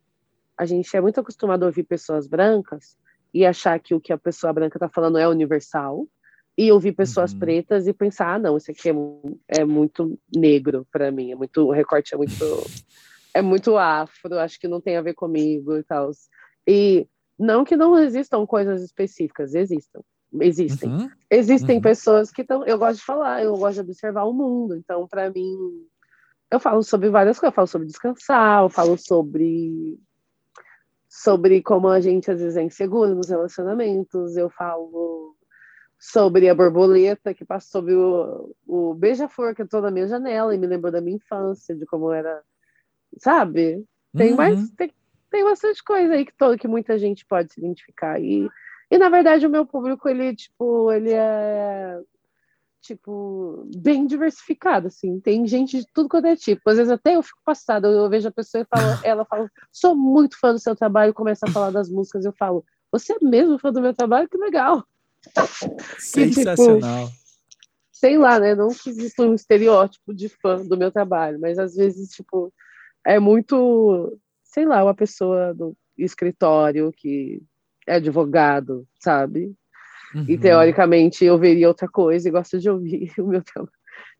A 0.57 0.65
gente 0.65 0.95
é 0.95 1.01
muito 1.01 1.19
acostumado 1.19 1.63
a 1.63 1.65
ouvir 1.67 1.83
pessoas 1.83 2.27
brancas 2.27 2.97
e 3.33 3.45
achar 3.45 3.79
que 3.79 3.93
o 3.93 3.99
que 3.99 4.13
a 4.13 4.17
pessoa 4.17 4.53
branca 4.53 4.77
está 4.77 4.87
falando 4.87 5.17
é 5.17 5.27
universal, 5.27 6.07
e 6.57 6.71
ouvir 6.71 6.93
pessoas 6.93 7.33
uhum. 7.33 7.39
pretas 7.39 7.87
e 7.87 7.93
pensar, 7.93 8.35
ah, 8.35 8.39
não, 8.39 8.57
isso 8.57 8.71
aqui 8.71 8.89
é, 8.89 9.61
é 9.61 9.65
muito 9.65 10.17
negro 10.33 10.87
para 10.91 11.11
mim, 11.11 11.31
é 11.31 11.35
muito, 11.35 11.65
o 11.65 11.71
recorte 11.71 12.13
é 12.13 12.17
muito 12.17 12.45
é 13.33 13.41
muito 13.41 13.77
afro, 13.77 14.39
acho 14.39 14.57
que 14.57 14.67
não 14.67 14.79
tem 14.79 14.95
a 14.95 15.01
ver 15.01 15.13
comigo 15.13 15.75
e 15.75 15.83
tal. 15.83 16.09
E 16.65 17.05
não 17.37 17.65
que 17.65 17.75
não 17.75 17.99
existam 17.99 18.45
coisas 18.45 18.81
específicas, 18.81 19.53
existam. 19.53 20.01
Existem. 20.39 20.89
Uhum. 20.89 21.09
Existem 21.29 21.75
uhum. 21.75 21.81
pessoas 21.81 22.31
que 22.31 22.41
estão. 22.41 22.65
Eu 22.65 22.77
gosto 22.77 22.99
de 22.99 23.05
falar, 23.05 23.43
eu 23.43 23.55
gosto 23.57 23.75
de 23.75 23.91
observar 23.91 24.23
o 24.23 24.33
mundo. 24.33 24.75
Então, 24.77 25.05
para 25.05 25.29
mim, 25.29 25.85
eu 26.49 26.61
falo 26.61 26.81
sobre 26.81 27.09
várias 27.09 27.37
coisas, 27.37 27.51
eu 27.51 27.55
falo 27.55 27.67
sobre 27.67 27.87
descansar, 27.87 28.63
eu 28.63 28.69
falo 28.69 28.97
sobre 28.97 29.99
sobre 31.09 31.61
como 31.61 31.87
a 31.87 31.99
gente 31.99 32.29
às 32.31 32.39
vezes 32.39 32.57
é 32.57 32.63
inseguro 32.63 33.15
nos 33.15 33.29
relacionamentos, 33.29 34.35
eu 34.35 34.49
falo 34.49 35.34
sobre 36.11 36.47
a 36.49 36.55
borboleta 36.55 37.33
que 37.33 37.43
passou 37.43 37.81
sobre 37.81 37.95
o, 37.95 38.55
o 38.67 38.93
beija-flor 38.93 39.55
que 39.55 39.63
entrou 39.63 39.81
na 39.81 39.91
minha 39.91 40.07
janela 40.07 40.53
e 40.53 40.57
me 40.57 40.67
lembrou 40.67 40.91
da 40.91 41.01
minha 41.01 41.17
infância, 41.17 41.75
de 41.75 41.85
como 41.85 42.11
era, 42.11 42.43
sabe? 43.17 43.83
Tem 44.15 44.31
uhum. 44.31 44.37
mais 44.37 44.69
tem, 44.71 44.93
tem 45.31 45.43
bastante 45.43 45.83
coisa 45.83 46.13
aí 46.13 46.25
que 46.25 46.35
todo 46.37 46.57
que 46.57 46.67
muita 46.67 46.97
gente 46.97 47.25
pode 47.25 47.53
se 47.53 47.59
identificar 47.59 48.21
e 48.21 48.47
e 48.89 48.97
na 48.99 49.09
verdade 49.09 49.47
o 49.47 49.49
meu 49.49 49.65
público 49.65 50.07
ele 50.07 50.35
tipo, 50.35 50.91
ele 50.91 51.11
é 51.11 51.99
tipo, 52.81 53.67
bem 53.77 54.05
diversificado, 54.05 54.87
assim. 54.87 55.19
Tem 55.19 55.47
gente 55.47 55.79
de 55.79 55.87
tudo 55.91 56.07
quanto 56.07 56.27
é 56.27 56.35
tipo. 56.35 56.69
Às 56.69 56.77
vezes 56.77 56.91
até 56.91 57.15
eu 57.15 57.23
fico 57.23 57.39
passada, 57.43 57.87
eu 57.87 58.07
vejo 58.09 58.27
a 58.27 58.31
pessoa 58.31 58.61
e 58.61 58.65
falo, 58.65 58.85
ela 59.03 59.25
fala, 59.25 59.49
sou 59.71 59.95
muito 59.95 60.39
fã 60.39 60.53
do 60.53 60.59
seu 60.59 60.75
trabalho, 60.75 61.13
começa 61.13 61.47
a 61.47 61.51
falar 61.51 61.71
das 61.71 61.89
músicas, 61.89 62.25
eu 62.25 62.33
falo, 62.33 62.63
você 62.91 63.13
é 63.13 63.17
mesmo 63.25 63.57
fã 63.57 63.71
do 63.71 63.81
meu 63.81 63.93
trabalho? 63.93 64.29
Que 64.29 64.37
legal. 64.37 64.85
Sensacional. 65.99 67.07
Tipo, 67.07 67.25
sei 67.91 68.17
lá, 68.17 68.39
né? 68.39 68.53
Não 68.53 68.69
que 68.69 68.89
exista 68.89 69.23
um 69.23 69.33
estereótipo 69.33 70.13
de 70.13 70.29
fã 70.29 70.63
do 70.65 70.77
meu 70.77 70.91
trabalho, 70.91 71.39
mas 71.39 71.57
às 71.57 71.75
vezes, 71.75 72.09
tipo, 72.09 72.53
é 73.05 73.19
muito, 73.19 74.17
sei 74.43 74.65
lá, 74.65 74.83
uma 74.83 74.93
pessoa 74.93 75.53
do 75.53 75.75
escritório 75.97 76.91
que 76.91 77.41
é 77.87 77.95
advogado, 77.95 78.87
sabe? 78.99 79.55
Uhum. 80.13 80.25
E 80.27 80.37
teoricamente 80.37 81.25
eu 81.25 81.37
veria 81.37 81.67
outra 81.67 81.87
coisa 81.87 82.27
e 82.27 82.31
gosto 82.31 82.59
de 82.59 82.69
ouvir 82.69 83.11
o 83.19 83.27
meu 83.27 83.41
trabalho. 83.41 83.71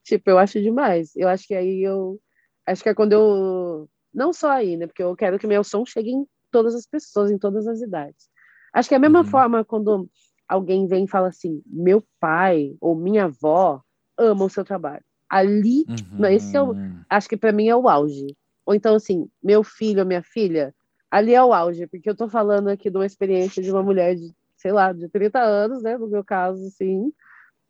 Tipo, 0.04 0.30
eu 0.30 0.38
acho 0.38 0.62
demais. 0.62 1.16
Eu 1.16 1.28
acho 1.28 1.48
que 1.48 1.56
aí 1.56 1.82
eu. 1.84 2.20
Acho 2.66 2.84
que 2.84 2.90
é 2.90 2.94
quando 2.94 3.14
eu. 3.14 3.90
Não 4.14 4.32
só 4.32 4.52
aí, 4.52 4.78
né? 4.78 4.88
Porque 4.88 5.04
eu 5.04 5.16
quero 5.16 5.38
que 5.38 5.48
meu 5.48 5.64
som 5.64 5.86
chegue 5.86 6.12
em 6.12 6.26
todas 6.52 6.76
as 6.76 6.86
pessoas, 6.86 7.32
em 7.32 7.38
todas 7.38 7.68
as 7.68 7.82
idades. 7.82 8.30
Acho 8.74 8.88
que 8.88 8.96
é 8.96 8.98
a 8.98 9.02
mesma 9.02 9.20
uhum. 9.20 9.26
forma 9.26 9.66
quando 9.66 10.10
alguém 10.48 10.88
vem 10.88 11.06
e 11.06 11.10
fala 11.10 11.28
assim: 11.28 11.62
meu 11.66 12.04
pai 12.20 12.76
ou 12.80 12.96
minha 12.96 13.26
avó 13.26 13.82
ama 14.18 14.46
o 14.46 14.50
seu 14.50 14.64
trabalho. 14.64 15.04
Ali, 15.30 15.86
uhum. 15.88 16.26
esse 16.28 16.56
é 16.56 16.62
o, 16.62 16.76
acho 17.10 17.28
que 17.28 17.38
para 17.38 17.52
mim 17.52 17.68
é 17.68 17.76
o 17.76 17.90
auge. 17.90 18.28
Ou 18.66 18.74
então, 18.74 18.96
assim, 18.96 19.28
meu 19.44 19.64
filho 19.64 20.00
ou 20.00 20.06
minha 20.06 20.24
filha, 20.24 20.74
ali 21.10 21.34
é 21.34 21.44
o 21.44 21.54
auge, 21.54 21.88
porque 21.88 22.10
eu 22.10 22.16
tô 22.16 22.28
falando 22.28 22.68
aqui 22.70 22.90
de 22.90 22.98
uma 22.98 23.06
experiência 23.06 23.62
de 23.62 23.72
uma 23.72 23.84
mulher 23.84 24.16
de 24.16 24.34
sei 24.66 24.72
lá, 24.72 24.92
de 24.92 25.08
30 25.10 25.40
anos, 25.40 25.84
né, 25.84 25.96
no 25.96 26.08
meu 26.08 26.24
caso, 26.24 26.66
assim, 26.66 27.14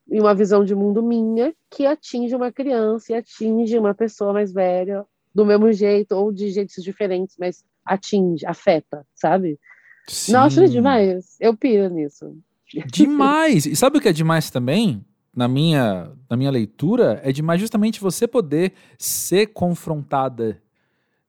e 0.08 0.18
uma 0.18 0.34
visão 0.34 0.64
de 0.64 0.74
mundo 0.74 1.04
minha 1.04 1.54
que 1.70 1.86
atinge 1.86 2.34
uma 2.34 2.54
criança 2.54 3.12
e 3.12 3.16
atinge 3.16 3.78
uma 3.78 3.94
pessoa 3.94 4.32
mais 4.32 4.54
velha 4.54 5.06
do 5.34 5.46
mesmo 5.46 5.74
jeito 5.74 6.14
ou 6.14 6.32
de 6.32 6.50
jeitos 6.52 6.82
diferentes, 6.82 7.36
mas 7.38 7.66
atinge, 7.84 8.46
afeta, 8.46 9.06
sabe? 9.14 9.60
Sim. 10.08 10.32
Nossa, 10.32 10.64
é 10.64 10.68
demais. 10.68 11.36
Eu 11.42 11.58
piro 11.58 11.90
nisso. 11.90 12.38
Demais. 12.92 13.66
E 13.66 13.76
sabe 13.76 13.98
o 13.98 14.02
que 14.02 14.10
é 14.10 14.14
demais 14.14 14.50
também? 14.50 15.06
Na 15.36 15.48
minha, 15.48 16.12
na 16.30 16.38
minha 16.38 16.50
leitura, 16.50 17.20
é 17.24 17.32
demais 17.32 17.60
justamente 17.60 18.00
você 18.00 18.28
poder 18.28 18.74
ser 18.98 19.48
confrontada 19.48 20.62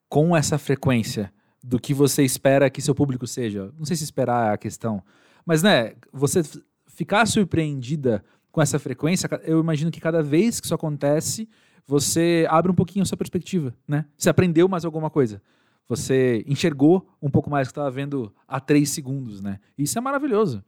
com 0.08 0.36
essa 0.36 0.58
frequência 0.58 1.32
do 1.62 1.80
que 1.80 1.92
você 1.92 2.22
espera 2.22 2.70
que 2.70 2.80
seu 2.80 2.94
público 2.94 3.26
seja. 3.26 3.72
Não 3.76 3.84
sei 3.84 3.96
se 3.96 4.04
esperar 4.04 4.50
é 4.50 4.54
a 4.54 4.56
questão, 4.56 5.02
mas, 5.44 5.62
né, 5.62 5.94
você 6.12 6.42
ficar 6.86 7.26
surpreendida 7.26 8.24
com 8.50 8.62
essa 8.62 8.78
frequência, 8.78 9.28
eu 9.44 9.60
imagino 9.60 9.90
que 9.90 10.00
cada 10.00 10.22
vez 10.22 10.60
que 10.60 10.66
isso 10.66 10.74
acontece, 10.74 11.48
você 11.86 12.46
abre 12.48 12.70
um 12.70 12.74
pouquinho 12.74 13.02
a 13.02 13.06
sua 13.06 13.18
perspectiva, 13.18 13.74
né? 13.86 14.06
Você 14.16 14.30
aprendeu 14.30 14.68
mais 14.68 14.84
alguma 14.84 15.10
coisa. 15.10 15.42
Você 15.88 16.44
enxergou 16.48 17.06
um 17.22 17.30
pouco 17.30 17.48
mais 17.50 17.68
que 17.68 17.72
estava 17.72 17.90
vendo 17.90 18.32
há 18.48 18.58
três 18.58 18.90
segundos, 18.90 19.40
né? 19.40 19.60
Isso 19.78 19.96
é 19.98 20.00
maravilhoso. 20.00 20.64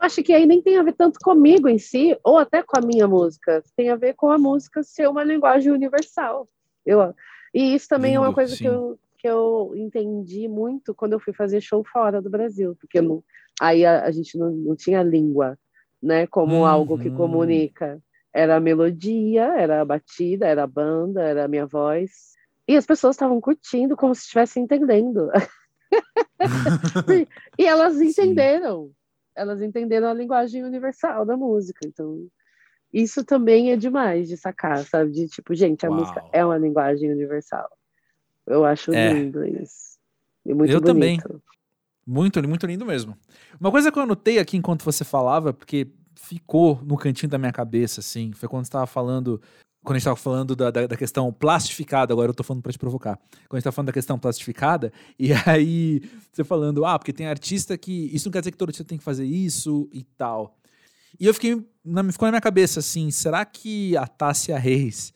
Eu 0.00 0.06
acho 0.06 0.22
que 0.22 0.32
aí 0.32 0.46
nem 0.46 0.62
tem 0.62 0.78
a 0.78 0.82
ver 0.82 0.94
tanto 0.94 1.18
comigo 1.20 1.68
em 1.68 1.78
si, 1.78 2.18
ou 2.24 2.38
até 2.38 2.62
com 2.62 2.78
a 2.78 2.80
minha 2.80 3.06
música. 3.06 3.62
Tem 3.76 3.90
a 3.90 3.96
ver 3.96 4.14
com 4.14 4.30
a 4.30 4.38
música 4.38 4.82
ser 4.82 5.06
uma 5.08 5.22
linguagem 5.22 5.70
universal. 5.70 6.48
Eu, 6.86 7.14
e 7.52 7.74
isso 7.74 7.86
também 7.86 8.12
Lindo, 8.12 8.24
é 8.24 8.28
uma 8.28 8.34
coisa 8.34 8.56
que 8.56 8.64
eu, 8.64 8.98
que 9.18 9.28
eu 9.28 9.72
entendi 9.76 10.48
muito 10.48 10.94
quando 10.94 11.12
eu 11.12 11.20
fui 11.20 11.34
fazer 11.34 11.60
show 11.60 11.84
fora 11.84 12.22
do 12.22 12.30
Brasil, 12.30 12.74
porque 12.80 13.02
não, 13.02 13.22
aí 13.60 13.84
a, 13.84 14.04
a 14.04 14.10
gente 14.10 14.38
não, 14.38 14.50
não, 14.50 14.74
tinha 14.74 15.02
língua, 15.02 15.58
né, 16.02 16.26
como 16.26 16.56
uhum. 16.56 16.66
algo 16.66 16.98
que 16.98 17.10
comunica. 17.10 18.00
Era 18.32 18.56
a 18.56 18.60
melodia, 18.60 19.42
era 19.58 19.82
a 19.82 19.84
batida, 19.84 20.46
era 20.46 20.62
a 20.62 20.66
banda, 20.66 21.20
era 21.20 21.44
a 21.44 21.48
minha 21.48 21.66
voz. 21.66 22.30
E 22.66 22.76
as 22.76 22.86
pessoas 22.86 23.16
estavam 23.16 23.40
curtindo 23.40 23.96
como 23.96 24.14
se 24.14 24.22
estivessem 24.22 24.62
entendendo. 24.62 25.28
e 27.58 27.66
elas 27.66 28.00
entenderam. 28.00 28.86
Sim. 28.86 28.99
Elas 29.40 29.62
entenderam 29.62 30.08
a 30.08 30.14
linguagem 30.14 30.62
universal 30.64 31.24
da 31.24 31.36
música. 31.36 31.80
Então, 31.86 32.26
isso 32.92 33.24
também 33.24 33.72
é 33.72 33.76
demais 33.76 34.28
de 34.28 34.36
sacar, 34.36 34.84
sabe? 34.84 35.12
De 35.12 35.28
tipo, 35.28 35.54
gente, 35.54 35.86
a 35.86 35.88
Uau. 35.88 36.00
música 36.00 36.24
é 36.32 36.44
uma 36.44 36.58
linguagem 36.58 37.10
universal. 37.10 37.68
Eu 38.46 38.64
acho 38.64 38.92
é. 38.92 39.12
lindo 39.12 39.44
isso. 39.44 39.98
E 40.44 40.52
muito 40.52 40.72
eu 40.72 40.80
bonito. 40.80 40.92
também. 40.92 41.20
Muito, 42.06 42.48
muito 42.48 42.66
lindo 42.66 42.84
mesmo. 42.84 43.16
Uma 43.58 43.70
coisa 43.70 43.92
que 43.92 43.98
eu 43.98 44.02
anotei 44.02 44.38
aqui 44.38 44.56
enquanto 44.56 44.84
você 44.84 45.04
falava, 45.04 45.52
porque 45.52 45.88
ficou 46.16 46.80
no 46.82 46.96
cantinho 46.96 47.30
da 47.30 47.38
minha 47.38 47.52
cabeça, 47.52 48.00
assim, 48.00 48.32
foi 48.32 48.48
quando 48.48 48.64
você 48.64 48.68
estava 48.68 48.86
falando. 48.86 49.40
Quando 49.82 49.96
a 49.96 49.98
gente 49.98 50.02
estava 50.02 50.16
falando 50.16 50.54
da, 50.54 50.70
da, 50.70 50.86
da, 50.86 50.96
questão 50.96 51.32
plastificada, 51.32 52.12
agora 52.12 52.28
eu 52.28 52.32
estou 52.32 52.44
falando 52.44 52.62
para 52.62 52.72
te 52.72 52.78
provocar. 52.78 53.16
Quando 53.16 53.54
a 53.54 53.56
gente 53.56 53.60
estava 53.60 53.74
falando 53.74 53.86
da 53.86 53.92
questão 53.92 54.18
plastificada, 54.18 54.92
e 55.18 55.32
aí 55.46 56.02
você 56.30 56.44
falando, 56.44 56.84
ah, 56.84 56.98
porque 56.98 57.12
tem 57.12 57.26
artista 57.26 57.78
que. 57.78 58.14
Isso 58.14 58.28
não 58.28 58.32
quer 58.32 58.40
dizer 58.40 58.50
que 58.50 58.58
todo 58.58 58.68
artista 58.68 58.84
tem 58.84 58.98
que 58.98 59.04
fazer 59.04 59.24
isso 59.24 59.88
e 59.92 60.02
tal. 60.02 60.56
E 61.18 61.26
eu 61.26 61.32
fiquei. 61.32 61.64
Na, 61.82 62.04
ficou 62.12 62.26
na 62.26 62.32
minha 62.32 62.40
cabeça 62.40 62.80
assim: 62.80 63.10
será 63.10 63.44
que 63.44 63.96
a 63.96 64.06
Tássia 64.06 64.58
Reis 64.58 65.14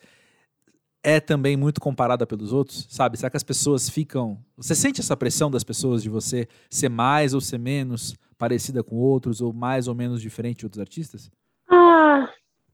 é 1.02 1.20
também 1.20 1.54
muito 1.54 1.78
comparada 1.78 2.26
pelos 2.26 2.50
outros, 2.50 2.86
sabe? 2.88 3.18
Será 3.18 3.28
que 3.28 3.36
as 3.36 3.42
pessoas 3.42 3.90
ficam. 3.90 4.42
Você 4.56 4.74
sente 4.74 5.02
essa 5.02 5.14
pressão 5.14 5.50
das 5.50 5.62
pessoas 5.62 6.02
de 6.02 6.08
você 6.08 6.48
ser 6.70 6.88
mais 6.88 7.34
ou 7.34 7.40
ser 7.40 7.58
menos 7.58 8.14
parecida 8.38 8.82
com 8.82 8.96
outros, 8.96 9.42
ou 9.42 9.52
mais 9.52 9.86
ou 9.86 9.94
menos 9.94 10.22
diferente 10.22 10.60
de 10.60 10.66
outros 10.66 10.80
artistas? 10.80 11.30
Ah, 11.68 12.30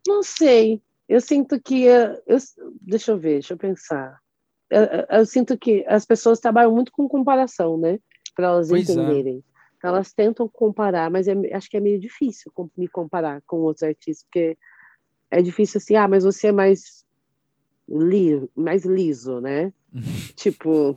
não 0.07 0.22
sei. 0.22 0.80
Eu 1.11 1.20
sinto 1.20 1.61
que. 1.61 1.86
Eu, 1.86 2.22
deixa 2.80 3.11
eu 3.11 3.18
ver, 3.18 3.32
deixa 3.32 3.54
eu 3.54 3.58
pensar. 3.58 4.16
Eu, 4.70 5.18
eu, 5.18 5.26
sinto 5.26 5.58
que 5.58 5.84
as 5.88 6.06
pessoas 6.06 6.38
trabalham 6.38 6.72
muito 6.72 6.92
com 6.92 7.08
comparação, 7.08 7.76
né? 7.76 7.98
Para 8.32 8.46
elas 8.46 8.68
pois 8.68 8.88
é. 8.88 8.92
entenderem. 8.92 9.38
É. 9.38 9.50
Então, 9.76 9.90
elas 9.90 10.12
tentam 10.12 10.48
comparar, 10.48 11.11
mas 11.11 11.26
é, 11.26 11.34
acho 11.52 11.68
que 11.68 11.76
é 11.76 11.80
meio 11.80 11.98
difícil 11.98 12.52
me 12.76 12.86
comparar 12.86 13.42
com 13.44 13.56
outros 13.56 13.82
artistas, 13.82 14.22
porque 14.22 14.56
é 15.32 15.42
difícil 15.42 15.78
assim, 15.78 15.96
ah, 15.96 16.06
mas 16.06 16.22
você 16.22 16.46
é 16.48 16.52
mais 16.52 17.04
li, 17.88 18.48
mais 18.54 18.84
liso, 18.84 19.40
né? 19.40 19.72
tipo. 20.36 20.96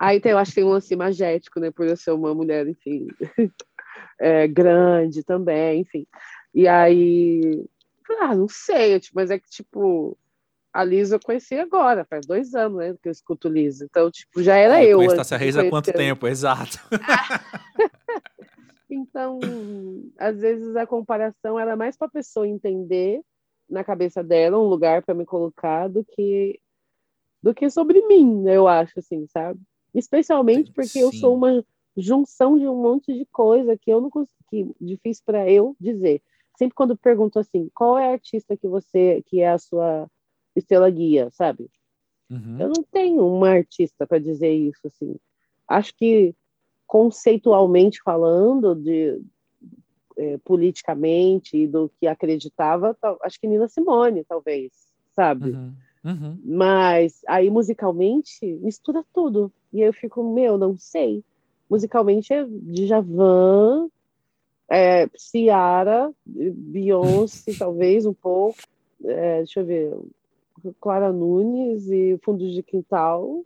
Aí 0.00 0.18
tem, 0.18 0.32
eu 0.32 0.38
acho 0.38 0.50
que 0.50 0.56
tem 0.56 0.64
um 0.64 0.70
lance 0.70 0.96
magético, 0.96 1.60
né? 1.60 1.70
Por 1.70 1.86
eu 1.86 1.96
ser 1.96 2.10
uma 2.10 2.34
mulher, 2.34 2.66
enfim, 2.66 3.06
é, 4.18 4.48
grande 4.48 5.22
também, 5.22 5.82
enfim. 5.82 6.08
E 6.52 6.66
aí. 6.66 7.64
Ah, 8.20 8.34
não 8.34 8.48
sei, 8.48 9.00
tipo, 9.00 9.16
mas 9.16 9.30
é 9.30 9.38
que, 9.38 9.48
tipo, 9.48 10.16
a 10.72 10.82
Lisa 10.82 11.16
eu 11.16 11.20
conheci 11.20 11.54
agora, 11.58 12.04
faz 12.04 12.26
dois 12.26 12.54
anos, 12.54 12.78
né? 12.78 12.94
Que 13.02 13.08
eu 13.08 13.12
escuto 13.12 13.48
Lisa. 13.48 13.84
Então, 13.84 14.10
tipo, 14.10 14.42
já 14.42 14.56
era 14.56 14.82
eu. 14.82 14.98
Conheço 14.98 15.16
Tassia 15.16 15.36
Reis 15.36 15.56
há 15.56 15.68
quanto 15.68 15.92
tempo? 15.92 16.26
Exato. 16.26 16.78
então, 18.88 19.38
às 20.18 20.40
vezes 20.40 20.74
a 20.76 20.86
comparação 20.86 21.58
era 21.58 21.76
mais 21.76 21.96
para 21.96 22.06
a 22.08 22.10
pessoa 22.10 22.48
entender 22.48 23.20
na 23.68 23.84
cabeça 23.84 24.22
dela 24.22 24.58
um 24.58 24.68
lugar 24.68 25.02
para 25.02 25.14
me 25.14 25.24
colocar 25.24 25.88
do 25.88 26.04
que 26.04 26.58
do 27.42 27.52
que 27.52 27.68
sobre 27.68 28.06
mim, 28.06 28.44
eu 28.46 28.68
acho 28.68 29.00
assim, 29.00 29.26
sabe? 29.26 29.58
Especialmente 29.92 30.70
porque 30.72 30.90
Sim. 30.90 31.00
eu 31.00 31.12
sou 31.12 31.34
uma 31.34 31.64
junção 31.96 32.56
de 32.56 32.68
um 32.68 32.80
monte 32.80 33.12
de 33.12 33.26
coisa 33.26 33.76
que 33.76 33.90
eu 33.90 34.00
não 34.00 34.08
consegui, 34.08 34.72
difícil 34.80 35.24
para 35.26 35.50
eu 35.50 35.76
dizer. 35.80 36.22
Sempre 36.56 36.74
quando 36.74 36.96
pergunto 36.96 37.38
assim, 37.38 37.70
qual 37.74 37.98
é 37.98 38.08
a 38.08 38.12
artista 38.12 38.56
que 38.56 38.68
você 38.68 39.22
que 39.26 39.40
é 39.40 39.50
a 39.50 39.58
sua 39.58 40.08
estrela 40.54 40.90
guia, 40.90 41.30
sabe? 41.32 41.70
Uhum. 42.30 42.60
Eu 42.60 42.68
não 42.68 42.82
tenho 42.90 43.26
uma 43.26 43.50
artista 43.50 44.06
para 44.06 44.18
dizer 44.18 44.52
isso 44.52 44.86
assim. 44.86 45.16
Acho 45.68 45.94
que 45.96 46.34
conceitualmente 46.86 48.02
falando 48.02 48.74
de 48.74 49.20
é, 50.16 50.38
politicamente 50.38 51.56
e 51.56 51.66
do 51.66 51.90
que 51.98 52.06
acreditava, 52.06 52.96
acho 53.22 53.40
que 53.40 53.46
Nina 53.46 53.68
Simone, 53.68 54.24
talvez, 54.24 54.72
sabe? 55.14 55.50
Uhum, 55.50 55.74
uhum. 56.04 56.38
Mas 56.44 57.20
aí 57.26 57.50
musicalmente 57.50 58.46
mistura 58.62 59.04
tudo. 59.12 59.52
E 59.72 59.82
aí 59.82 59.88
eu 59.88 59.92
fico, 59.92 60.22
meu, 60.22 60.58
não 60.58 60.76
sei. 60.76 61.24
Musicalmente 61.68 62.32
é 62.32 62.44
Djavan, 62.46 63.88
é, 64.72 65.08
Ciara, 65.16 66.10
Beyoncé, 66.24 67.52
talvez 67.58 68.06
um 68.06 68.14
pouco. 68.14 68.58
É, 69.04 69.38
deixa 69.38 69.60
eu 69.60 69.66
ver. 69.66 69.94
Clara 70.80 71.12
Nunes 71.12 71.90
e 71.90 72.18
Fundos 72.22 72.54
de 72.54 72.62
Quintal. 72.62 73.44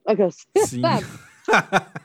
Sim. 0.67 0.83
Sabe? 0.87 1.07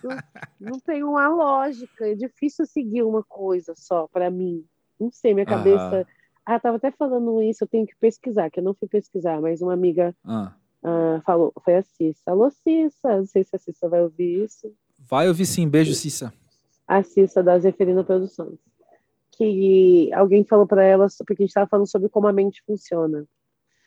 não, 0.04 0.18
não 0.60 0.80
tem 0.80 1.04
uma 1.04 1.28
lógica, 1.28 2.08
é 2.08 2.16
difícil 2.16 2.66
seguir 2.66 3.04
uma 3.04 3.24
coisa 3.24 3.74
só 3.76 4.08
para 4.08 4.30
mim. 4.30 4.64
Não 5.00 5.12
sei, 5.12 5.34
minha 5.34 5.46
cabeça. 5.46 6.08
Ah, 6.46 6.60
tava 6.60 6.78
até 6.78 6.92
falando 6.92 7.42
isso, 7.42 7.64
eu 7.64 7.68
tenho 7.68 7.86
que 7.86 7.96
pesquisar, 8.00 8.50
que 8.50 8.60
eu 8.60 8.64
não 8.64 8.74
fui 8.74 8.88
pesquisar, 8.88 9.40
mas 9.42 9.62
uma 9.62 9.74
amiga 9.74 10.16
ah. 10.26 10.54
Ah, 10.84 11.22
falou, 11.26 11.54
foi 11.64 11.76
a 11.76 11.84
Cissa. 11.84 12.32
Alô, 12.32 12.50
Cissa, 12.50 13.18
não 13.18 13.26
sei 13.26 13.44
se 13.44 13.56
a 13.56 13.60
Cissa 13.60 13.88
vai 13.88 14.02
ouvir 14.02 14.46
isso. 14.46 14.74
Vai 14.98 15.28
ouvir 15.28 15.46
sim, 15.46 15.68
beijo, 15.68 15.94
Cissa. 15.94 16.34
A 16.88 17.04
Cissa 17.04 17.44
da 17.44 17.58
Zeferina 17.60 18.04
Produções. 18.04 18.60
Que 19.32 20.10
alguém 20.14 20.44
falou 20.44 20.68
para 20.68 20.84
ela, 20.84 21.08
porque 21.26 21.44
a 21.44 21.44
gente 21.44 21.50
estava 21.50 21.68
falando 21.68 21.88
sobre 21.88 22.10
como 22.10 22.28
a 22.28 22.34
mente 22.34 22.64
funciona. 22.66 23.26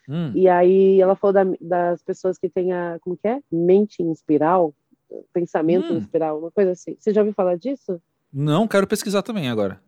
Hum. 0.07 0.31
E 0.35 0.47
aí 0.47 1.01
ela 1.01 1.15
falou 1.15 1.33
da, 1.33 1.43
das 1.59 2.03
pessoas 2.03 2.37
que 2.37 2.49
têm 2.49 2.73
a, 2.73 2.97
como 3.01 3.17
que 3.17 3.27
é? 3.27 3.41
Mente 3.51 4.03
em 4.03 4.11
espiral, 4.11 4.73
pensamento 5.33 5.91
Hum. 5.91 5.95
em 5.95 5.99
espiral, 5.99 6.39
uma 6.39 6.51
coisa 6.51 6.71
assim. 6.71 6.95
Você 6.99 7.13
já 7.13 7.21
ouviu 7.21 7.33
falar 7.33 7.57
disso? 7.57 8.01
Não, 8.31 8.67
quero 8.67 8.87
pesquisar 8.87 9.21
também 9.21 9.49
agora. 9.49 9.81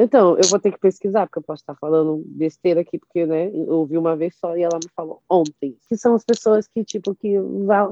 Então, 0.00 0.36
eu 0.38 0.48
vou 0.48 0.60
ter 0.60 0.70
que 0.70 0.78
pesquisar, 0.78 1.26
porque 1.26 1.40
eu 1.40 1.42
posso 1.42 1.60
estar 1.62 1.74
falando 1.74 2.22
besteira 2.24 2.82
aqui, 2.82 2.98
porque, 2.98 3.26
né, 3.26 3.48
eu 3.48 3.70
ouvi 3.70 3.98
uma 3.98 4.14
vez 4.14 4.36
só 4.36 4.56
e 4.56 4.62
ela 4.62 4.76
me 4.76 4.88
falou 4.94 5.20
ontem. 5.28 5.76
Que 5.88 5.96
são 5.96 6.14
as 6.14 6.24
pessoas 6.24 6.68
que, 6.68 6.84
tipo, 6.84 7.16
que, 7.16 7.34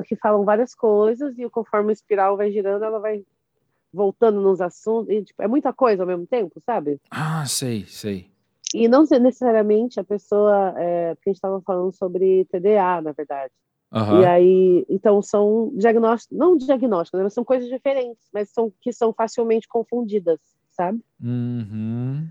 que 0.06 0.14
falam 0.14 0.44
várias 0.44 0.72
coisas 0.72 1.36
e 1.36 1.50
conforme 1.50 1.90
o 1.90 1.92
espiral 1.92 2.36
vai 2.36 2.52
girando, 2.52 2.84
ela 2.84 3.00
vai 3.00 3.24
voltando 3.96 4.40
nos 4.40 4.60
assuntos. 4.60 5.10
E, 5.10 5.22
tipo, 5.24 5.42
é 5.42 5.48
muita 5.48 5.72
coisa 5.72 6.02
ao 6.02 6.06
mesmo 6.06 6.26
tempo, 6.26 6.60
sabe? 6.64 7.00
Ah, 7.10 7.44
sei, 7.46 7.84
sei. 7.86 8.30
E 8.74 8.88
não 8.88 9.04
necessariamente 9.04 9.98
a 9.98 10.04
pessoa, 10.04 10.74
é, 10.76 11.14
porque 11.14 11.30
a 11.30 11.32
gente 11.32 11.38
estava 11.38 11.60
falando 11.62 11.92
sobre 11.92 12.44
TDA, 12.46 13.00
na 13.00 13.12
verdade. 13.12 13.52
Aham. 13.92 14.20
E 14.20 14.26
aí, 14.26 14.86
então 14.88 15.22
são 15.22 15.72
diagnósticos, 15.74 16.36
não 16.36 16.56
diagnósticos, 16.56 17.18
né, 17.18 17.24
mas 17.24 17.32
são 17.32 17.44
coisas 17.44 17.68
diferentes, 17.68 18.28
mas 18.34 18.50
são 18.50 18.72
que 18.80 18.92
são 18.92 19.12
facilmente 19.12 19.68
confundidas, 19.68 20.40
sabe? 20.72 21.00
Uhum. 21.22 22.28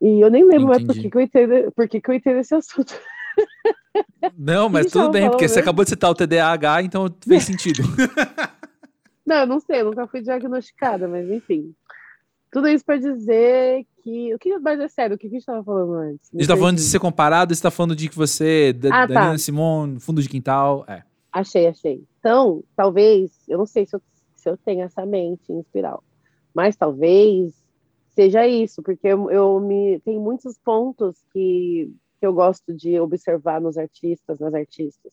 E 0.00 0.20
eu 0.20 0.30
nem 0.30 0.44
lembro 0.44 0.68
mais 0.68 0.84
por 0.84 0.94
que, 0.94 1.10
que 1.10 1.16
eu 1.16 1.22
entrei, 1.22 1.70
por 1.70 1.88
que, 1.88 2.00
que 2.00 2.10
eu 2.10 2.14
entrei 2.14 2.34
nesse 2.34 2.54
assunto. 2.54 2.94
Não, 4.36 4.68
mas 4.70 4.92
tudo 4.92 5.10
bem, 5.10 5.30
porque 5.30 5.44
falando 5.44 5.48
você 5.48 5.54
mesmo? 5.56 5.62
acabou 5.62 5.84
de 5.84 5.90
citar 5.90 6.10
o 6.10 6.14
TDAH, 6.14 6.82
então 6.82 7.06
fez 7.26 7.44
sentido. 7.44 7.82
Não, 9.26 9.36
eu 9.36 9.46
não 9.46 9.60
sei, 9.60 9.80
eu 9.80 9.86
nunca 9.86 10.06
fui 10.06 10.20
diagnosticada, 10.22 11.08
mas 11.08 11.28
enfim. 11.28 11.74
Tudo 12.52 12.68
isso 12.68 12.84
para 12.84 12.96
dizer 12.96 13.84
que. 14.02 14.32
O 14.34 14.38
que 14.38 14.56
mais 14.58 14.78
é 14.80 14.88
sério? 14.88 15.16
O 15.16 15.18
que 15.18 15.26
a 15.26 15.30
gente 15.30 15.40
estava 15.40 15.62
falando 15.64 15.94
antes? 15.94 16.30
A 16.32 16.38
gente 16.38 16.48
tá 16.48 16.56
falando 16.56 16.76
de 16.76 16.82
ser 16.82 16.98
comparado, 17.00 17.54
você 17.54 17.60
tá 17.62 17.70
falando 17.70 17.96
de 17.96 18.08
que 18.08 18.16
você, 18.16 18.72
da, 18.72 18.88
Ah, 18.88 19.06
tá. 19.08 19.14
Daniela 19.14 19.38
Simone, 19.38 19.98
fundo 20.00 20.22
de 20.22 20.28
quintal. 20.28 20.84
É. 20.88 21.02
Achei, 21.32 21.66
achei. 21.66 22.02
Então, 22.20 22.62
talvez, 22.76 23.32
eu 23.48 23.58
não 23.58 23.66
sei 23.66 23.84
se 23.84 23.94
eu, 23.96 24.00
se 24.36 24.48
eu 24.48 24.56
tenho 24.56 24.82
essa 24.82 25.04
mente 25.04 25.52
em 25.52 25.58
espiral, 25.60 26.02
mas 26.54 26.76
talvez 26.76 27.52
seja 28.14 28.46
isso, 28.46 28.82
porque 28.82 29.08
eu, 29.08 29.30
eu 29.30 29.60
me 29.60 30.00
tem 30.00 30.18
muitos 30.18 30.56
pontos 30.56 31.16
que, 31.32 31.92
que 32.18 32.26
eu 32.26 32.32
gosto 32.32 32.72
de 32.72 32.98
observar 32.98 33.60
nos 33.60 33.76
artistas, 33.76 34.38
nas 34.38 34.54
artistas. 34.54 35.12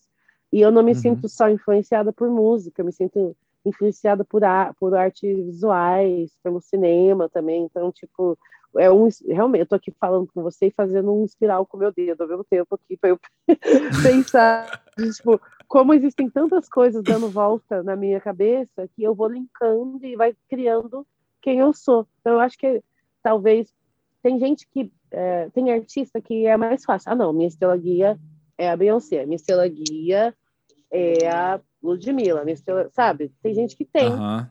E 0.52 0.62
eu 0.62 0.72
não 0.72 0.82
me 0.84 0.94
Uhum. 0.94 0.98
sinto 1.00 1.28
só 1.28 1.50
influenciada 1.50 2.14
por 2.14 2.30
música, 2.30 2.82
eu 2.82 2.86
me 2.86 2.94
sinto 2.94 3.36
influenciada 3.66 4.24
por, 4.24 4.42
por 4.80 4.96
artes 4.96 5.36
visuais, 5.46 6.32
pelo 6.44 6.62
cinema 6.62 7.30
também. 7.30 7.64
Então, 7.64 7.92
tipo, 7.92 8.38
é 8.78 8.92
um 8.92 9.08
realmente 9.28 9.62
eu 9.62 9.68
tô 9.68 9.76
aqui 9.76 9.92
falando 10.00 10.28
com 10.34 10.42
você 10.42 10.68
e 10.68 10.74
fazendo 10.76 11.14
um 11.14 11.26
espiral 11.26 11.66
com 11.66 11.78
o 11.78 11.80
meu 11.80 11.92
dedo 11.92 12.22
ao 12.22 12.28
mesmo 12.28 12.44
tempo 12.44 12.76
aqui 12.76 12.98
para 12.98 13.12
eu 13.12 13.20
pensar, 14.04 14.84
tipo, 15.16 15.40
como 15.68 15.94
existem 15.94 16.30
tantas 16.30 16.68
coisas 16.68 17.04
dando 17.04 17.30
volta 17.30 17.84
na 17.84 17.96
minha 17.96 18.20
cabeça 18.20 18.88
que 18.96 19.04
eu 19.04 19.14
vou 19.14 19.28
linkando 19.28 20.06
e 20.06 20.16
vai 20.16 20.36
criando 20.50 21.06
quem 21.42 21.60
eu 21.60 21.74
sou. 21.74 22.08
Então, 22.20 22.34
eu 22.34 22.40
acho 22.40 22.58
que 22.58 22.82
talvez 23.22 23.74
tem 24.22 24.40
gente 24.40 24.68
que 24.68 24.92
é, 25.12 25.50
tem 25.50 25.72
artista 25.72 26.22
que 26.22 26.48
é 26.48 26.58
mais 26.58 26.84
fácil. 26.84 27.12
Ah, 27.12 27.16
não, 27.16 27.34
minha 27.34 27.48
estrela 27.48 27.78
guia 27.78 28.18
é 28.58 28.70
a 28.70 28.78
Beyoncé, 28.78 29.26
minha 29.26 29.36
estrela 29.36 29.68
guia 29.68 30.34
é 30.92 31.28
a 31.28 31.60
Ludmilla, 31.84 32.44
sabe? 32.92 33.32
Tem 33.42 33.54
gente 33.54 33.76
que 33.76 33.84
tem, 33.84 34.08
Aham. 34.10 34.50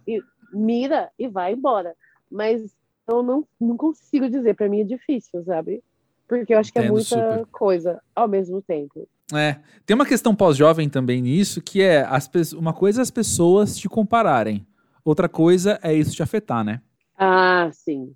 mira 0.52 1.10
e 1.18 1.26
vai 1.26 1.54
embora. 1.54 1.96
Mas 2.30 2.76
eu 3.08 3.22
não, 3.22 3.46
não 3.58 3.76
consigo 3.76 4.28
dizer, 4.28 4.54
para 4.54 4.68
mim 4.68 4.80
é 4.80 4.84
difícil, 4.84 5.42
sabe? 5.44 5.82
Porque 6.28 6.52
eu 6.54 6.58
acho 6.58 6.72
que 6.72 6.78
é 6.78 6.82
Entendo 6.82 6.92
muita 6.92 7.04
super. 7.04 7.46
coisa 7.46 8.02
ao 8.14 8.28
mesmo 8.28 8.60
tempo. 8.62 9.08
É. 9.34 9.58
Tem 9.86 9.94
uma 9.94 10.06
questão 10.06 10.34
pós-jovem 10.34 10.88
também 10.88 11.22
nisso, 11.22 11.62
que 11.62 11.80
é 11.82 12.02
as 12.02 12.30
uma 12.52 12.72
coisa 12.74 13.00
é 13.00 13.02
as 13.02 13.10
pessoas 13.10 13.76
te 13.76 13.88
compararem. 13.88 14.66
Outra 15.04 15.28
coisa 15.28 15.78
é 15.82 15.92
isso 15.92 16.14
te 16.14 16.22
afetar, 16.22 16.62
né? 16.62 16.82
Ah, 17.16 17.70
sim. 17.72 18.14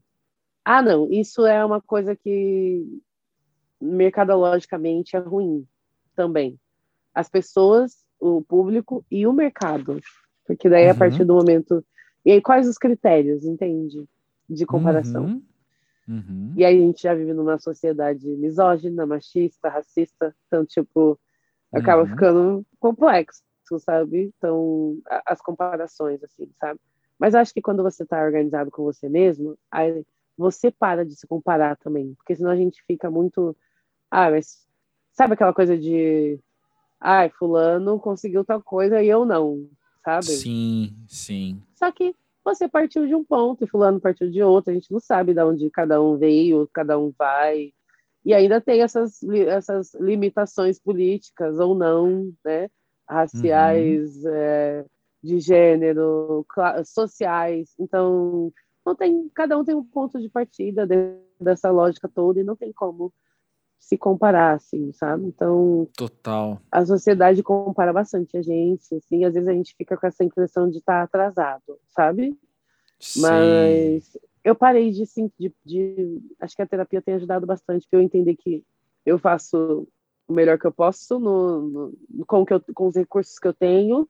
Ah, 0.64 0.82
não, 0.82 1.10
isso 1.10 1.46
é 1.46 1.64
uma 1.64 1.80
coisa 1.80 2.14
que 2.14 3.00
mercadologicamente 3.80 5.16
é 5.16 5.18
ruim 5.18 5.66
também. 6.14 6.58
As 7.14 7.28
pessoas, 7.28 8.05
o 8.20 8.42
público 8.42 9.04
e 9.10 9.26
o 9.26 9.32
mercado. 9.32 10.00
Porque 10.46 10.68
daí, 10.68 10.88
a 10.88 10.92
Uhum. 10.92 10.98
partir 10.98 11.24
do 11.24 11.34
momento. 11.34 11.84
E 12.24 12.32
aí, 12.32 12.40
quais 12.40 12.68
os 12.68 12.78
critérios, 12.78 13.44
entende? 13.44 14.04
De 14.48 14.64
comparação. 14.66 15.24
Uhum. 15.26 15.42
Uhum. 16.08 16.54
E 16.56 16.64
aí, 16.64 16.76
a 16.76 16.80
gente 16.86 17.02
já 17.02 17.14
vive 17.14 17.32
numa 17.32 17.58
sociedade 17.58 18.26
misógina, 18.36 19.04
machista, 19.06 19.68
racista. 19.68 20.34
Então, 20.46 20.64
tipo, 20.64 21.18
acaba 21.72 22.02
Uhum. 22.02 22.08
ficando 22.08 22.66
complexo, 22.78 23.42
sabe? 23.80 24.32
Então, 24.38 24.98
a- 25.08 25.22
as 25.26 25.40
comparações, 25.40 26.22
assim, 26.22 26.48
sabe? 26.60 26.80
Mas 27.18 27.34
acho 27.34 27.52
que 27.52 27.62
quando 27.62 27.82
você 27.82 28.02
está 28.04 28.22
organizado 28.22 28.70
com 28.70 28.84
você 28.84 29.08
mesmo, 29.08 29.56
aí 29.70 30.04
você 30.36 30.70
para 30.70 31.04
de 31.04 31.16
se 31.16 31.26
comparar 31.26 31.76
também. 31.78 32.14
Porque 32.16 32.36
senão 32.36 32.50
a 32.50 32.56
gente 32.56 32.82
fica 32.86 33.10
muito. 33.10 33.56
Ah, 34.10 34.30
mas 34.30 34.66
sabe 35.12 35.34
aquela 35.34 35.54
coisa 35.54 35.76
de. 35.78 36.38
Ai, 37.00 37.30
fulano 37.30 37.98
conseguiu 38.00 38.44
tal 38.44 38.62
coisa 38.62 39.02
e 39.02 39.08
eu 39.08 39.24
não, 39.24 39.68
sabe? 40.04 40.26
Sim, 40.26 40.96
sim. 41.06 41.62
Só 41.74 41.90
que 41.92 42.14
você 42.44 42.68
partiu 42.68 43.06
de 43.06 43.14
um 43.14 43.24
ponto 43.24 43.64
e 43.64 43.66
fulano 43.66 44.00
partiu 44.00 44.30
de 44.30 44.42
outro. 44.42 44.70
A 44.70 44.74
gente 44.74 44.90
não 44.92 45.00
sabe 45.00 45.34
de 45.34 45.42
onde 45.42 45.68
cada 45.70 46.00
um 46.00 46.16
veio, 46.16 46.68
cada 46.72 46.98
um 46.98 47.12
vai. 47.18 47.72
E 48.24 48.32
ainda 48.32 48.60
tem 48.60 48.82
essas, 48.82 49.22
essas 49.22 49.94
limitações 49.94 50.78
políticas 50.78 51.58
ou 51.58 51.74
não, 51.74 52.32
né? 52.44 52.68
Raciais, 53.08 54.24
é, 54.24 54.84
de 55.22 55.38
gênero, 55.38 56.46
sociais. 56.84 57.74
Então, 57.78 58.52
não 58.84 58.94
tem, 58.94 59.28
cada 59.34 59.58
um 59.58 59.64
tem 59.64 59.74
um 59.74 59.84
ponto 59.84 60.20
de 60.20 60.28
partida 60.28 60.86
dentro 60.86 61.20
dessa 61.40 61.70
lógica 61.70 62.08
toda 62.08 62.40
e 62.40 62.44
não 62.44 62.56
tem 62.56 62.72
como 62.72 63.12
se 63.78 63.96
comparar, 63.96 64.54
assim, 64.54 64.90
sabe? 64.92 65.26
Então, 65.26 65.88
Total. 65.96 66.60
a 66.72 66.84
sociedade 66.84 67.42
compara 67.42 67.92
bastante 67.92 68.36
a 68.36 68.42
gente, 68.42 68.94
assim, 68.94 69.24
às 69.24 69.34
vezes 69.34 69.48
a 69.48 69.52
gente 69.52 69.74
fica 69.76 69.96
com 69.96 70.06
essa 70.06 70.24
impressão 70.24 70.68
de 70.68 70.78
estar 70.78 71.02
atrasado, 71.02 71.78
sabe? 71.88 72.36
Sim. 72.98 73.20
Mas 73.20 74.18
eu 74.42 74.54
parei 74.54 74.90
de, 74.90 75.06
sim, 75.06 75.30
de, 75.38 75.52
de- 75.64 76.20
Acho 76.40 76.56
que 76.56 76.62
a 76.62 76.66
terapia 76.66 77.02
tem 77.02 77.14
ajudado 77.14 77.46
bastante 77.46 77.86
para 77.88 78.00
eu 78.00 78.02
entender 78.02 78.34
que 78.36 78.64
eu 79.04 79.18
faço 79.18 79.86
o 80.26 80.32
melhor 80.32 80.58
que 80.58 80.66
eu 80.66 80.72
posso 80.72 81.20
no, 81.20 81.60
no- 82.10 82.26
com, 82.26 82.44
que 82.44 82.54
eu- 82.54 82.62
com 82.74 82.88
os 82.88 82.96
recursos 82.96 83.38
que 83.38 83.46
eu 83.46 83.54
tenho. 83.54 84.08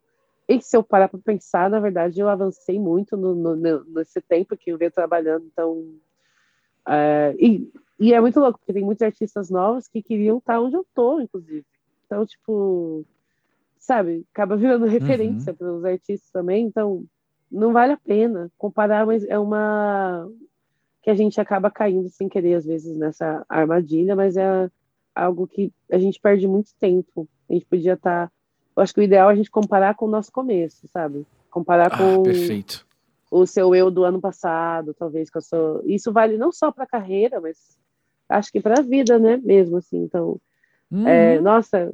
E 0.48 0.60
se 0.62 0.76
eu 0.76 0.82
parar 0.82 1.08
para 1.08 1.18
pensar, 1.18 1.68
na 1.68 1.80
verdade, 1.80 2.20
eu 2.20 2.28
avancei 2.28 2.78
muito 2.78 3.16
no- 3.16 3.34
no- 3.34 3.84
nesse 3.86 4.20
tempo 4.22 4.56
que 4.56 4.70
eu 4.70 4.78
venho 4.78 4.92
trabalhando. 4.92 5.44
Então. 5.52 5.96
É, 6.86 7.34
e, 7.38 7.70
e 7.98 8.12
é 8.12 8.20
muito 8.20 8.38
louco, 8.38 8.58
porque 8.58 8.72
tem 8.72 8.84
muitos 8.84 9.02
artistas 9.02 9.50
novos 9.50 9.88
que 9.88 10.02
queriam 10.02 10.38
estar 10.38 10.60
onde 10.60 10.76
eu 10.76 10.86
tô, 10.94 11.20
inclusive. 11.20 11.64
Então, 12.06 12.24
tipo. 12.24 13.04
Sabe? 13.78 14.24
Acaba 14.32 14.56
virando 14.56 14.86
referência 14.86 15.54
para 15.54 15.72
os 15.72 15.84
artistas 15.84 16.30
também. 16.30 16.66
Então, 16.66 17.04
não 17.50 17.72
vale 17.72 17.92
a 17.92 17.96
pena 17.96 18.50
comparar, 18.58 19.06
mas 19.06 19.24
é 19.24 19.38
uma 19.38 20.28
que 21.02 21.10
a 21.10 21.14
gente 21.14 21.40
acaba 21.40 21.70
caindo 21.70 22.08
sem 22.08 22.28
querer 22.28 22.54
às 22.54 22.64
vezes 22.64 22.96
nessa 22.96 23.44
armadilha, 23.48 24.16
mas 24.16 24.36
é 24.36 24.68
algo 25.14 25.46
que 25.46 25.72
a 25.90 25.98
gente 25.98 26.20
perde 26.20 26.48
muito 26.48 26.74
tempo. 26.80 27.28
A 27.48 27.52
gente 27.52 27.64
podia 27.64 27.92
estar, 27.92 28.30
eu 28.76 28.82
acho 28.82 28.92
que 28.92 28.98
o 28.98 29.04
ideal 29.04 29.30
é 29.30 29.32
a 29.32 29.36
gente 29.36 29.48
comparar 29.48 29.94
com 29.94 30.06
o 30.06 30.10
nosso 30.10 30.32
começo, 30.32 30.88
sabe? 30.88 31.24
Comparar 31.48 31.92
Ah, 31.92 31.96
com 31.96 32.24
perfeito. 32.24 32.84
O 33.30 33.46
seu 33.46 33.74
eu 33.74 33.90
do 33.90 34.04
ano 34.04 34.20
passado, 34.20 34.94
talvez 34.94 35.28
que 35.30 35.38
eu 35.38 35.42
sou. 35.42 35.82
Isso 35.84 36.12
vale 36.12 36.36
não 36.36 36.52
só 36.52 36.70
para 36.70 36.84
a 36.84 36.88
carreira, 36.88 37.40
mas 37.40 37.76
acho 38.28 38.50
que 38.52 38.60
para 38.60 38.80
a 38.80 38.82
vida, 38.82 39.18
né? 39.18 39.36
Mesmo 39.42 39.78
assim. 39.78 40.02
Então, 40.02 40.40
é, 41.04 41.36
Uhum. 41.36 41.42
nossa, 41.42 41.92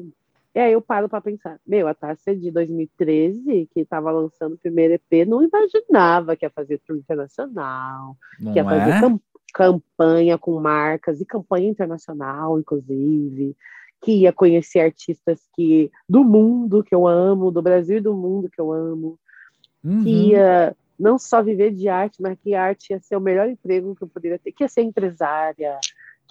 e 0.54 0.58
aí 0.60 0.72
eu 0.72 0.82
paro 0.82 1.08
para 1.08 1.20
pensar, 1.20 1.58
meu, 1.66 1.88
a 1.88 1.94
Tássia 1.94 2.36
de 2.36 2.50
2013, 2.50 3.68
que 3.72 3.80
estava 3.80 4.10
lançando 4.10 4.54
o 4.54 4.58
primeiro 4.58 4.94
EP, 4.94 5.24
não 5.24 5.42
imaginava 5.42 6.36
que 6.36 6.44
ia 6.44 6.50
fazer 6.50 6.78
tour 6.86 6.96
internacional, 6.96 8.16
Não 8.38 8.52
que 8.52 8.58
ia 8.58 8.64
fazer 8.64 8.90
é? 8.90 9.00
cam- 9.00 9.20
campanha 9.54 10.36
com 10.38 10.60
marcas 10.60 11.20
e 11.20 11.26
campanha 11.26 11.68
internacional, 11.68 12.58
inclusive, 12.58 13.56
que 14.02 14.12
ia 14.12 14.32
conhecer 14.32 14.80
artistas 14.80 15.40
que 15.54 15.90
do 16.08 16.22
mundo 16.22 16.82
que 16.84 16.94
eu 16.94 17.06
amo, 17.06 17.50
do 17.50 17.62
Brasil 17.62 17.96
e 17.98 18.00
do 18.02 18.14
mundo 18.14 18.50
que 18.50 18.60
eu 18.60 18.72
amo, 18.72 19.18
Uhum. 19.84 20.02
que 20.02 20.10
ia 20.28 20.76
não 21.02 21.18
só 21.18 21.42
viver 21.42 21.72
de 21.72 21.88
arte, 21.88 22.22
mas 22.22 22.38
que 22.38 22.54
a 22.54 22.62
arte 22.62 22.92
ia 22.92 23.00
ser 23.00 23.16
o 23.16 23.20
melhor 23.20 23.48
emprego 23.48 23.94
que 23.96 24.04
eu 24.04 24.08
poderia 24.08 24.38
ter, 24.38 24.52
que 24.52 24.62
ia 24.62 24.68
ser 24.68 24.82
empresária, 24.82 25.76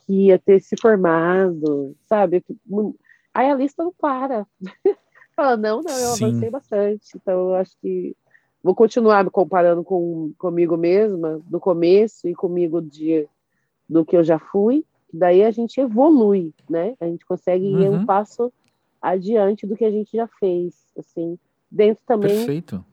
que 0.06 0.28
ia 0.28 0.40
ter 0.40 0.62
se 0.62 0.78
formado, 0.80 1.94
sabe? 2.08 2.42
Aí 3.34 3.52
a 3.52 3.56
lista 3.56 3.84
não 3.84 3.92
para. 3.92 4.48
Fala, 5.36 5.58
não, 5.58 5.82
não, 5.82 5.98
eu 5.98 6.16
Sim. 6.16 6.26
avancei 6.26 6.50
bastante. 6.50 7.06
Então, 7.16 7.50
eu 7.50 7.56
acho 7.56 7.76
que 7.82 8.16
vou 8.64 8.74
continuar 8.74 9.26
me 9.26 9.30
comparando 9.30 9.84
com 9.84 10.32
comigo 10.38 10.78
mesma, 10.78 11.42
do 11.48 11.60
começo, 11.60 12.28
e 12.30 12.34
comigo 12.34 12.82
de 12.82 13.28
do 13.90 14.06
que 14.06 14.16
eu 14.16 14.24
já 14.24 14.40
fui, 14.40 14.86
daí 15.14 15.44
a 15.44 15.52
gente 15.52 15.82
evolui, 15.82 16.54
né? 16.70 16.96
A 17.02 17.06
gente 17.08 17.26
consegue 17.26 17.66
uhum. 17.66 17.82
ir 17.82 17.90
um 17.90 17.94
uhum. 17.98 18.06
passo 18.06 18.54
adiante 19.02 19.68
do 19.68 19.76
que 19.76 19.84
a 19.84 19.92
gente 19.92 20.16
já 20.16 20.28
fez, 20.40 20.74
assim, 20.98 21.38
dentro 21.70 22.02
também 22.06 22.38
Perfeito. 22.38 22.86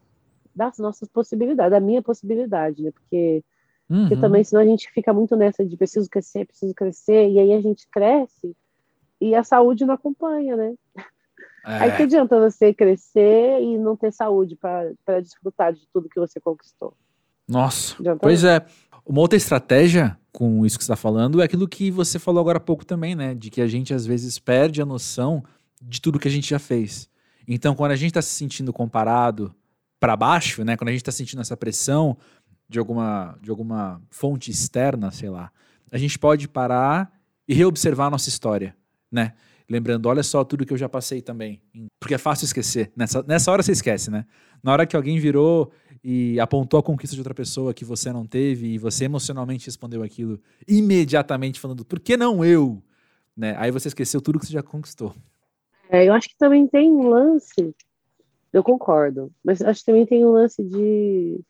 Das 0.59 0.77
nossas 0.79 1.09
possibilidades, 1.09 1.71
da 1.71 1.79
minha 1.79 2.03
possibilidade, 2.03 2.83
né? 2.83 2.91
Porque, 2.91 3.45
uhum. 3.89 4.09
porque 4.09 4.21
também 4.21 4.43
senão 4.43 4.61
a 4.61 4.67
gente 4.67 4.91
fica 4.91 5.13
muito 5.13 5.37
nessa 5.37 5.65
de 5.65 5.77
preciso 5.77 6.11
crescer, 6.11 6.47
preciso 6.47 6.75
crescer, 6.75 7.31
e 7.31 7.39
aí 7.39 7.53
a 7.53 7.61
gente 7.61 7.87
cresce 7.89 8.57
e 9.21 9.37
a 9.37 9.45
saúde 9.45 9.85
não 9.85 9.95
acompanha, 9.95 10.57
né? 10.57 10.75
É. 11.65 11.79
Aí 11.81 11.97
que 11.97 12.03
adianta 12.03 12.41
você 12.41 12.75
crescer 12.75 13.63
e 13.63 13.79
não 13.79 13.97
ter 13.97 14.13
saúde 14.13 14.57
para 14.57 15.21
desfrutar 15.21 15.73
de 15.73 15.87
tudo 15.93 16.09
que 16.09 16.19
você 16.19 16.41
conquistou. 16.41 16.93
Nossa, 17.47 17.97
pois 18.21 18.43
é. 18.43 18.65
Uma 19.07 19.21
outra 19.21 19.37
estratégia 19.37 20.19
com 20.33 20.67
isso 20.67 20.77
que 20.77 20.85
você 20.85 20.93
está 20.93 20.97
falando 20.97 21.41
é 21.41 21.45
aquilo 21.45 21.67
que 21.67 21.91
você 21.91 22.19
falou 22.19 22.41
agora 22.41 22.59
há 22.59 22.61
pouco 22.61 22.85
também, 22.85 23.15
né? 23.15 23.35
De 23.35 23.49
que 23.49 23.61
a 23.61 23.67
gente 23.67 23.95
às 23.95 24.05
vezes 24.05 24.39
perde 24.39 24.83
a 24.83 24.87
noção 24.87 25.43
de 25.81 26.01
tudo 26.01 26.19
que 26.19 26.29
a 26.29 26.31
gente 26.31 26.51
já 26.51 26.59
fez. 26.59 27.09
Então, 27.47 27.75
quando 27.75 27.93
a 27.93 27.97
gente 27.97 28.11
está 28.11 28.21
se 28.21 28.35
sentindo 28.35 28.73
comparado 28.73 29.55
para 30.01 30.17
baixo, 30.17 30.65
né? 30.65 30.77
Quando 30.77 30.89
a 30.89 30.93
gente 30.93 31.01
está 31.01 31.13
sentindo 31.13 31.41
essa 31.41 31.57
pressão 31.57 32.17
de 32.69 32.79
alguma, 32.79 33.39
de 33.41 33.51
alguma 33.51 34.01
fonte 34.11 34.51
externa, 34.51 35.11
sei 35.11 35.31
lá, 35.31 35.51
a 35.91 35.99
gente 35.99 36.19
pode 36.19 36.49
parar 36.49 37.13
e 37.47 37.55
reobservar 37.55 38.09
a 38.09 38.11
nossa 38.11 38.29
história, 38.29 38.77
né? 39.11 39.33
Lembrando, 39.71 40.07
olha 40.07 40.23
só 40.23 40.45
tudo 40.45 40.65
que 40.65 40.73
eu 40.73 40.79
já 40.79 40.89
passei 40.89 41.21
também. 41.21 41.61
Porque 42.01 42.15
é 42.15 42.19
fácil 42.19 42.47
esquecer. 42.47 42.91
Nessa, 42.97 43.23
nessa 43.23 43.53
hora 43.53 43.63
você 43.63 43.73
esquece, 43.73 44.11
né? 44.11 44.25
Na 44.63 44.73
hora 44.73 44.87
que 44.87 44.97
alguém 44.97 45.19
virou 45.19 45.71
e 46.03 46.41
apontou 46.41 46.81
a 46.81 46.83
conquista 46.83 47.15
de 47.15 47.21
outra 47.21 47.35
pessoa 47.35 47.75
que 47.75 47.85
você 47.85 48.11
não 48.11 48.25
teve 48.25 48.67
e 48.67 48.79
você 48.79 49.05
emocionalmente 49.05 49.67
respondeu 49.67 50.03
aquilo 50.03 50.41
imediatamente 50.67 51.61
falando, 51.61 51.85
por 51.85 52.01
que 52.01 52.17
não 52.17 52.43
eu? 52.43 52.83
Né? 53.37 53.55
Aí 53.59 53.71
você 53.71 53.89
esqueceu 53.89 54.23
tudo 54.23 54.39
que 54.39 54.47
você 54.47 54.53
já 54.53 54.63
conquistou. 54.63 55.15
É, 55.91 56.07
eu 56.09 56.15
acho 56.15 56.29
que 56.29 56.37
também 56.39 56.67
tem 56.67 56.91
um 56.91 57.09
lance, 57.09 57.75
eu 58.53 58.63
concordo, 58.63 59.31
mas 59.45 59.63
acho 59.63 59.81
que 59.81 59.87
também 59.87 60.07
tem 60.07 60.25
um 60.25 60.33
lance 60.33 60.63
de, 60.63 61.41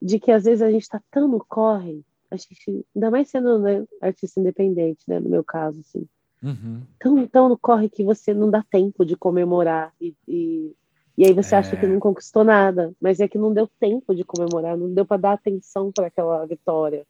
de 0.00 0.18
que 0.18 0.30
às 0.30 0.44
vezes 0.44 0.62
a 0.62 0.70
gente 0.70 0.82
está 0.82 1.00
tão 1.10 1.28
no 1.28 1.44
corre, 1.44 2.04
a 2.30 2.36
gente, 2.36 2.86
ainda 2.94 3.10
mais 3.10 3.30
sendo 3.30 3.58
né, 3.58 3.84
artista 4.00 4.40
independente, 4.40 5.04
né, 5.08 5.20
no 5.20 5.30
meu 5.30 5.44
caso, 5.44 5.80
assim, 5.80 6.06
uhum. 6.42 6.82
tão, 6.98 7.26
tão 7.26 7.48
no 7.48 7.58
corre 7.58 7.88
que 7.88 8.04
você 8.04 8.34
não 8.34 8.50
dá 8.50 8.62
tempo 8.70 9.04
de 9.04 9.16
comemorar 9.16 9.92
e, 10.00 10.14
e 10.26 10.76
e 11.16 11.24
aí 11.24 11.32
você 11.32 11.54
é... 11.54 11.58
acha 11.58 11.76
que 11.76 11.86
é. 11.86 11.88
não 11.88 12.00
conquistou 12.00 12.44
nada, 12.44 12.92
mas 13.00 13.20
é 13.20 13.28
que 13.28 13.38
não 13.38 13.52
deu 13.52 13.68
tempo 13.78 14.14
de 14.14 14.24
comemorar, 14.24 14.76
não 14.76 14.92
deu 14.92 15.06
para 15.06 15.20
dar 15.20 15.32
atenção 15.34 15.92
para 15.92 16.08
aquela 16.08 16.44
vitória. 16.46 17.06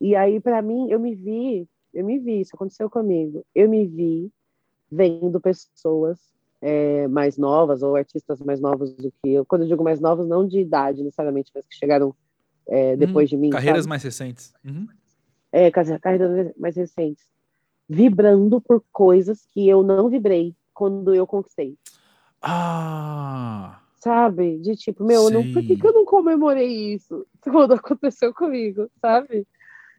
E 0.00 0.16
aí 0.16 0.40
para 0.40 0.60
mim 0.60 0.90
eu 0.90 0.98
me 0.98 1.14
vi, 1.14 1.68
eu 1.94 2.04
me 2.04 2.18
vi, 2.18 2.40
isso 2.40 2.54
aconteceu 2.54 2.90
comigo. 2.90 3.44
Eu 3.54 3.68
me 3.68 3.86
vi 3.86 4.32
vendo 4.90 5.40
pessoas 5.40 6.18
é, 6.60 7.08
mais 7.08 7.36
novas 7.38 7.82
ou 7.82 7.96
artistas 7.96 8.40
mais 8.40 8.60
novos 8.60 8.92
do 8.94 9.10
que 9.10 9.32
eu. 9.32 9.44
Quando 9.44 9.62
eu 9.62 9.68
digo 9.68 9.82
mais 9.82 10.00
novos, 10.00 10.26
não 10.26 10.46
de 10.46 10.60
idade 10.60 11.02
necessariamente, 11.02 11.50
mas 11.54 11.66
que 11.66 11.74
chegaram 11.74 12.14
é, 12.68 12.96
depois 12.96 13.28
hum, 13.28 13.30
de 13.30 13.36
mim. 13.36 13.50
Carreiras 13.50 13.84
sabe? 13.84 13.88
mais 13.88 14.02
recentes. 14.02 14.52
Uhum. 14.64 14.86
É, 15.52 15.70
carreiras 15.70 16.52
mais 16.56 16.76
recentes. 16.76 17.24
Vibrando 17.88 18.60
por 18.60 18.84
coisas 18.92 19.46
que 19.52 19.68
eu 19.68 19.82
não 19.82 20.08
vibrei 20.08 20.54
quando 20.72 21.14
eu 21.14 21.26
conquistei. 21.26 21.76
Ah! 22.40 23.80
Sabe? 23.96 24.58
De 24.58 24.76
tipo, 24.76 25.04
meu, 25.04 25.28
não, 25.28 25.42
por 25.52 25.62
que, 25.62 25.76
que, 25.76 25.86
eu 25.86 25.92
não 25.92 26.04
comemorei 26.04 26.94
isso 26.94 27.26
quando 27.42 27.72
aconteceu 27.74 28.32
comigo, 28.32 28.88
sabe? 29.00 29.46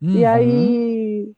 Uhum. 0.01 0.17
E 0.17 0.25
aí. 0.25 1.31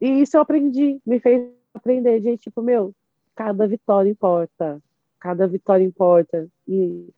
E 0.00 0.22
isso 0.22 0.36
eu 0.36 0.40
aprendi, 0.40 1.00
me 1.04 1.18
fez 1.18 1.50
aprender 1.74 2.20
de 2.20 2.38
tipo, 2.38 2.62
meu, 2.62 2.94
cada 3.38 3.68
vitória 3.68 4.10
importa. 4.10 4.82
Cada 5.20 5.46
vitória 5.46 5.84
importa. 5.84 6.48
E 6.66 7.08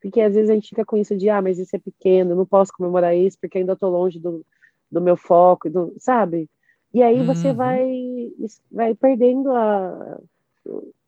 porque 0.00 0.20
às 0.20 0.34
vezes 0.34 0.50
a 0.50 0.54
gente 0.54 0.68
fica 0.68 0.84
com 0.84 0.96
isso 0.96 1.16
de, 1.16 1.30
ah, 1.30 1.40
mas 1.40 1.58
isso 1.58 1.74
é 1.74 1.78
pequeno, 1.78 2.34
não 2.34 2.46
posso 2.46 2.72
comemorar 2.72 3.16
isso 3.16 3.38
porque 3.38 3.58
ainda 3.58 3.72
estou 3.72 3.90
longe 3.90 4.18
do, 4.18 4.44
do 4.90 5.00
meu 5.00 5.16
foco, 5.16 5.68
do, 5.68 5.94
sabe? 5.98 6.48
E 6.92 7.02
aí 7.02 7.24
você 7.24 7.48
uhum. 7.48 7.54
vai, 7.54 8.32
vai 8.70 8.94
perdendo 8.94 9.50
a, 9.52 10.18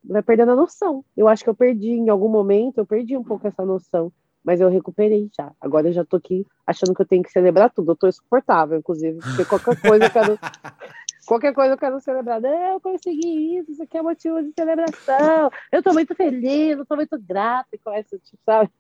vai 0.05 0.23
perdendo 0.23 0.53
a 0.53 0.57
noção. 0.57 1.05
Eu 1.17 1.29
acho 1.29 1.43
que 1.45 1.51
eu 1.51 1.55
perdi 1.55 1.91
em 1.91 2.09
algum 2.09 2.29
momento, 2.29 2.79
eu 2.79 2.87
perdi 2.87 3.17
um 3.17 3.25
pouco 3.25 3.47
essa 3.47 3.65
noção, 3.65 4.13
mas 4.45 4.61
eu 4.61 4.69
recuperei 4.69 5.31
já. 5.37 5.53
Agora 5.61 5.89
eu 5.89 5.93
já 5.93 6.05
tô 6.05 6.17
aqui 6.17 6.47
achando 6.67 6.95
que 6.95 7.03
eu 7.03 7.07
tenho 7.07 7.23
que 7.23 7.33
celebrar 7.33 7.71
tudo. 7.71 7.93
Eu 7.93 7.97
tô 7.97 8.09
insuportável, 8.09 8.79
inclusive, 8.79 9.19
porque 9.21 9.45
qualquer 9.45 9.81
coisa 9.81 10.05
eu 10.05 10.11
quero. 10.11 10.39
qualquer 11.27 11.53
coisa 11.53 11.75
eu 11.75 11.79
quero 11.79 12.01
celebrar. 12.01 12.43
Eu 12.43 12.81
consegui 12.81 13.59
isso, 13.59 13.73
isso 13.73 13.83
aqui 13.83 13.99
é 13.99 14.03
motivo 14.03 14.43
de 14.43 14.53
celebração. 14.53 15.51
Eu 15.71 15.83
tô 15.83 15.93
muito 15.93 16.15
feliz, 16.15 16.79
eu 16.79 16.87
tô 16.87 16.97
muito 16.97 17.19
grata 17.19 17.77
com 17.85 17.93
essa, 17.93 18.19
tipo, 18.19 18.39
sabe? 18.45 18.71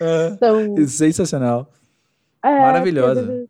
É, 0.00 0.28
então, 0.34 0.76
sensacional. 0.86 1.70
É, 2.42 2.60
Maravilhosa. 2.60 3.48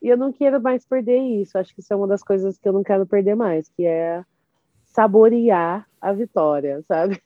E 0.00 0.08
eu 0.08 0.16
não 0.16 0.32
quero 0.32 0.60
mais 0.60 0.86
perder 0.86 1.18
isso. 1.18 1.58
Acho 1.58 1.74
que 1.74 1.80
isso 1.80 1.92
é 1.92 1.96
uma 1.96 2.06
das 2.06 2.22
coisas 2.22 2.58
que 2.58 2.68
eu 2.68 2.72
não 2.72 2.82
quero 2.82 3.06
perder 3.06 3.34
mais, 3.34 3.68
que 3.68 3.84
é 3.84 4.22
saborear 4.84 5.86
a 6.00 6.12
vitória, 6.12 6.82
sabe? 6.86 7.20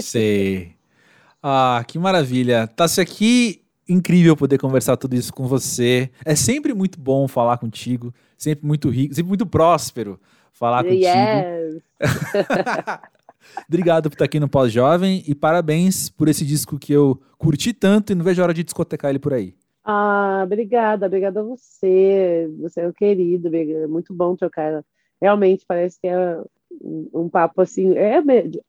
Sei. 0.00 0.74
Ah, 1.42 1.82
que 1.86 1.98
maravilha. 1.98 2.66
Tassi, 2.66 3.00
aqui 3.00 3.61
incrível 3.88 4.36
poder 4.36 4.58
conversar 4.58 4.96
tudo 4.96 5.14
isso 5.14 5.32
com 5.32 5.46
você. 5.46 6.10
É 6.24 6.34
sempre 6.34 6.74
muito 6.74 7.00
bom 7.00 7.26
falar 7.26 7.58
contigo, 7.58 8.14
sempre 8.36 8.66
muito 8.66 8.88
rico, 8.88 9.14
sempre 9.14 9.28
muito 9.28 9.46
próspero 9.46 10.18
falar 10.52 10.84
contigo. 10.84 11.04
Yes. 11.04 11.82
Obrigado 13.68 14.08
por 14.08 14.14
estar 14.14 14.24
aqui 14.24 14.38
no 14.38 14.48
Pós-Jovem 14.48 15.22
e 15.26 15.34
parabéns 15.34 16.08
por 16.08 16.28
esse 16.28 16.44
disco 16.44 16.78
que 16.78 16.92
eu 16.92 17.20
curti 17.36 17.72
tanto 17.72 18.12
e 18.12 18.14
não 18.14 18.24
vejo 18.24 18.40
a 18.40 18.44
hora 18.44 18.54
de 18.54 18.62
discotecar 18.62 19.10
ele 19.10 19.18
por 19.18 19.32
aí. 19.32 19.54
Ah, 19.84 20.42
obrigada, 20.44 21.06
obrigada 21.06 21.40
a 21.40 21.42
você. 21.42 22.48
Você 22.60 22.80
é 22.80 22.88
um 22.88 22.92
querido, 22.92 23.54
é 23.54 23.86
muito 23.86 24.14
bom 24.14 24.36
trocar. 24.36 24.84
Realmente 25.20 25.64
parece 25.66 26.00
que 26.00 26.06
é 26.06 26.40
um 27.12 27.28
papo 27.28 27.60
assim, 27.60 27.92
é, 27.96 28.22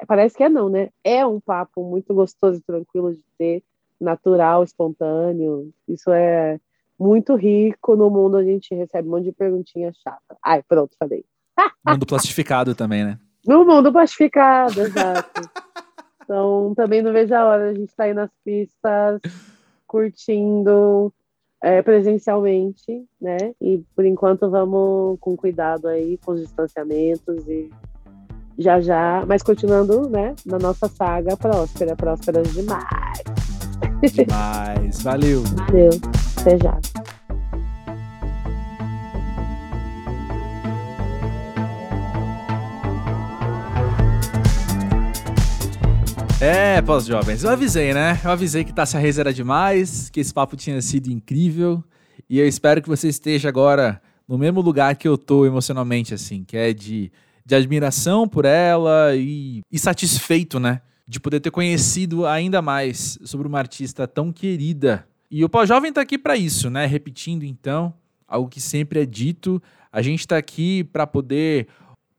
parece 0.07 0.35
que 0.35 0.43
é 0.43 0.49
não, 0.49 0.69
né? 0.69 0.89
É 1.03 1.25
um 1.25 1.39
papo 1.39 1.83
muito 1.83 2.13
gostoso 2.13 2.59
e 2.59 2.63
tranquilo 2.63 3.13
de 3.13 3.23
ter, 3.37 3.63
natural, 3.99 4.63
espontâneo. 4.63 5.71
Isso 5.87 6.11
é 6.11 6.59
muito 6.99 7.35
rico 7.35 7.95
no 7.95 8.09
mundo 8.09 8.37
a 8.37 8.43
gente 8.43 8.73
recebe 8.73 9.07
um 9.07 9.11
monte 9.11 9.25
de 9.25 9.31
perguntinha 9.31 9.91
chata. 10.03 10.37
Ai, 10.43 10.63
pronto, 10.63 10.95
falei. 10.97 11.25
Mundo 11.85 12.05
plastificado 12.05 12.73
também, 12.73 13.03
né? 13.03 13.19
No 13.45 13.65
mundo 13.65 13.91
plastificado, 13.91 14.81
exato. 14.81 15.41
Então, 16.23 16.73
também 16.75 17.01
não 17.01 17.11
vejo 17.11 17.35
a 17.35 17.45
hora, 17.45 17.69
a 17.69 17.73
gente 17.73 17.93
tá 17.93 18.05
aí 18.05 18.13
nas 18.13 18.31
pistas, 18.43 19.19
curtindo 19.85 21.13
é, 21.61 21.81
presencialmente, 21.81 23.05
né? 23.21 23.53
E 23.59 23.83
por 23.93 24.05
enquanto 24.05 24.49
vamos 24.49 25.19
com 25.19 25.35
cuidado 25.35 25.87
aí 25.87 26.17
com 26.25 26.31
os 26.31 26.41
distanciamentos 26.41 27.47
e 27.47 27.69
já 28.57 28.79
já, 28.79 29.25
mas 29.27 29.41
continuando, 29.41 30.07
né, 30.09 30.35
na 30.45 30.59
nossa 30.59 30.87
saga 30.87 31.35
próspera, 31.35 31.95
próspera 31.95 32.43
demais. 32.43 33.42
Demais, 34.11 35.01
valeu. 35.01 35.43
Valeu, 35.43 35.89
até 36.37 36.57
já. 36.57 36.79
É, 46.41 46.81
pós-jovens, 46.81 47.43
eu 47.43 47.49
avisei, 47.49 47.93
né? 47.93 48.19
Eu 48.23 48.31
avisei 48.31 48.65
que 48.65 48.73
Tassia 48.73 48.99
Reis 48.99 49.17
era 49.17 49.33
demais, 49.33 50.09
que 50.09 50.19
esse 50.19 50.33
papo 50.33 50.57
tinha 50.57 50.81
sido 50.81 51.09
incrível, 51.09 51.81
e 52.29 52.37
eu 52.39 52.47
espero 52.47 52.81
que 52.81 52.89
você 52.89 53.07
esteja 53.07 53.47
agora 53.47 54.01
no 54.27 54.37
mesmo 54.37 54.59
lugar 54.59 54.95
que 54.95 55.07
eu 55.07 55.17
tô 55.17 55.45
emocionalmente, 55.45 56.13
assim, 56.13 56.43
que 56.43 56.57
é 56.57 56.73
de 56.73 57.11
de 57.45 57.55
admiração 57.55 58.27
por 58.27 58.45
ela 58.45 59.15
e, 59.15 59.61
e 59.71 59.77
satisfeito, 59.77 60.59
né? 60.59 60.81
De 61.07 61.19
poder 61.19 61.39
ter 61.39 61.51
conhecido 61.51 62.25
ainda 62.25 62.61
mais 62.61 63.19
sobre 63.23 63.47
uma 63.47 63.59
artista 63.59 64.07
tão 64.07 64.31
querida. 64.31 65.07
E 65.29 65.43
o 65.43 65.49
Pós-Jovem 65.49 65.91
tá 65.91 66.01
aqui 66.01 66.17
para 66.17 66.37
isso, 66.37 66.69
né? 66.69 66.85
Repetindo 66.85 67.43
então, 67.43 67.93
algo 68.27 68.49
que 68.49 68.61
sempre 68.61 69.01
é 69.01 69.05
dito, 69.05 69.61
a 69.91 70.01
gente 70.01 70.21
está 70.21 70.37
aqui 70.37 70.83
para 70.83 71.05
poder 71.05 71.67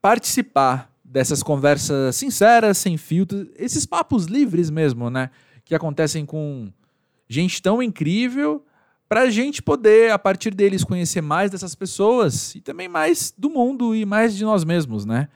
participar 0.01 0.91
dessas 1.03 1.41
conversas 1.41 2.15
sinceras, 2.15 2.77
sem 2.77 2.97
filtro, 2.97 3.49
esses 3.57 3.85
papos 3.85 4.25
livres 4.25 4.69
mesmo, 4.69 5.09
né? 5.09 5.29
Que 5.63 5.73
acontecem 5.73 6.25
com 6.25 6.71
gente 7.27 7.61
tão 7.61 7.81
incrível 7.81 8.63
para 9.07 9.21
a 9.21 9.29
gente 9.29 9.61
poder, 9.61 10.11
a 10.11 10.19
partir 10.19 10.53
deles, 10.53 10.83
conhecer 10.83 11.21
mais 11.21 11.51
dessas 11.51 11.73
pessoas 11.73 12.53
e 12.55 12.61
também 12.61 12.87
mais 12.87 13.33
do 13.37 13.49
mundo 13.49 13.95
e 13.95 14.05
mais 14.05 14.35
de 14.35 14.43
nós 14.43 14.63
mesmos, 14.63 15.05
né? 15.05 15.29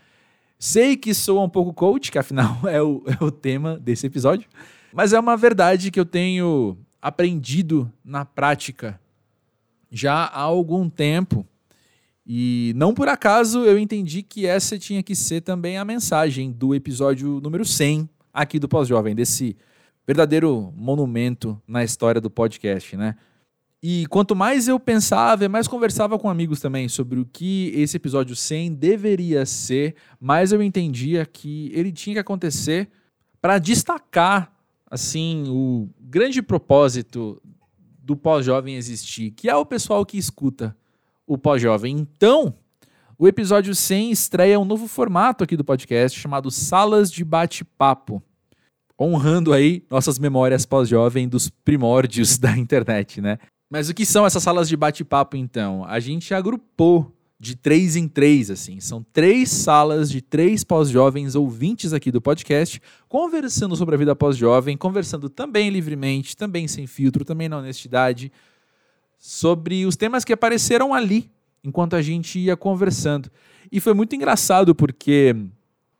Sei 0.59 0.97
que 0.97 1.13
sou 1.13 1.41
um 1.41 1.49
pouco 1.49 1.73
coach, 1.73 2.11
que 2.11 2.19
afinal 2.19 2.59
é 2.67 2.81
o, 2.81 3.01
é 3.07 3.23
o 3.23 3.31
tema 3.31 3.79
desse 3.79 4.05
episódio, 4.05 4.47
mas 4.93 5.13
é 5.13 5.19
uma 5.19 5.37
verdade 5.37 5.89
que 5.89 5.99
eu 5.99 6.05
tenho 6.05 6.77
aprendido 7.01 7.89
na 8.03 8.25
prática 8.25 8.99
já 9.89 10.25
há 10.25 10.41
algum 10.41 10.89
tempo 10.89 11.45
E 12.31 12.73
não 12.75 12.93
por 12.93 13.07
acaso 13.07 13.63
eu 13.65 13.79
entendi 13.79 14.21
que 14.21 14.45
essa 14.45 14.77
tinha 14.77 15.01
que 15.01 15.15
ser 15.15 15.41
também 15.41 15.77
a 15.77 15.85
mensagem 15.85 16.51
do 16.51 16.75
episódio 16.75 17.39
número 17.41 17.65
100 17.65 18.07
aqui 18.31 18.59
do 18.59 18.67
Pós-Jovem, 18.67 19.15
desse 19.15 19.57
verdadeiro 20.05 20.73
monumento 20.75 21.59
na 21.67 21.83
história 21.83 22.21
do 22.21 22.29
podcast, 22.29 22.95
né? 22.97 23.15
E 23.81 24.05
quanto 24.07 24.35
mais 24.35 24.67
eu 24.67 24.77
pensava, 24.77 25.47
mais 25.47 25.67
conversava 25.67 26.19
com 26.19 26.29
amigos 26.29 26.59
também 26.59 26.89
sobre 26.89 27.19
o 27.19 27.25
que 27.25 27.71
esse 27.73 27.95
episódio 27.95 28.35
100 28.35 28.73
deveria 28.73 29.45
ser, 29.45 29.95
mais 30.19 30.51
eu 30.51 30.61
entendia 30.61 31.25
que 31.25 31.71
ele 31.73 31.91
tinha 31.91 32.15
que 32.15 32.19
acontecer 32.19 32.89
para 33.41 33.57
destacar 33.57 34.51
assim 34.91 35.45
o 35.47 35.87
grande 35.99 36.41
propósito 36.41 37.41
do 38.03 38.17
pós-jovem 38.17 38.75
existir, 38.75 39.31
que 39.31 39.49
é 39.49 39.55
o 39.55 39.65
pessoal 39.65 40.05
que 40.05 40.17
escuta 40.17 40.75
o 41.25 41.37
pós-jovem. 41.37 41.95
Então, 41.95 42.53
o 43.17 43.27
episódio 43.27 43.73
100 43.73 44.11
estreia 44.11 44.59
um 44.59 44.65
novo 44.65 44.87
formato 44.87 45.43
aqui 45.43 45.55
do 45.55 45.63
podcast 45.63 46.19
chamado 46.19 46.49
Salas 46.49 47.11
de 47.11 47.23
Bate-Papo, 47.23 48.21
honrando 48.99 49.53
aí 49.53 49.85
nossas 49.89 50.19
memórias 50.19 50.65
pós-jovem 50.65 51.29
dos 51.29 51.49
primórdios 51.49 52.35
da 52.39 52.57
internet, 52.57 53.21
né? 53.21 53.37
Mas 53.69 53.87
o 53.87 53.93
que 53.93 54.05
são 54.05 54.25
essas 54.25 54.41
salas 54.41 54.67
de 54.67 54.75
bate-papo, 54.75 55.37
então? 55.37 55.85
A 55.85 55.99
gente 55.99 56.33
agrupou 56.33 57.15
de 57.39 57.55
três 57.55 57.95
em 57.95 58.07
três, 58.07 58.49
assim. 58.49 58.79
São 58.79 59.05
três 59.13 59.49
salas 59.49 60.09
de 60.09 60.21
três 60.21 60.63
pós-jovens 60.63 61.35
ouvintes 61.35 61.93
aqui 61.93 62.11
do 62.11 62.19
podcast, 62.19 62.81
conversando 63.07 63.75
sobre 63.75 63.95
a 63.95 63.97
vida 63.97 64.15
pós-jovem, 64.15 64.75
conversando 64.75 65.29
também 65.29 65.69
livremente, 65.69 66.35
também 66.35 66.67
sem 66.67 66.87
filtro, 66.87 67.23
também 67.23 67.47
na 67.47 67.59
honestidade, 67.59 68.31
sobre 69.17 69.85
os 69.85 69.95
temas 69.95 70.25
que 70.25 70.33
apareceram 70.33 70.93
ali 70.93 71.29
enquanto 71.63 71.95
a 71.95 72.01
gente 72.01 72.39
ia 72.39 72.57
conversando. 72.57 73.29
E 73.71 73.79
foi 73.79 73.93
muito 73.93 74.15
engraçado 74.15 74.73
porque 74.73 75.35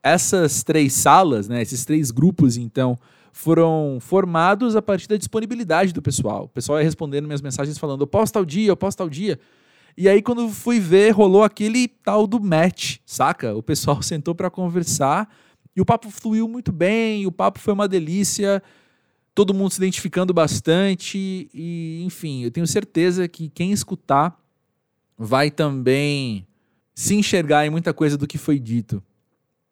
essas 0.02 0.64
três 0.64 0.94
salas, 0.94 1.48
né, 1.48 1.62
esses 1.62 1.86
três 1.86 2.12
grupos, 2.12 2.58
então, 2.58 2.98
foram 3.32 3.98
formados 4.00 4.76
a 4.76 4.82
partir 4.82 5.08
da 5.08 5.18
disponibilidade 5.18 5.94
do 5.94 6.02
pessoal. 6.02 6.46
O 6.46 6.50
pessoal 6.50 6.80
ia 6.80 6.84
respondendo 6.84 7.26
minhas 7.26 7.42
mensagens 7.42 7.78
falando, 7.78 8.02
eu 8.02 8.08
posto 8.08 8.34
tal 8.34 8.46
dia, 8.46 8.70
eu 8.70 8.78
posto 8.78 8.98
tal 8.98 9.10
dia. 9.10 9.40
E 9.98 10.08
aí, 10.08 10.22
quando 10.22 10.50
fui 10.50 10.80
ver, 10.80 11.12
rolou 11.12 11.44
aquele 11.44 11.88
tal 11.88 12.26
do 12.26 12.40
match, 12.40 12.98
saca? 13.06 13.56
O 13.56 13.62
pessoal 13.62 14.02
sentou 14.04 14.34
para 14.34 14.50
conversar 14.50 15.30
e 15.76 15.82
o 15.82 15.86
papo 15.86 16.10
fluiu 16.10 16.48
muito 16.48 16.72
bem, 16.72 17.26
o 17.26 17.32
papo 17.32 17.60
foi 17.60 17.74
uma 17.74 17.88
delícia, 17.88 18.62
todo 19.34 19.54
mundo 19.54 19.72
se 19.72 19.80
identificando 19.80 20.34
bastante. 20.34 21.50
E, 21.54 22.02
enfim, 22.06 22.44
eu 22.44 22.52
tenho 22.52 22.68
certeza 22.68 23.28
que 23.28 23.50
quem 23.50 23.72
escutar 23.72 24.38
vai 25.18 25.52
também 25.52 26.48
se 26.94 27.16
enxergar 27.16 27.66
em 27.66 27.70
muita 27.70 27.94
coisa 27.94 28.18
do 28.18 28.28
que 28.28 28.38
foi 28.38 28.60
dito 28.60 29.02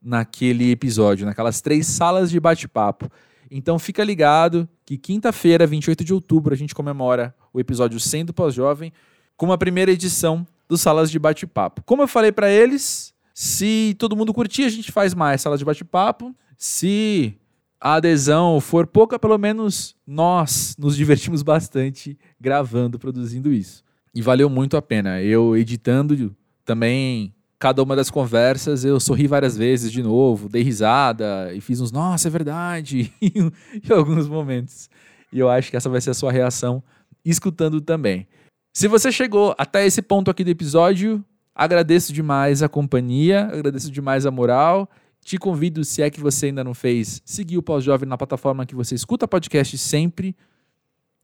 naquele 0.01 0.71
episódio, 0.71 1.25
naquelas 1.25 1.59
três 1.59 1.87
salas 1.87 2.29
de 2.29 2.39
bate-papo. 2.39 3.11
Então 3.49 3.79
fica 3.79 4.03
ligado 4.03 4.67
que 4.85 4.97
quinta-feira, 4.97 5.65
28 5.65 6.03
de 6.03 6.13
outubro, 6.13 6.53
a 6.53 6.57
gente 6.57 6.75
comemora 6.75 7.33
o 7.53 7.59
episódio 7.59 7.99
100 7.99 8.25
do 8.25 8.33
Pós-Jovem 8.33 8.91
com 9.35 9.45
uma 9.45 9.57
primeira 9.57 9.91
edição 9.91 10.45
do 10.67 10.77
Salas 10.77 11.09
de 11.09 11.19
Bate-Papo. 11.19 11.81
Como 11.83 12.01
eu 12.01 12.07
falei 12.07 12.31
para 12.31 12.49
eles, 12.49 13.13
se 13.33 13.95
todo 13.99 14.15
mundo 14.15 14.33
curtir, 14.33 14.63
a 14.63 14.69
gente 14.69 14.91
faz 14.91 15.13
mais 15.13 15.41
salas 15.41 15.59
de 15.59 15.65
bate-papo. 15.65 16.35
Se 16.57 17.37
a 17.79 17.93
adesão 17.93 18.59
for 18.59 18.87
pouca, 18.87 19.19
pelo 19.19 19.37
menos 19.37 19.95
nós 20.07 20.75
nos 20.77 20.97
divertimos 20.97 21.43
bastante 21.43 22.17
gravando, 22.41 22.97
produzindo 22.97 23.53
isso. 23.53 23.83
E 24.13 24.23
valeu 24.23 24.49
muito 24.49 24.75
a 24.75 24.81
pena. 24.81 25.21
Eu 25.21 25.55
editando 25.55 26.35
também 26.65 27.31
cada 27.59 27.81
uma 27.81 27.95
das 27.95 28.09
conversas 28.09 28.85
eu 28.85 28.99
sorri 28.99 29.27
várias 29.27 29.57
vezes 29.57 29.91
de 29.91 30.03
novo, 30.03 30.47
dei 30.47 30.61
risada 30.61 31.51
e 31.53 31.61
fiz 31.61 31.81
uns, 31.81 31.91
nossa, 31.91 32.27
é 32.27 32.31
verdade, 32.31 33.11
em 33.21 33.51
alguns 33.91 34.27
momentos. 34.27 34.89
E 35.31 35.39
eu 35.39 35.49
acho 35.49 35.69
que 35.69 35.77
essa 35.77 35.89
vai 35.89 35.99
ser 35.99 36.11
a 36.11 36.13
sua 36.13 36.31
reação 36.31 36.83
escutando 37.25 37.81
também. 37.81 38.27
Se 38.73 38.87
você 38.87 39.11
chegou 39.11 39.55
até 39.57 39.85
esse 39.85 40.01
ponto 40.01 40.29
aqui 40.29 40.43
do 40.43 40.51
episódio, 40.51 41.23
agradeço 41.53 42.13
demais 42.13 42.61
a 42.61 42.69
companhia, 42.69 43.45
agradeço 43.45 43.91
demais 43.91 44.25
a 44.25 44.31
moral. 44.31 44.89
Te 45.25 45.37
convido, 45.37 45.83
se 45.83 46.01
é 46.01 46.09
que 46.09 46.21
você 46.21 46.45
ainda 46.45 46.63
não 46.63 46.73
fez, 46.73 47.21
seguir 47.25 47.57
o 47.57 47.63
Pós-Jovem 47.63 48.07
na 48.07 48.17
plataforma 48.17 48.65
que 48.65 48.75
você 48.75 48.95
escuta 48.95 49.27
podcast 49.27 49.77
sempre. 49.77 50.35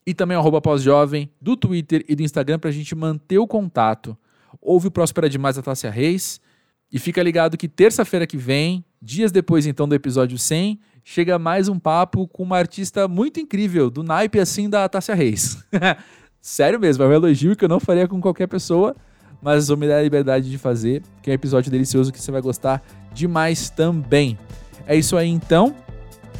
E 0.05 0.13
também 0.13 0.35
arroba 0.35 0.59
Pós-Jovem 0.59 1.29
do 1.39 1.55
Twitter 1.55 2.03
e 2.09 2.15
do 2.15 2.23
Instagram 2.23 2.59
para 2.59 2.69
a 2.69 2.73
gente 2.73 2.93
manter 2.95 3.37
o 3.37 3.47
contato 3.47 4.17
Houve 4.61 4.87
o 4.87 4.91
Próspera 4.91 5.29
Demais 5.29 5.55
da 5.55 5.61
Tássia 5.61 5.89
Reis. 5.89 6.39
E 6.91 6.99
fica 6.99 7.23
ligado 7.23 7.57
que 7.57 7.67
terça-feira 7.67 8.27
que 8.27 8.37
vem, 8.37 8.85
dias 9.01 9.31
depois 9.31 9.65
então 9.65 9.87
do 9.87 9.95
episódio 9.95 10.37
100, 10.37 10.79
chega 11.03 11.39
mais 11.39 11.67
um 11.67 11.79
papo 11.79 12.27
com 12.27 12.43
uma 12.43 12.57
artista 12.57 13.07
muito 13.07 13.39
incrível, 13.39 13.89
do 13.89 14.03
naipe 14.03 14.39
assim 14.39 14.69
da 14.69 14.87
Tássia 14.87 15.15
Reis. 15.15 15.63
Sério 16.39 16.79
mesmo, 16.79 17.03
é 17.03 17.07
um 17.07 17.13
elogio 17.13 17.55
que 17.55 17.65
eu 17.65 17.69
não 17.69 17.79
faria 17.79 18.07
com 18.07 18.21
qualquer 18.21 18.47
pessoa, 18.47 18.95
mas 19.41 19.69
vou 19.69 19.77
me 19.77 19.87
dar 19.87 19.97
a 19.97 20.03
liberdade 20.03 20.51
de 20.51 20.57
fazer, 20.57 21.01
que 21.21 21.31
é 21.31 21.33
um 21.33 21.35
episódio 21.35 21.71
delicioso 21.71 22.11
que 22.11 22.21
você 22.21 22.31
vai 22.31 22.41
gostar 22.41 22.83
demais 23.13 23.69
também. 23.69 24.37
É 24.85 24.95
isso 24.95 25.17
aí 25.17 25.29
então. 25.29 25.75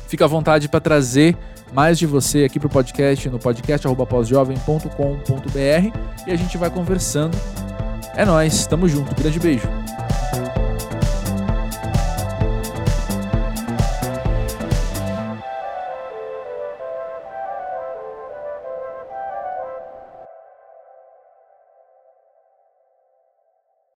Fica 0.07 0.26
à 0.26 0.28
vontade 0.28 0.70
para 0.70 0.80
trazer 0.80 1.36
mais 1.74 1.97
de 1.97 2.05
você 2.05 2.43
aqui 2.43 2.59
pro 2.59 2.70
podcast 2.70 3.28
no 3.30 3.39
podcast@pausjovem.com.br 3.39 6.28
e 6.28 6.32
a 6.32 6.36
gente 6.36 6.57
vai 6.57 6.70
conversando 6.70 7.36
é 8.16 8.26
nós, 8.26 8.68
tamo 8.68 8.88
junto, 8.88 9.16
grande 9.16 9.39
beijo. 9.39 9.68